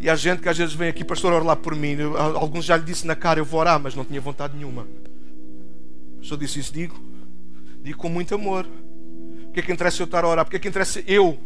E 0.00 0.10
há 0.10 0.16
gente 0.16 0.42
que 0.42 0.48
às 0.48 0.58
vezes 0.58 0.74
vem 0.74 0.88
aqui, 0.88 1.04
pastor, 1.04 1.32
ora 1.32 1.44
lá 1.44 1.56
por 1.56 1.74
mim. 1.74 1.96
Alguns 2.36 2.64
já 2.64 2.76
lhe 2.76 2.84
disse 2.84 3.06
na 3.06 3.14
cara, 3.14 3.40
eu 3.40 3.44
vou 3.44 3.60
orar, 3.60 3.78
mas 3.78 3.94
não 3.94 4.04
tinha 4.04 4.20
vontade 4.20 4.56
nenhuma. 4.56 4.86
Só 6.20 6.36
disse 6.36 6.58
isso, 6.58 6.72
digo. 6.72 7.00
Digo 7.82 7.98
com 7.98 8.08
muito 8.08 8.34
amor. 8.34 8.66
O 9.48 9.52
que 9.52 9.60
é 9.60 9.62
que 9.62 9.72
interessa 9.72 10.02
eu 10.02 10.06
estar 10.06 10.24
a 10.24 10.28
orar? 10.28 10.44
Porque 10.44 10.56
é 10.56 10.60
que 10.60 10.68
interessa 10.68 11.02
eu? 11.06 11.38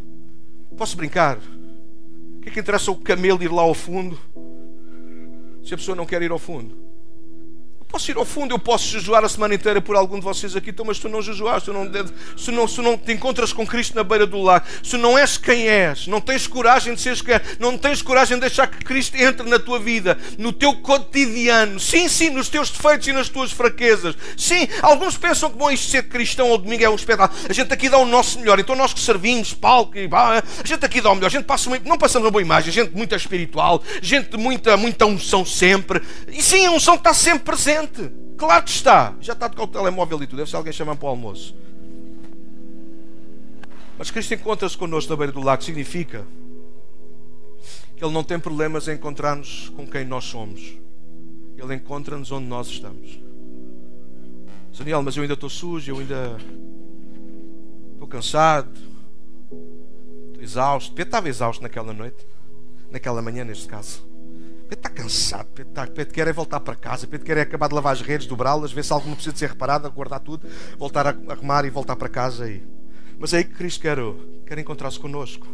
Posso 0.77 0.97
brincar? 0.97 1.37
O 1.37 2.41
que 2.41 2.49
é 2.49 2.51
que 2.51 2.59
interessa 2.59 2.89
o 2.91 2.95
camelo 2.95 3.43
ir 3.43 3.51
lá 3.51 3.61
ao 3.61 3.73
fundo? 3.73 4.17
se 5.69 5.73
a 5.75 5.77
pessoa 5.77 5.95
não 5.95 6.05
quer 6.05 6.21
ir 6.21 6.31
ao 6.31 6.39
fundo? 6.39 6.88
Posso 7.89 8.11
ir 8.11 8.17
ao 8.17 8.23
fundo, 8.23 8.53
eu 8.53 8.59
posso 8.59 8.87
jejuar 8.87 9.25
a 9.25 9.29
semana 9.29 9.55
inteira 9.55 9.81
por 9.81 9.95
algum 9.95 10.19
de 10.19 10.23
vocês 10.23 10.55
aqui, 10.55 10.69
então, 10.69 10.85
mas 10.85 10.99
tu 10.99 11.09
não 11.09 11.23
jejuaste, 11.23 11.71
tu 11.71 11.73
não, 11.73 11.89
se, 12.37 12.51
não, 12.51 12.67
se 12.67 12.81
não 12.81 12.95
te 12.95 13.11
encontras 13.11 13.51
com 13.51 13.65
Cristo 13.65 13.95
na 13.95 14.03
beira 14.03 14.27
do 14.27 14.39
lago, 14.39 14.63
se 14.83 14.95
não 14.95 15.17
és 15.17 15.39
quem 15.39 15.67
és, 15.67 16.05
não 16.05 16.21
tens 16.21 16.45
coragem 16.45 16.93
de 16.93 17.01
seres 17.01 17.19
quem 17.19 17.33
és, 17.33 17.57
não 17.57 17.79
tens 17.79 18.03
coragem 18.03 18.37
de 18.37 18.41
deixar 18.41 18.67
que 18.67 18.85
Cristo 18.85 19.17
entre 19.17 19.49
na 19.49 19.57
tua 19.57 19.79
vida, 19.79 20.19
no 20.37 20.53
teu 20.53 20.75
cotidiano, 20.75 21.79
sim, 21.79 22.07
sim, 22.07 22.29
nos 22.29 22.47
teus 22.47 22.69
defeitos 22.69 23.07
e 23.07 23.11
nas 23.11 23.27
tuas 23.27 23.51
fraquezas. 23.51 24.15
Sim, 24.37 24.67
alguns 24.83 25.17
pensam 25.17 25.49
que 25.49 25.57
bom, 25.57 25.71
isto 25.71 25.89
ser 25.89 26.03
cristão 26.03 26.51
ao 26.51 26.59
domingo 26.59 26.83
é 26.83 26.89
um 26.91 26.95
espetáculo. 26.95 27.39
A 27.49 27.53
gente 27.53 27.73
aqui 27.73 27.89
dá 27.89 27.97
o 27.97 28.05
nosso 28.05 28.37
melhor, 28.37 28.59
então 28.59 28.75
nós 28.75 28.93
que 28.93 28.99
servimos, 28.99 29.51
palco, 29.55 29.97
e, 29.97 30.07
a 30.13 30.43
gente 30.63 30.85
aqui 30.85 31.01
dá 31.01 31.09
o 31.09 31.15
melhor, 31.15 31.27
a 31.27 31.31
gente 31.31 31.45
passa 31.45 31.67
muito, 31.67 31.89
não 31.89 31.97
passamos 31.97 32.27
uma 32.27 32.31
boa 32.31 32.43
imagem, 32.43 32.71
gente 32.71 32.95
muito 32.95 33.15
espiritual, 33.15 33.81
gente 33.99 34.29
de 34.29 34.37
muita, 34.37 34.77
muita 34.77 35.07
unção 35.07 35.43
sempre. 35.43 36.03
E 36.27 36.43
sim, 36.43 36.67
a 36.67 36.71
unção 36.71 36.93
está 36.93 37.15
sempre 37.15 37.45
presente 37.45 37.78
Claro 38.37 38.63
que 38.63 38.71
está. 38.71 39.15
Já 39.21 39.33
está 39.33 39.49
com 39.49 39.63
o 39.63 39.67
telemóvel 39.67 40.21
e 40.23 40.27
tudo. 40.27 40.37
Deve 40.37 40.49
ser 40.49 40.55
alguém 40.55 40.73
chamando 40.73 40.97
para 40.97 41.07
o 41.07 41.09
almoço. 41.09 41.55
Mas 43.97 44.11
Cristo 44.11 44.33
encontra-se 44.33 44.77
connosco 44.77 45.11
na 45.11 45.17
beira 45.17 45.31
do 45.31 45.41
lago. 45.41 45.63
Significa 45.63 46.25
que 47.95 48.03
Ele 48.03 48.13
não 48.13 48.23
tem 48.23 48.39
problemas 48.39 48.87
em 48.87 48.93
encontrar-nos 48.93 49.69
com 49.69 49.85
quem 49.85 50.05
nós 50.05 50.23
somos. 50.23 50.77
Ele 51.57 51.75
encontra-nos 51.75 52.31
onde 52.31 52.47
nós 52.47 52.67
estamos. 52.67 53.19
Daniel, 54.77 55.03
mas 55.03 55.17
eu 55.17 55.23
ainda 55.23 55.33
estou 55.33 55.49
sujo, 55.49 55.91
eu 55.91 55.99
ainda 55.99 56.37
estou 57.91 58.07
cansado, 58.07 58.79
estou 60.29 60.41
exausto. 60.41 60.93
Pedro 60.93 61.09
estava 61.09 61.27
exausto 61.27 61.61
naquela 61.61 61.91
noite, 61.91 62.25
naquela 62.89 63.21
manhã, 63.21 63.43
neste 63.43 63.67
caso. 63.67 64.08
Pedro 64.69 64.87
está 64.87 64.89
cansado, 64.89 65.47
Pedro, 65.47 65.71
está, 65.71 65.87
Pedro 65.87 66.13
quer 66.13 66.27
é 66.27 66.33
voltar 66.33 66.59
para 66.59 66.75
casa, 66.75 67.07
Pedro 67.07 67.25
quer 67.25 67.37
é 67.37 67.41
acabar 67.41 67.67
de 67.67 67.73
lavar 67.73 67.91
as 67.91 68.01
redes, 68.01 68.27
dobrá-las, 68.27 68.71
ver 68.71 68.85
se 68.85 68.93
alguma 68.93 69.15
precisa 69.15 69.33
de 69.33 69.39
ser 69.39 69.49
reparada, 69.49 69.89
guardar 69.89 70.19
tudo, 70.19 70.47
voltar 70.77 71.07
a 71.07 71.09
arrumar 71.09 71.65
e 71.65 71.71
voltar 71.71 71.95
para 71.95 72.07
casa. 72.07 72.47
E... 72.47 72.63
Mas 73.17 73.33
é 73.33 73.37
aí 73.37 73.43
que 73.43 73.55
Cristo 73.55 73.81
quer, 73.81 73.97
quer 74.45 74.59
encontrar-se 74.59 74.99
connosco. 74.99 75.47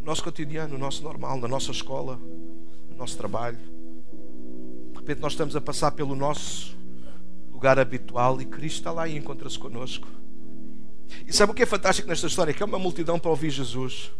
No 0.00 0.04
nosso 0.04 0.22
cotidiano, 0.22 0.74
no 0.74 0.78
nosso 0.78 1.02
normal, 1.02 1.38
na 1.38 1.48
nossa 1.48 1.70
escola, 1.70 2.20
no 2.90 2.96
nosso 2.98 3.16
trabalho. 3.16 3.58
De 4.92 4.98
repente 4.98 5.20
nós 5.22 5.32
estamos 5.32 5.56
a 5.56 5.62
passar 5.62 5.92
pelo 5.92 6.14
nosso 6.14 6.76
lugar 7.50 7.78
habitual 7.78 8.38
e 8.42 8.44
Cristo 8.44 8.76
está 8.76 8.92
lá 8.92 9.08
e 9.08 9.16
encontra-se 9.16 9.58
connosco. 9.58 10.06
E 11.26 11.32
sabe 11.32 11.52
o 11.52 11.54
que 11.54 11.62
é 11.62 11.66
fantástico 11.66 12.06
nesta 12.06 12.26
história? 12.26 12.52
Que 12.52 12.62
é 12.62 12.66
uma 12.66 12.78
multidão 12.78 13.18
para 13.18 13.30
ouvir 13.30 13.48
Jesus. 13.48 14.12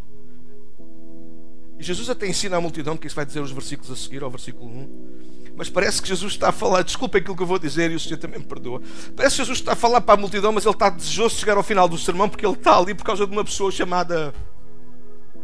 E 1.80 1.82
Jesus 1.82 2.10
até 2.10 2.28
ensina 2.28 2.58
a 2.58 2.60
multidão, 2.60 2.94
que 2.94 3.06
isso 3.06 3.16
vai 3.16 3.24
dizer 3.24 3.40
os 3.40 3.50
versículos 3.50 3.90
a 3.90 3.96
seguir, 3.96 4.22
ao 4.22 4.30
versículo 4.30 4.70
1. 4.70 5.52
Mas 5.56 5.70
parece 5.70 6.02
que 6.02 6.08
Jesus 6.08 6.34
está 6.34 6.50
a 6.50 6.52
falar, 6.52 6.82
desculpa 6.82 7.16
aquilo 7.16 7.34
que 7.34 7.42
eu 7.42 7.46
vou 7.46 7.58
dizer 7.58 7.90
e 7.90 7.94
o 7.94 8.00
Senhor 8.00 8.18
também 8.18 8.38
me 8.38 8.44
perdoa. 8.44 8.82
Parece 9.16 9.36
que 9.36 9.42
Jesus 9.42 9.60
está 9.60 9.72
a 9.72 9.76
falar 9.76 10.02
para 10.02 10.12
a 10.12 10.16
multidão, 10.18 10.52
mas 10.52 10.66
ele 10.66 10.74
está 10.74 10.90
desejoso 10.90 11.36
de 11.36 11.40
chegar 11.40 11.56
ao 11.56 11.62
final 11.62 11.88
do 11.88 11.96
sermão 11.96 12.28
porque 12.28 12.44
ele 12.44 12.52
está 12.52 12.76
ali 12.76 12.92
por 12.92 13.02
causa 13.02 13.26
de 13.26 13.32
uma 13.32 13.42
pessoa 13.42 13.72
chamada 13.72 14.34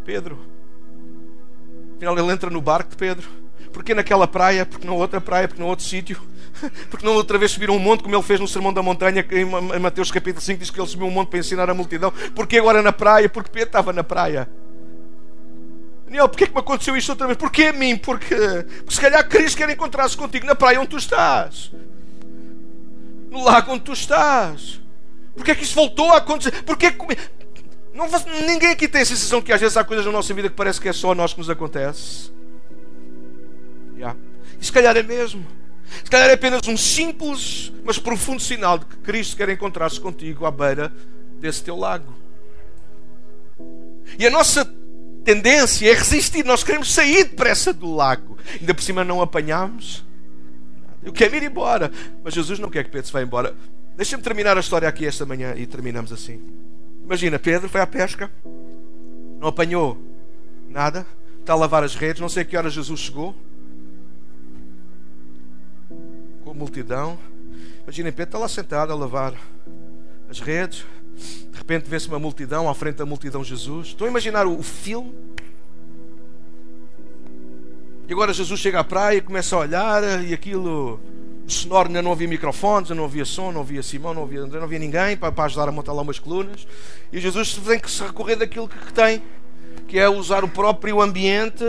Pedro. 0.04 0.38
Afinal, 1.96 2.18
ele 2.18 2.30
entra 2.30 2.50
no 2.50 2.60
barco 2.60 2.90
de 2.90 2.96
Pedro. 2.96 3.26
Porquê 3.72 3.94
naquela 3.94 4.28
praia? 4.28 4.66
Porque 4.66 4.86
na 4.86 4.92
outra 4.92 5.22
praia? 5.22 5.48
Porque 5.48 5.62
no 5.62 5.68
outro 5.68 5.86
sítio? 5.86 6.20
Porque 6.90 7.04
não 7.04 7.14
outra 7.14 7.38
vez 7.38 7.52
subiram 7.52 7.76
um 7.76 7.78
monte, 7.78 8.02
como 8.02 8.14
ele 8.14 8.22
fez 8.22 8.38
no 8.38 8.46
Sermão 8.46 8.74
da 8.74 8.82
Montanha, 8.82 9.26
em 9.30 9.80
Mateus 9.80 10.10
capítulo 10.10 10.42
5 10.42 10.60
diz 10.60 10.70
que 10.70 10.78
ele 10.78 10.86
subiu 10.86 11.06
um 11.06 11.10
monte 11.10 11.30
para 11.30 11.38
ensinar 11.38 11.70
a 11.70 11.74
multidão. 11.74 12.12
Porquê 12.34 12.58
agora 12.58 12.82
na 12.82 12.92
praia? 12.92 13.26
Porque 13.26 13.50
Pedro 13.50 13.68
estava 13.68 13.90
na 13.90 14.04
praia. 14.04 14.46
Daniel, 16.06 16.28
porquê 16.28 16.46
que 16.46 16.52
me 16.54 16.60
aconteceu 16.60 16.96
isto 16.96 17.10
outra 17.10 17.26
vez? 17.26 17.36
Porquê 17.36 17.64
a 17.64 17.72
mim? 17.72 17.96
Porque, 17.96 18.34
porque 18.34 18.94
se 18.94 19.00
calhar 19.00 19.28
Cristo 19.28 19.58
quer 19.58 19.68
encontrar-se 19.68 20.16
contigo 20.16 20.46
na 20.46 20.54
praia 20.54 20.80
onde 20.80 20.90
tu 20.90 20.96
estás. 20.96 21.72
No 23.28 23.42
lago 23.42 23.72
onde 23.72 23.82
tu 23.82 23.92
estás. 23.92 24.80
Porquê 25.34 25.54
que 25.54 25.64
isso 25.64 25.74
voltou 25.74 26.12
a 26.12 26.18
acontecer? 26.18 26.62
Porquê 26.62 26.92
que... 26.92 26.98
Não, 27.92 28.06
ninguém 28.46 28.70
aqui 28.70 28.86
tem 28.86 29.02
a 29.02 29.04
sensação 29.04 29.42
que 29.42 29.52
às 29.52 29.60
vezes 29.60 29.76
há 29.76 29.82
coisas 29.82 30.06
na 30.06 30.12
nossa 30.12 30.32
vida 30.32 30.48
que 30.48 30.54
parece 30.54 30.80
que 30.80 30.88
é 30.88 30.92
só 30.92 31.10
a 31.10 31.14
nós 31.14 31.32
que 31.32 31.40
nos 31.40 31.50
acontece. 31.50 32.30
Yeah. 33.96 34.16
E 34.60 34.64
se 34.64 34.70
calhar 34.70 34.96
é 34.96 35.02
mesmo. 35.02 35.44
Se 36.04 36.10
calhar 36.10 36.28
é 36.30 36.34
apenas 36.34 36.60
um 36.68 36.76
simples, 36.76 37.72
mas 37.84 37.98
profundo 37.98 38.40
sinal 38.40 38.78
de 38.78 38.86
que 38.86 38.96
Cristo 38.98 39.36
quer 39.36 39.48
encontrar-se 39.48 40.00
contigo 40.00 40.46
à 40.46 40.50
beira 40.50 40.92
desse 41.40 41.64
teu 41.64 41.76
lago. 41.76 42.14
E 44.18 44.26
a 44.26 44.30
nossa 44.30 44.64
tendência 45.26 45.90
é 45.90 45.92
resistir. 45.92 46.44
Nós 46.44 46.62
queremos 46.62 46.94
sair 46.94 47.24
depressa 47.24 47.72
do 47.72 47.92
lago. 47.92 48.38
Ainda 48.60 48.72
por 48.72 48.82
cima 48.82 49.02
não 49.02 49.20
apanhamos. 49.20 50.06
Eu 51.02 51.12
quero 51.12 51.34
ir 51.34 51.42
embora. 51.42 51.90
Mas 52.22 52.32
Jesus 52.32 52.60
não 52.60 52.70
quer 52.70 52.84
que 52.84 52.90
Pedro 52.90 53.08
se 53.08 53.12
vá 53.12 53.20
embora. 53.20 53.54
Deixa-me 53.96 54.22
terminar 54.22 54.56
a 54.56 54.60
história 54.60 54.88
aqui 54.88 55.04
esta 55.04 55.26
manhã 55.26 55.54
e 55.56 55.66
terminamos 55.66 56.12
assim. 56.12 56.40
Imagina, 57.02 57.38
Pedro 57.38 57.68
foi 57.68 57.80
à 57.80 57.86
pesca, 57.86 58.30
não 59.38 59.48
apanhou 59.48 59.96
nada, 60.68 61.06
está 61.40 61.52
a 61.52 61.56
lavar 61.56 61.82
as 61.82 61.94
redes, 61.94 62.20
não 62.20 62.28
sei 62.28 62.42
a 62.42 62.44
que 62.44 62.56
hora 62.56 62.68
Jesus 62.68 63.00
chegou. 63.00 63.34
Com 66.44 66.50
a 66.50 66.54
multidão. 66.54 67.18
Imagina, 67.84 68.10
Pedro 68.10 68.24
está 68.24 68.38
lá 68.38 68.48
sentado 68.48 68.92
a 68.92 68.96
lavar 68.96 69.34
as 70.28 70.40
redes, 70.40 70.84
de 71.16 71.58
repente 71.58 71.88
vê-se 71.88 72.08
uma 72.08 72.18
multidão, 72.18 72.68
à 72.68 72.74
frente 72.74 72.96
da 72.96 73.06
multidão 73.06 73.42
Jesus. 73.42 73.88
Estão 73.88 74.06
a 74.06 74.10
imaginar 74.10 74.46
o, 74.46 74.62
filme? 74.62 75.14
E 78.08 78.12
agora 78.12 78.32
Jesus 78.32 78.60
chega 78.60 78.80
à 78.80 78.84
praia, 78.84 79.20
começa 79.20 79.56
a 79.56 79.60
olhar 79.60 80.24
e 80.24 80.32
aquilo. 80.32 81.00
O 81.46 81.50
sonoro 81.50 81.88
ainda 81.88 82.02
não 82.02 82.10
havia 82.10 82.26
microfones, 82.26 82.90
não 82.90 83.04
havia 83.04 83.24
som, 83.24 83.52
não 83.52 83.60
havia 83.60 83.82
Simão, 83.82 84.12
não 84.12 84.24
havia 84.24 84.40
André, 84.40 84.58
não 84.58 84.66
havia 84.66 84.80
ninguém 84.80 85.16
para, 85.16 85.30
para 85.30 85.44
ajudar 85.44 85.68
a 85.68 85.72
montar 85.72 85.92
lá 85.92 86.02
umas 86.02 86.18
colunas. 86.18 86.66
E 87.12 87.20
Jesus 87.20 87.54
tem 87.54 87.78
que 87.78 87.90
se 87.90 88.02
recorrer 88.02 88.36
daquilo 88.36 88.68
que, 88.68 88.78
que 88.78 88.92
tem, 88.92 89.22
que 89.86 89.98
é 89.98 90.08
usar 90.08 90.42
o 90.44 90.48
próprio 90.48 91.00
ambiente. 91.00 91.64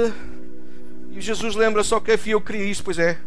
E 1.11 1.21
Jesus 1.21 1.55
lembra 1.55 1.83
só 1.83 1.99
que 1.99 2.11
eu 2.25 2.41
queria 2.41 2.65
isso, 2.65 2.83
pois 2.83 2.97
é. 2.97 3.17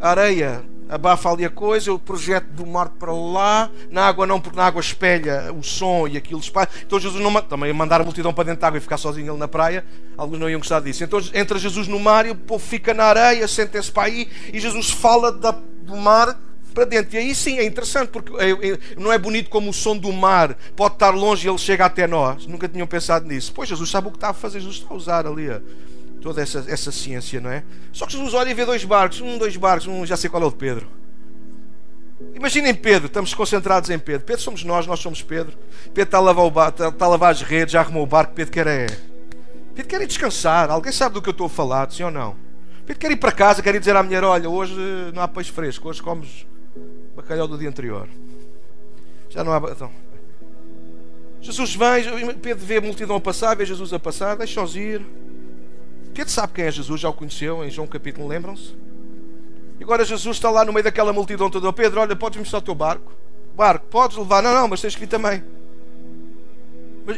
A 0.00 0.10
areia 0.10 0.62
abafa 0.90 1.30
ali 1.30 1.44
a 1.44 1.50
coisa, 1.50 1.92
o 1.92 1.98
projeto 1.98 2.46
do 2.48 2.66
mar 2.66 2.88
para 2.90 3.12
lá, 3.12 3.70
na 3.90 4.06
água 4.06 4.26
não, 4.26 4.40
porque 4.40 4.56
na 4.56 4.66
água 4.66 4.80
espelha 4.80 5.52
o 5.52 5.62
som 5.62 6.08
e 6.08 6.16
aquilo 6.16 6.40
espalha. 6.40 6.68
Então 6.84 6.98
Jesus 6.98 7.22
não 7.22 7.32
também 7.42 7.72
mandar 7.72 8.00
a 8.00 8.04
multidão 8.04 8.34
para 8.34 8.44
dentro 8.44 8.60
da 8.60 8.66
água 8.66 8.78
e 8.78 8.80
ficar 8.80 8.98
sozinho 8.98 9.32
ele 9.32 9.38
na 9.38 9.46
praia, 9.46 9.84
alguns 10.16 10.40
não 10.40 10.50
iam 10.50 10.58
gostar 10.58 10.80
disso. 10.80 11.04
Então 11.04 11.20
entra 11.32 11.58
Jesus 11.58 11.86
no 11.86 12.00
mar 12.00 12.26
e 12.26 12.30
o 12.30 12.34
povo 12.34 12.64
fica 12.64 12.92
na 12.92 13.04
areia, 13.04 13.46
sentem-se 13.46 13.92
para 13.92 14.08
aí 14.08 14.28
e 14.52 14.58
Jesus 14.58 14.90
fala 14.90 15.30
da, 15.30 15.52
do 15.52 15.96
mar 15.96 16.36
para 16.74 16.84
dentro. 16.84 17.14
E 17.14 17.18
aí 17.18 17.34
sim 17.36 17.58
é 17.58 17.64
interessante, 17.64 18.08
porque 18.08 18.32
é, 18.42 18.50
é, 18.50 18.78
não 18.98 19.12
é 19.12 19.18
bonito 19.18 19.48
como 19.48 19.70
o 19.70 19.72
som 19.72 19.96
do 19.96 20.12
mar 20.12 20.56
pode 20.74 20.94
estar 20.94 21.10
longe 21.10 21.46
e 21.46 21.50
ele 21.50 21.58
chega 21.58 21.84
até 21.84 22.08
nós. 22.08 22.46
Nunca 22.46 22.68
tinham 22.68 22.86
pensado 22.86 23.26
nisso. 23.26 23.52
Pois 23.54 23.68
Jesus 23.68 23.88
sabe 23.88 24.08
o 24.08 24.10
que 24.10 24.16
está 24.16 24.30
a 24.30 24.34
fazer, 24.34 24.58
Jesus 24.58 24.78
está 24.78 24.92
a 24.92 24.96
usar 24.96 25.26
ali 25.26 25.48
toda 26.20 26.42
essa, 26.42 26.64
essa 26.68 26.92
ciência, 26.92 27.40
não 27.40 27.50
é? 27.50 27.62
Só 27.92 28.06
que 28.06 28.12
Jesus 28.12 28.34
olha 28.34 28.50
e 28.50 28.54
vê 28.54 28.64
dois 28.64 28.84
barcos, 28.84 29.20
um, 29.20 29.38
dois 29.38 29.56
barcos, 29.56 29.86
um 29.86 30.04
já 30.04 30.16
sei 30.16 30.28
qual 30.28 30.42
é 30.42 30.46
o 30.46 30.50
de 30.50 30.56
Pedro. 30.56 30.86
Imaginem 32.34 32.74
Pedro, 32.74 33.06
estamos 33.06 33.32
concentrados 33.32 33.88
em 33.90 33.98
Pedro. 33.98 34.26
Pedro 34.26 34.42
somos 34.42 34.62
nós, 34.62 34.86
nós 34.86 35.00
somos 35.00 35.22
Pedro. 35.22 35.56
Pedro 35.86 36.02
está 36.02 36.18
a 36.18 36.20
lavar, 36.20 36.44
o 36.44 36.50
barco, 36.50 36.82
está 36.82 37.04
a 37.04 37.08
lavar 37.08 37.32
as 37.32 37.42
redes, 37.42 37.72
já 37.72 37.80
arrumou 37.80 38.02
o 38.02 38.06
barco. 38.06 38.34
Pedro 38.34 38.52
quer 38.52 38.66
é. 38.66 38.86
Pedro 39.74 39.88
quer 39.88 40.02
ir 40.02 40.06
descansar. 40.06 40.70
Alguém 40.70 40.92
sabe 40.92 41.14
do 41.14 41.22
que 41.22 41.28
eu 41.28 41.32
estou 41.32 41.46
a 41.46 41.50
falar, 41.50 41.90
sim 41.90 42.02
ou 42.02 42.10
não? 42.10 42.36
Pedro 42.86 43.00
quer 43.00 43.10
ir 43.12 43.16
para 43.16 43.32
casa, 43.32 43.62
quer 43.62 43.74
ir 43.74 43.78
dizer 43.78 43.96
à 43.96 44.02
mulher: 44.02 44.22
Olha, 44.22 44.48
hoje 44.48 44.74
não 45.14 45.22
há 45.22 45.28
peixe 45.28 45.50
fresco, 45.50 45.88
hoje 45.88 46.02
comes 46.02 46.46
bacalhau 47.16 47.48
do 47.48 47.56
dia 47.56 47.68
anterior. 47.68 48.08
Já 49.30 49.42
não 49.42 49.52
há. 49.52 49.70
Então. 49.70 49.90
Jesus 51.40 51.74
vem, 51.74 52.34
Pedro 52.34 52.66
vê 52.66 52.76
a 52.76 52.80
multidão 52.82 53.16
a 53.16 53.20
passar, 53.20 53.56
vê 53.56 53.64
Jesus 53.64 53.92
a 53.94 53.98
passar, 53.98 54.36
deixa-os 54.36 54.76
ir. 54.76 55.00
Pedro 56.14 56.32
sabe 56.32 56.52
quem 56.52 56.64
é 56.64 56.70
Jesus, 56.70 57.00
já 57.00 57.08
o 57.08 57.12
conheceu 57.12 57.64
em 57.64 57.70
João 57.70 57.86
capítulo, 57.86 58.26
lembram-se? 58.26 58.74
E 59.78 59.82
agora 59.82 60.04
Jesus 60.04 60.36
está 60.36 60.50
lá 60.50 60.64
no 60.64 60.72
meio 60.72 60.84
daquela 60.84 61.12
multidão 61.12 61.48
toda. 61.48 61.68
Oh, 61.68 61.72
Pedro, 61.72 62.00
olha, 62.00 62.14
podes 62.14 62.38
mostrar 62.38 62.58
o 62.58 62.62
teu 62.62 62.74
barco? 62.74 63.12
Barco, 63.56 63.86
podes 63.86 64.16
levar? 64.16 64.42
Não, 64.42 64.52
não, 64.52 64.68
mas 64.68 64.80
tens 64.80 64.94
que 64.94 65.04
ir 65.04 65.06
também. 65.06 65.42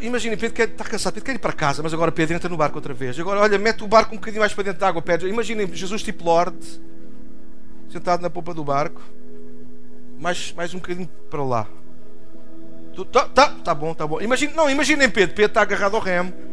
Imagina, 0.01 0.37
Pedro 0.37 0.55
quer, 0.55 0.69
está 0.69 0.85
cansado, 0.85 1.15
Pedro 1.15 1.27
quer 1.27 1.35
ir 1.35 1.39
para 1.39 1.53
casa, 1.53 1.83
mas 1.83 1.93
agora 1.93 2.13
Pedro 2.13 2.37
entra 2.37 2.49
no 2.49 2.57
barco 2.57 2.77
outra 2.77 2.95
vez. 2.95 3.19
Agora, 3.19 3.41
olha, 3.41 3.59
mete 3.59 3.83
o 3.83 3.89
barco 3.89 4.15
um 4.15 4.19
bocadinho 4.19 4.41
mais 4.41 4.55
para 4.55 4.65
dentro 4.65 4.81
da 4.81 4.89
água, 4.89 5.03
Pedro. 5.03 5.29
Imaginem 5.29 5.67
Jesus 5.75 6.03
tipo 6.03 6.25
Lorde, 6.25 6.81
sentado 7.91 8.23
na 8.23 8.31
popa 8.31 8.55
do 8.55 8.63
barco, 8.63 9.03
mais, 10.19 10.53
mais 10.53 10.73
um 10.73 10.79
bocadinho 10.79 11.09
para 11.29 11.43
lá. 11.43 11.67
Tá, 13.11 13.25
tá, 13.29 13.49
tá 13.65 13.75
bom, 13.75 13.93
tá 13.93 14.07
bom. 14.07 14.21
Imagina, 14.21 14.53
não, 14.55 14.71
imaginem 14.71 15.11
Pedro, 15.11 15.35
Pedro 15.35 15.51
está 15.51 15.63
agarrado 15.63 15.97
ao 15.97 16.01
remo 16.01 16.52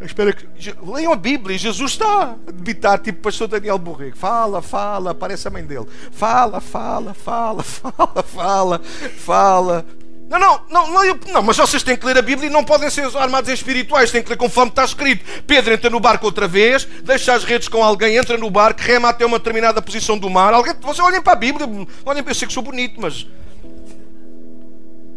Espera 0.00 0.32
que. 0.32 0.46
Leiam 0.82 1.12
a 1.12 1.16
Bíblia. 1.16 1.58
Jesus 1.58 1.92
está 1.92 2.36
a 2.46 2.50
debitar, 2.52 2.98
tipo 2.98 3.20
pastor 3.20 3.48
Daniel 3.48 3.78
Borrego. 3.78 4.16
Fala, 4.16 4.62
fala, 4.62 5.14
parece 5.14 5.48
a 5.48 5.50
mãe 5.50 5.64
dele. 5.64 5.86
Fala, 6.12 6.60
fala, 6.60 7.14
fala, 7.14 7.62
fala, 7.64 8.22
fala, 8.22 8.80
fala. 9.18 9.86
Não, 10.28 10.38
não, 10.38 10.60
não, 10.70 10.92
não, 10.92 11.04
eu, 11.04 11.18
não, 11.32 11.42
mas 11.42 11.56
vocês 11.56 11.82
têm 11.82 11.96
que 11.96 12.04
ler 12.04 12.18
a 12.18 12.22
Bíblia 12.22 12.50
e 12.50 12.52
não 12.52 12.62
podem 12.62 12.90
ser 12.90 13.04
armados 13.16 13.50
espirituais, 13.50 14.10
têm 14.10 14.22
que 14.22 14.28
ler 14.28 14.36
conforme 14.36 14.70
está 14.70 14.84
escrito. 14.84 15.24
Pedro 15.46 15.72
entra 15.72 15.88
no 15.88 15.98
barco 15.98 16.26
outra 16.26 16.46
vez, 16.46 16.86
deixa 17.02 17.32
as 17.32 17.44
redes 17.44 17.66
com 17.66 17.82
alguém, 17.82 18.16
entra 18.16 18.36
no 18.36 18.50
barco, 18.50 18.82
rema 18.82 19.08
até 19.08 19.24
uma 19.24 19.38
determinada 19.38 19.80
posição 19.80 20.18
do 20.18 20.28
mar. 20.28 20.52
Alguém, 20.52 20.74
vocês 20.82 20.98
olhem 20.98 21.22
para 21.22 21.32
a 21.32 21.36
Bíblia, 21.36 21.66
olhem, 22.04 22.22
eu 22.26 22.34
sei 22.34 22.46
que 22.46 22.52
sou 22.52 22.62
bonito, 22.62 23.00
mas. 23.00 23.26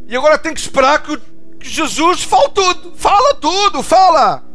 E 0.07 0.15
agora 0.15 0.37
tem 0.37 0.53
que 0.53 0.61
esperar 0.61 1.03
que 1.03 1.19
Jesus 1.59 2.23
fale 2.23 2.49
tudo, 2.49 2.93
fala 2.95 3.35
tudo, 3.35 3.83
fala. 3.83 4.50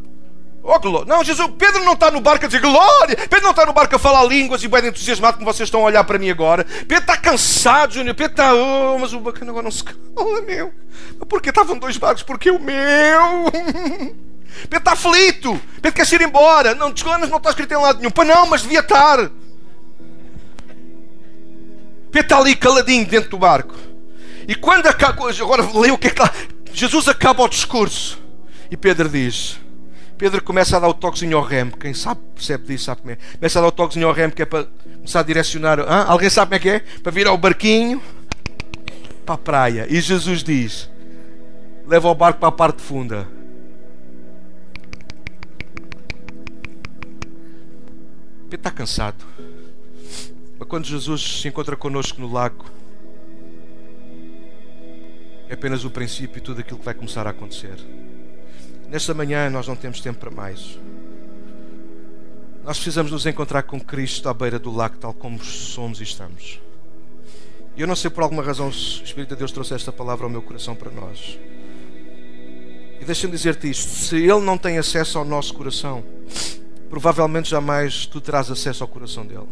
Oh, 0.69 0.79
glória. 0.79 1.07
Não, 1.07 1.23
Jesus, 1.23 1.49
Pedro 1.57 1.81
não 1.85 1.93
está 1.93 2.11
no 2.11 2.19
barco 2.19 2.43
a 2.43 2.47
dizer 2.49 2.59
glória. 2.59 3.15
Pedro 3.15 3.43
não 3.43 3.51
está 3.51 3.65
no 3.65 3.71
barco 3.71 3.95
a 3.95 3.99
falar 3.99 4.25
línguas 4.25 4.61
e 4.61 4.67
bem 4.67 4.85
entusiasmado 4.85 5.37
como 5.37 5.49
vocês 5.49 5.67
estão 5.67 5.79
a 5.79 5.83
olhar 5.85 6.03
para 6.03 6.19
mim 6.19 6.29
agora. 6.29 6.65
Pedro 6.65 6.97
está 6.97 7.15
cansado, 7.15 7.93
Júnior. 7.93 8.13
Pedro 8.13 8.33
está. 8.33 8.53
Oh, 8.53 8.99
mas 8.99 9.13
o 9.13 9.21
bacana 9.21 9.51
agora 9.51 9.63
não 9.63 9.71
se 9.71 9.81
cala, 9.81 10.41
meu. 10.41 10.73
Mas 11.17 11.29
porquê 11.29 11.51
estavam 11.51 11.79
dois 11.79 11.95
barcos? 11.95 12.21
Porque 12.21 12.51
o 12.51 12.59
meu. 12.59 13.49
Pedro 14.69 14.77
está 14.77 14.91
aflito. 14.91 15.57
Pedro 15.81 16.05
quer 16.05 16.15
ir 16.15 16.21
embora. 16.21 16.75
Não, 16.75 16.91
desculpa, 16.91 17.17
não 17.17 17.37
está 17.37 17.51
escrito 17.51 17.71
em 17.71 17.77
lado 17.77 17.99
nenhum. 17.99 18.11
Para 18.11 18.25
não, 18.25 18.45
mas 18.47 18.63
devia 18.63 18.81
estar. 18.81 19.31
Pedro 22.11 22.25
está 22.25 22.37
ali 22.39 22.57
caladinho 22.57 23.05
dentro 23.05 23.29
do 23.29 23.37
barco. 23.37 23.73
E 24.45 24.53
quando 24.53 24.87
acaba. 24.87 25.31
Agora 25.31 25.65
leia 25.73 25.93
o 25.93 25.97
que 25.97 26.07
é 26.07 26.09
que 26.09 26.21
lá. 26.21 26.29
Jesus 26.73 27.07
acaba 27.07 27.41
o 27.41 27.47
discurso. 27.47 28.19
E 28.69 28.75
Pedro 28.75 29.07
diz. 29.07 29.65
Pedro 30.17 30.43
começa 30.43 30.75
a 30.77 30.79
dar 30.79 30.87
o 30.87 30.93
toquezinho 30.93 31.37
ao 31.37 31.43
remo. 31.43 31.77
Quem 31.77 31.93
sabe 31.93 32.21
percebe 32.33 32.65
disso, 32.65 32.85
sabe 32.85 33.01
como 33.01 33.13
é. 33.13 33.17
Começa 33.37 33.59
a 33.59 33.61
dar 33.61 33.67
o 33.67 33.71
toquezinho 33.71 34.07
ao 34.07 34.13
remo 34.13 34.33
que 34.33 34.41
é 34.41 34.45
para 34.45 34.67
começar 34.95 35.19
a 35.19 35.23
direcionar. 35.23 35.79
Hã? 35.79 36.05
Alguém 36.07 36.29
sabe 36.29 36.47
como 36.47 36.55
é 36.55 36.59
que 36.59 36.69
é? 36.69 36.99
Para 37.01 37.11
virar 37.11 37.33
o 37.33 37.37
barquinho 37.37 38.01
para 39.25 39.35
a 39.35 39.37
praia. 39.37 39.87
E 39.89 40.01
Jesus 40.01 40.43
diz: 40.43 40.89
leva 41.85 42.07
o 42.07 42.15
barco 42.15 42.39
para 42.39 42.49
a 42.49 42.51
parte 42.51 42.81
funda. 42.81 43.27
Pedro 48.49 48.55
está 48.55 48.71
cansado. 48.71 49.23
Mas 50.57 50.67
quando 50.67 50.85
Jesus 50.85 51.41
se 51.41 51.47
encontra 51.47 51.75
connosco 51.75 52.19
no 52.19 52.31
lago, 52.31 52.65
é 55.49 55.53
apenas 55.53 55.85
o 55.85 55.91
princípio 55.91 56.39
e 56.39 56.41
tudo 56.41 56.61
aquilo 56.61 56.79
que 56.79 56.85
vai 56.85 56.93
começar 56.93 57.27
a 57.27 57.29
acontecer. 57.29 57.77
Nesta 58.89 59.13
manhã 59.13 59.49
nós 59.49 59.67
não 59.67 59.75
temos 59.75 59.99
tempo 59.99 60.19
para 60.19 60.31
mais. 60.31 60.79
Nós 62.63 62.77
precisamos 62.77 63.11
nos 63.11 63.25
encontrar 63.25 63.63
com 63.63 63.79
Cristo 63.79 64.27
à 64.27 64.33
beira 64.33 64.57
do 64.57 64.71
lago, 64.71 64.97
tal 64.97 65.13
como 65.13 65.43
somos 65.43 65.99
e 65.99 66.03
estamos. 66.03 66.61
E 67.75 67.81
eu 67.81 67.87
não 67.87 67.95
sei 67.95 68.09
por 68.09 68.23
alguma 68.23 68.43
razão 68.43 68.67
o 68.67 68.71
Espírito 68.71 69.29
de 69.29 69.35
Deus 69.35 69.51
trouxe 69.51 69.73
esta 69.73 69.91
palavra 69.91 70.25
ao 70.25 70.29
meu 70.29 70.41
coração 70.41 70.75
para 70.75 70.89
nós. 70.89 71.37
E 72.99 73.05
deixa-me 73.05 73.31
dizer-te 73.31 73.69
isto: 73.69 73.89
se 73.89 74.15
Ele 74.15 74.41
não 74.41 74.57
tem 74.57 74.77
acesso 74.77 75.17
ao 75.17 75.25
nosso 75.25 75.53
coração, 75.53 76.03
provavelmente 76.89 77.49
jamais 77.49 78.05
tu 78.05 78.19
terás 78.19 78.49
acesso 78.49 78.83
ao 78.83 78.87
coração 78.87 79.25
dele. 79.25 79.47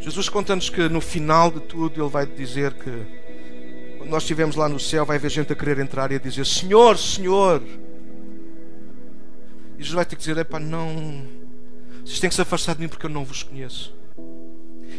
Jesus 0.00 0.28
conta-nos 0.28 0.68
que 0.68 0.88
no 0.88 1.00
final 1.00 1.50
de 1.50 1.60
tudo 1.60 2.02
Ele 2.02 2.10
vai 2.10 2.26
dizer 2.26 2.74
que 2.74 3.21
quando 4.02 4.10
nós 4.10 4.24
estivermos 4.24 4.56
lá 4.56 4.68
no 4.68 4.80
céu, 4.80 5.06
vai 5.06 5.16
haver 5.16 5.30
gente 5.30 5.52
a 5.52 5.56
querer 5.56 5.78
entrar 5.78 6.10
e 6.10 6.16
a 6.16 6.18
dizer: 6.18 6.44
Senhor, 6.44 6.98
Senhor. 6.98 7.62
E 9.78 9.78
Jesus 9.78 9.94
vai 9.94 10.04
ter 10.04 10.16
que 10.16 10.20
dizer: 10.22 10.36
Epá, 10.38 10.58
não. 10.58 11.24
Vocês 12.04 12.18
têm 12.18 12.28
que 12.28 12.34
se 12.34 12.42
afastar 12.42 12.74
de 12.74 12.80
mim 12.80 12.88
porque 12.88 13.06
eu 13.06 13.10
não 13.10 13.24
vos 13.24 13.44
conheço. 13.44 13.94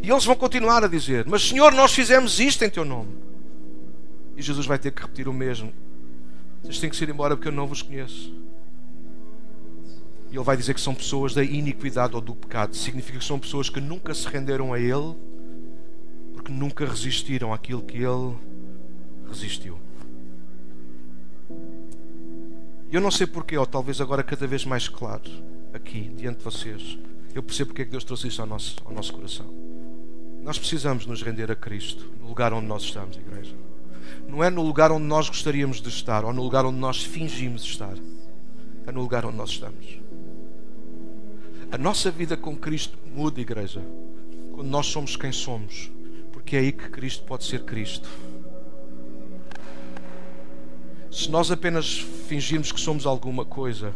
E 0.01 0.09
eles 0.09 0.23
vão 0.23 0.35
continuar 0.35 0.85
a 0.85 0.87
dizer: 0.87 1.25
Mas 1.27 1.45
Senhor, 1.45 1.73
nós 1.73 1.93
fizemos 1.93 2.39
isto 2.39 2.63
em 2.63 2.69
teu 2.69 2.85
nome. 2.85 3.09
E 4.37 4.41
Jesus 4.41 4.65
vai 4.65 4.79
ter 4.79 4.89
que 4.89 5.01
repetir 5.01 5.27
o 5.27 5.33
mesmo: 5.33 5.73
Vocês 6.61 6.79
têm 6.79 6.89
que 6.89 7.03
ir 7.03 7.09
embora 7.09 7.35
porque 7.35 7.49
eu 7.49 7.53
não 7.53 7.67
vos 7.67 7.81
conheço. 7.81 8.33
E 10.31 10.35
ele 10.35 10.45
vai 10.45 10.55
dizer 10.55 10.73
que 10.73 10.81
são 10.81 10.95
pessoas 10.95 11.33
da 11.33 11.43
iniquidade 11.43 12.15
ou 12.15 12.21
do 12.21 12.33
pecado. 12.33 12.73
Significa 12.73 13.19
que 13.19 13.25
são 13.25 13.37
pessoas 13.37 13.69
que 13.69 13.81
nunca 13.81 14.13
se 14.13 14.25
renderam 14.27 14.71
a 14.71 14.79
Ele 14.79 15.13
porque 16.33 16.53
nunca 16.53 16.85
resistiram 16.85 17.53
àquilo 17.53 17.81
que 17.83 17.97
Ele 17.97 18.52
resistiu. 19.33 19.77
Eu 22.91 23.01
não 23.01 23.09
sei 23.09 23.25
porquê, 23.25 23.57
ou 23.57 23.65
talvez 23.65 23.99
agora 23.99 24.23
cada 24.23 24.45
vez 24.45 24.63
mais 24.65 24.87
claro, 24.87 25.23
aqui, 25.73 26.11
diante 26.15 26.37
de 26.37 26.43
vocês, 26.43 26.97
eu 27.33 27.41
percebo 27.41 27.69
porque 27.69 27.81
é 27.81 27.85
que 27.85 27.91
Deus 27.91 28.03
trouxe 28.03 28.27
isso 28.27 28.41
ao 28.41 28.47
nosso, 28.47 28.75
ao 28.85 28.93
nosso 28.93 29.11
coração. 29.11 29.47
Nós 30.43 30.59
precisamos 30.59 31.05
nos 31.05 31.23
render 31.23 31.49
a 31.51 31.55
Cristo, 31.55 32.11
no 32.21 32.27
lugar 32.27 32.53
onde 32.53 32.67
nós 32.67 32.83
estamos, 32.83 33.17
igreja. 33.17 33.55
Não 34.27 34.43
é 34.43 34.49
no 34.49 34.61
lugar 34.61 34.91
onde 34.91 35.05
nós 35.05 35.27
gostaríamos 35.27 35.81
de 35.81 35.89
estar, 35.89 36.23
ou 36.23 36.31
no 36.31 36.43
lugar 36.43 36.65
onde 36.65 36.77
nós 36.77 37.03
fingimos 37.03 37.63
estar. 37.63 37.95
É 38.85 38.91
no 38.91 39.01
lugar 39.01 39.25
onde 39.25 39.37
nós 39.37 39.49
estamos. 39.49 39.99
A 41.71 41.77
nossa 41.77 42.11
vida 42.11 42.37
com 42.37 42.55
Cristo 42.55 42.97
muda, 43.15 43.41
igreja, 43.41 43.81
quando 44.51 44.67
nós 44.67 44.85
somos 44.85 45.15
quem 45.15 45.31
somos, 45.31 45.91
porque 46.31 46.55
é 46.55 46.59
aí 46.59 46.71
que 46.71 46.89
Cristo 46.89 47.23
pode 47.23 47.45
ser 47.45 47.63
Cristo. 47.63 48.07
Se 51.13 51.29
nós 51.29 51.51
apenas 51.51 51.99
fingirmos 52.27 52.71
que 52.71 52.81
somos 52.81 53.05
alguma 53.05 53.45
coisa, 53.45 53.93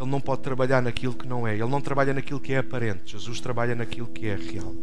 Ele 0.00 0.08
não 0.08 0.18
pode 0.18 0.40
trabalhar 0.40 0.80
naquilo 0.80 1.12
que 1.12 1.28
não 1.28 1.46
é. 1.46 1.52
Ele 1.52 1.68
não 1.68 1.82
trabalha 1.82 2.14
naquilo 2.14 2.40
que 2.40 2.54
é 2.54 2.58
aparente. 2.58 3.12
Jesus 3.12 3.40
trabalha 3.40 3.74
naquilo 3.74 4.06
que 4.06 4.26
é 4.26 4.36
real. 4.36 4.74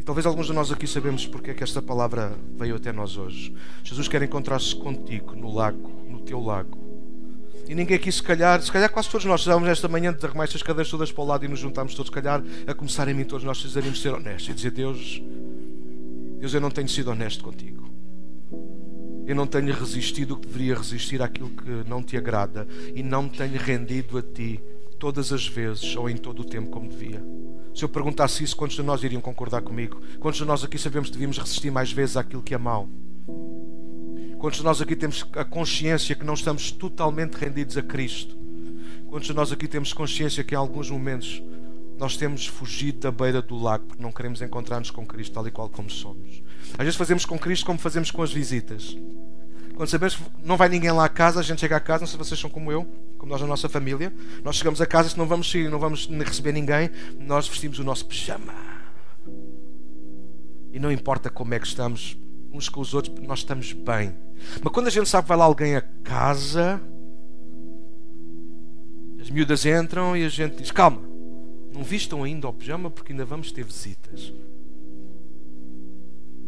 E 0.00 0.02
talvez 0.02 0.26
alguns 0.26 0.48
de 0.48 0.52
nós 0.52 0.72
aqui 0.72 0.84
sabemos 0.84 1.28
porque 1.28 1.52
é 1.52 1.54
que 1.54 1.62
esta 1.62 1.80
palavra 1.80 2.32
veio 2.58 2.74
até 2.74 2.90
nós 2.90 3.16
hoje. 3.16 3.54
Jesus 3.84 4.08
quer 4.08 4.20
encontrar-se 4.20 4.74
contigo 4.74 5.36
no 5.36 5.54
lago, 5.54 5.92
no 6.10 6.18
teu 6.18 6.40
lago. 6.40 6.76
E 7.68 7.74
ninguém 7.74 7.96
aqui, 7.96 8.10
se 8.10 8.22
calhar, 8.22 8.60
se 8.60 8.72
calhar 8.72 8.90
quase 8.90 9.08
todos 9.08 9.26
nós 9.26 9.42
estávamos 9.42 9.68
esta 9.68 9.86
manhã 9.86 10.12
de 10.12 10.26
arrumar 10.26 10.42
estas 10.42 10.62
cadeiras 10.62 10.90
todas 10.90 11.12
para 11.12 11.22
o 11.22 11.26
lado 11.26 11.44
e 11.44 11.48
nos 11.48 11.60
juntámos 11.60 11.94
todos, 11.94 12.08
se 12.08 12.12
calhar, 12.12 12.42
a 12.66 12.74
começar 12.74 13.06
em 13.06 13.14
mim, 13.14 13.24
todos 13.24 13.44
nós 13.44 13.60
precisaríamos 13.60 14.02
ser 14.02 14.12
honestos 14.12 14.48
e 14.48 14.54
dizer: 14.54 14.72
Deus, 14.72 15.22
Deus, 16.40 16.52
eu 16.52 16.60
não 16.60 16.70
tenho 16.70 16.88
sido 16.88 17.12
honesto 17.12 17.44
contigo. 17.44 17.75
Eu 19.26 19.34
não 19.34 19.46
tenho 19.46 19.74
resistido 19.74 20.34
o 20.34 20.36
que 20.36 20.46
deveria 20.46 20.76
resistir 20.76 21.20
àquilo 21.20 21.50
que 21.50 21.88
não 21.88 22.02
te 22.02 22.16
agrada 22.16 22.66
e 22.94 23.02
não 23.02 23.24
me 23.24 23.30
tenho 23.30 23.58
rendido 23.58 24.16
a 24.18 24.22
ti 24.22 24.60
todas 24.98 25.32
as 25.32 25.46
vezes 25.46 25.96
ou 25.96 26.08
em 26.08 26.16
todo 26.16 26.40
o 26.40 26.44
tempo 26.44 26.70
como 26.70 26.88
devia. 26.88 27.22
Se 27.74 27.84
eu 27.84 27.88
perguntasse 27.88 28.42
isso, 28.42 28.56
quantos 28.56 28.76
de 28.76 28.82
nós 28.82 29.02
iriam 29.02 29.20
concordar 29.20 29.62
comigo? 29.62 30.00
Quantos 30.18 30.38
de 30.38 30.46
nós 30.46 30.64
aqui 30.64 30.78
sabemos 30.78 31.08
que 31.08 31.14
devíamos 31.14 31.38
resistir 31.38 31.70
mais 31.70 31.92
vezes 31.92 32.16
àquilo 32.16 32.42
que 32.42 32.54
é 32.54 32.58
mau? 32.58 32.88
Quantos 34.38 34.60
de 34.60 34.64
nós 34.64 34.80
aqui 34.80 34.94
temos 34.94 35.26
a 35.32 35.44
consciência 35.44 36.14
que 36.14 36.24
não 36.24 36.34
estamos 36.34 36.70
totalmente 36.70 37.34
rendidos 37.34 37.76
a 37.76 37.82
Cristo? 37.82 38.36
Quantos 39.08 39.26
de 39.26 39.34
nós 39.34 39.50
aqui 39.50 39.66
temos 39.66 39.92
consciência 39.92 40.44
que 40.44 40.54
em 40.54 40.58
alguns 40.58 40.90
momentos 40.90 41.42
nós 41.98 42.16
temos 42.16 42.46
fugido 42.46 43.00
da 43.00 43.10
beira 43.10 43.40
do 43.40 43.56
lago 43.56 43.84
porque 43.86 44.02
não 44.02 44.12
queremos 44.12 44.42
encontrar-nos 44.42 44.90
com 44.90 45.06
Cristo 45.06 45.32
tal 45.32 45.46
e 45.46 45.50
qual 45.50 45.68
como 45.68 45.90
somos? 45.90 46.42
Às 46.72 46.84
vezes 46.84 46.96
fazemos 46.96 47.24
com 47.24 47.38
Cristo 47.38 47.64
como 47.64 47.78
fazemos 47.78 48.10
com 48.10 48.22
as 48.22 48.32
visitas. 48.32 48.96
Quando 49.74 49.88
sabemos 49.88 50.16
que 50.16 50.22
não 50.42 50.56
vai 50.56 50.68
ninguém 50.68 50.90
lá 50.90 51.04
a 51.04 51.08
casa, 51.08 51.40
a 51.40 51.42
gente 51.42 51.60
chega 51.60 51.76
a 51.76 51.80
casa, 51.80 52.00
não 52.00 52.06
sei 52.06 52.12
se 52.12 52.18
vocês 52.18 52.40
são 52.40 52.48
como 52.48 52.72
eu, 52.72 52.84
como 53.18 53.30
nós 53.30 53.40
na 53.40 53.46
nossa 53.46 53.68
família, 53.68 54.12
nós 54.42 54.56
chegamos 54.56 54.80
a 54.80 54.86
casa, 54.86 55.10
se 55.10 55.18
não 55.18 55.26
vamos 55.26 55.50
sair, 55.50 55.68
não 55.68 55.78
vamos 55.78 56.06
receber 56.06 56.52
ninguém, 56.52 56.90
nós 57.18 57.46
vestimos 57.46 57.78
o 57.78 57.84
nosso 57.84 58.06
pijama. 58.06 58.54
E 60.72 60.78
não 60.78 60.90
importa 60.90 61.28
como 61.28 61.52
é 61.52 61.58
que 61.58 61.66
estamos 61.66 62.18
uns 62.52 62.68
com 62.68 62.80
os 62.80 62.94
outros, 62.94 63.12
porque 63.12 63.28
nós 63.28 63.40
estamos 63.40 63.72
bem. 63.72 64.14
Mas 64.62 64.72
quando 64.72 64.86
a 64.86 64.90
gente 64.90 65.08
sabe 65.08 65.24
que 65.24 65.28
vai 65.28 65.38
lá 65.38 65.44
alguém 65.44 65.76
a 65.76 65.82
casa, 65.82 66.80
as 69.20 69.28
miúdas 69.30 69.66
entram 69.66 70.16
e 70.16 70.24
a 70.24 70.28
gente 70.28 70.56
diz: 70.56 70.70
calma, 70.70 71.02
não 71.76 71.84
vistam 71.84 72.24
ainda 72.24 72.48
o 72.48 72.52
pijama 72.54 72.90
porque 72.90 73.12
ainda 73.12 73.26
vamos 73.26 73.52
ter 73.52 73.62
visitas. 73.62 74.32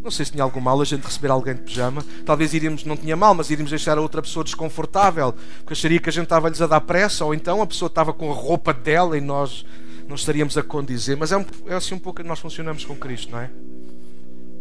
Não 0.03 0.11
sei 0.11 0.25
se 0.25 0.33
tinha 0.33 0.43
algum 0.43 0.61
mal 0.61 0.81
a 0.81 0.85
gente 0.87 1.05
receber 1.05 1.31
alguém 1.31 1.55
de 1.55 1.61
pijama. 1.61 2.03
Talvez 2.25 2.55
iríamos, 2.55 2.85
não 2.85 2.97
tinha 2.97 3.15
mal, 3.15 3.35
mas 3.35 3.51
iríamos 3.51 3.69
deixar 3.69 3.99
a 3.99 4.01
outra 4.01 4.23
pessoa 4.23 4.43
desconfortável, 4.43 5.35
porque 5.59 5.75
acharia 5.75 5.99
que 5.99 6.09
a 6.09 6.13
gente 6.13 6.25
estava-lhes 6.25 6.63
a 6.63 6.67
dar 6.67 6.81
pressa, 6.81 7.27
ou 7.27 7.35
então 7.35 7.61
a 7.61 7.67
pessoa 7.67 7.89
estava 7.89 8.15
com 8.15 8.31
a 8.31 8.35
roupa 8.35 8.73
dela 8.73 9.19
e 9.19 9.21
nós 9.21 9.67
não 10.09 10.17
estaríamos 10.17 10.57
a 10.57 10.63
condizer. 10.63 11.15
Mas 11.15 11.31
é, 11.31 11.37
um, 11.37 11.45
é 11.67 11.75
assim 11.75 11.95
um 11.95 11.99
pouco 11.99 12.23
que 12.23 12.29
nós 12.29 12.39
funcionamos 12.39 12.87
com 12.87 12.97
Cristo, 12.97 13.33
não 13.33 13.41
é? 13.41 13.51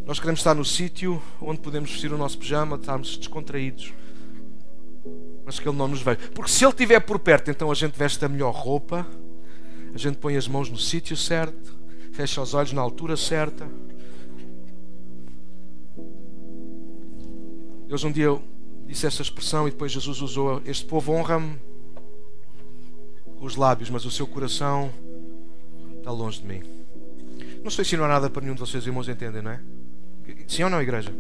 Nós 0.06 0.20
queremos 0.20 0.42
estar 0.42 0.54
no 0.54 0.66
sítio 0.66 1.22
onde 1.42 1.62
podemos 1.62 1.92
vestir 1.92 2.12
o 2.12 2.18
nosso 2.18 2.38
pijama, 2.38 2.76
estarmos 2.76 3.18
descontraídos, 3.18 3.94
mas 5.46 5.60
que 5.60 5.70
Ele 5.70 5.78
não 5.78 5.88
nos 5.88 6.02
veja. 6.02 6.20
Porque 6.34 6.52
se 6.52 6.66
Ele 6.66 6.72
estiver 6.72 7.00
por 7.00 7.20
perto, 7.20 7.52
então 7.52 7.72
a 7.72 7.76
gente 7.76 7.98
veste 7.98 8.26
a 8.26 8.28
melhor 8.28 8.54
roupa, 8.54 9.08
a 9.98 10.00
gente 10.00 10.18
põe 10.18 10.38
as 10.38 10.48
mãos 10.48 10.70
no 10.70 10.78
sítio 10.78 11.18
certo, 11.18 11.76
fecha 12.12 12.42
os 12.42 12.54
olhos 12.54 12.72
na 12.72 12.82
altura 12.82 13.18
certa 13.18 13.68
Deus 17.88 18.04
um 18.04 18.12
dia 18.12 18.38
disse 18.86 19.08
essa 19.08 19.22
expressão 19.22 19.66
e 19.66 19.72
depois 19.72 19.94
Jesus 19.94 20.22
usou: 20.22 20.62
Este 20.66 20.86
povo 20.86 21.14
honra-me 21.14 21.58
com 23.40 23.46
os 23.46 23.56
lábios, 23.56 23.90
mas 23.90 24.04
o 24.04 24.12
seu 24.12 24.28
coração 24.28 24.92
está 25.98 26.12
longe 26.12 26.42
de 26.42 26.48
mim. 26.48 26.62
Não 27.64 27.72
sei 27.72 27.86
se 27.86 27.96
não 27.96 28.04
há 28.04 28.10
nada 28.10 28.30
para 28.30 28.42
nenhum 28.42 28.56
de 28.56 28.60
vocês, 28.60 28.86
irmãos, 28.86 29.08
entendem, 29.08 29.42
não 29.42 29.52
é? 29.52 29.62
Sim 30.48 30.64
ou 30.64 30.70
não, 30.70 30.82
igreja? 30.82 31.14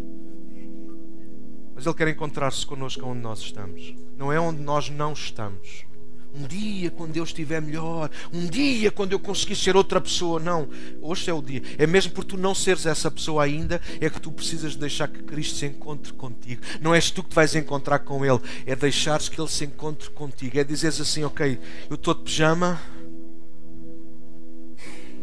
Mas 1.73 1.85
Ele 1.85 1.95
quer 1.95 2.09
encontrar-se 2.09 2.65
connosco 2.65 3.05
onde 3.05 3.21
nós 3.21 3.39
estamos. 3.39 3.95
Não 4.17 4.33
é 4.33 4.37
onde 4.37 4.61
nós 4.61 4.89
não 4.89 5.13
estamos. 5.13 5.85
Um 6.33 6.45
dia, 6.45 6.91
quando 6.91 7.17
eu 7.17 7.23
estiver 7.23 7.61
melhor. 7.61 8.09
Um 8.31 8.45
dia, 8.45 8.91
quando 8.91 9.11
eu 9.11 9.19
conseguir 9.19 9.55
ser 9.55 9.75
outra 9.75 9.99
pessoa. 9.99 10.39
Não. 10.39 10.67
Hoje 11.01 11.29
é 11.29 11.33
o 11.33 11.41
dia. 11.41 11.61
É 11.77 11.87
mesmo 11.87 12.11
por 12.11 12.23
tu 12.23 12.37
não 12.37 12.53
seres 12.53 12.85
essa 12.85 13.09
pessoa 13.09 13.43
ainda, 13.43 13.81
é 13.99 14.09
que 14.09 14.21
tu 14.21 14.31
precisas 14.31 14.75
deixar 14.75 15.07
que 15.07 15.23
Cristo 15.23 15.57
se 15.57 15.65
encontre 15.65 16.13
contigo. 16.13 16.61
Não 16.79 16.93
és 16.93 17.09
tu 17.09 17.23
que 17.23 17.29
te 17.29 17.35
vais 17.35 17.55
encontrar 17.55 17.99
com 17.99 18.23
Ele. 18.25 18.39
É 18.65 18.75
deixares 18.75 19.29
que 19.29 19.39
Ele 19.39 19.49
se 19.49 19.65
encontre 19.65 20.09
contigo. 20.11 20.59
É 20.59 20.63
dizeres 20.63 21.01
assim: 21.01 21.23
Ok, 21.23 21.59
eu 21.89 21.95
estou 21.95 22.13
de 22.13 22.21
pijama, 22.21 22.79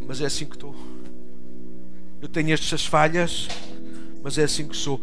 mas 0.06 0.20
é 0.20 0.26
assim 0.26 0.46
que 0.46 0.56
estou. 0.56 0.74
Eu 2.20 2.28
tenho 2.28 2.52
estas 2.52 2.86
falhas, 2.86 3.48
mas 4.22 4.38
é 4.38 4.44
assim 4.44 4.66
que 4.66 4.76
sou. 4.76 5.00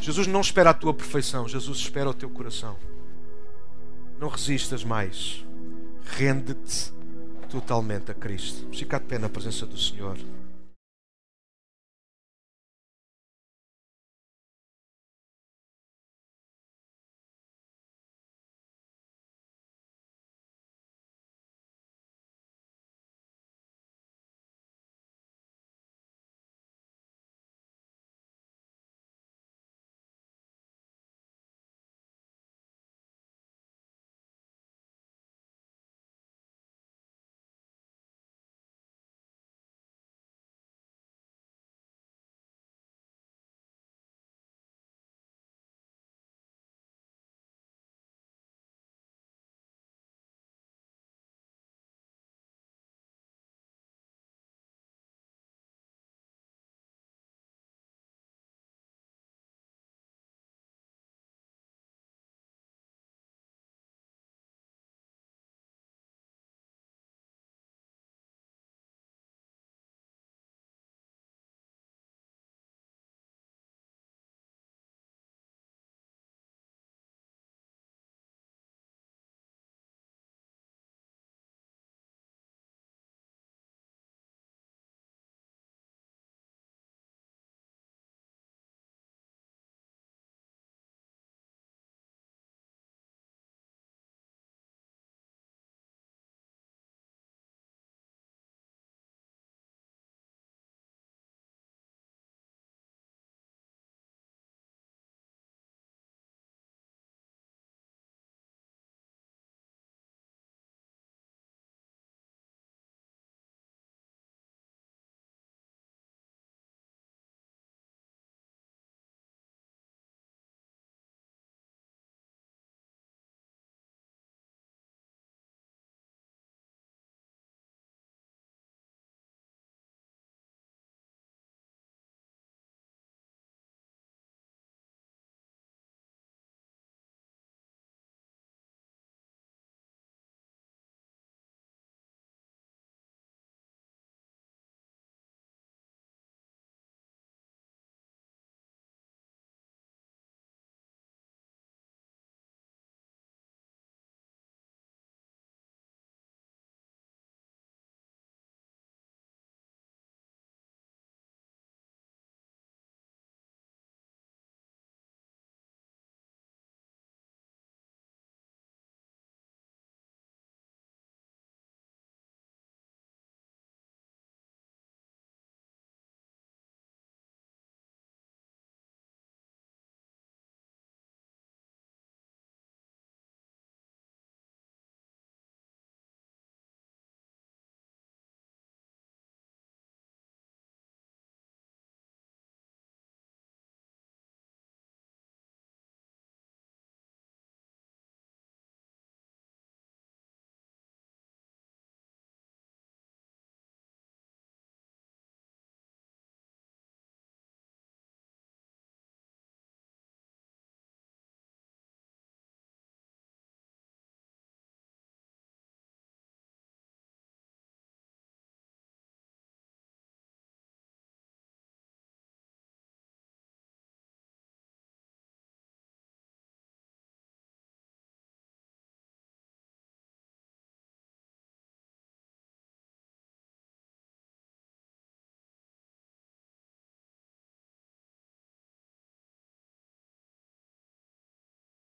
Jesus 0.00 0.26
não 0.26 0.40
espera 0.40 0.70
a 0.70 0.74
tua 0.74 0.94
perfeição, 0.94 1.48
Jesus 1.48 1.78
espera 1.78 2.10
o 2.10 2.14
teu 2.14 2.30
coração. 2.30 2.76
Não 4.22 4.28
resistas 4.28 4.84
mais. 4.84 5.44
Rende-te 6.04 6.92
totalmente 7.50 8.12
a 8.12 8.14
Cristo. 8.14 8.68
Fica 8.72 9.00
de 9.00 9.06
pé 9.06 9.18
na 9.18 9.28
presença 9.28 9.66
do 9.66 9.76
Senhor. 9.76 10.16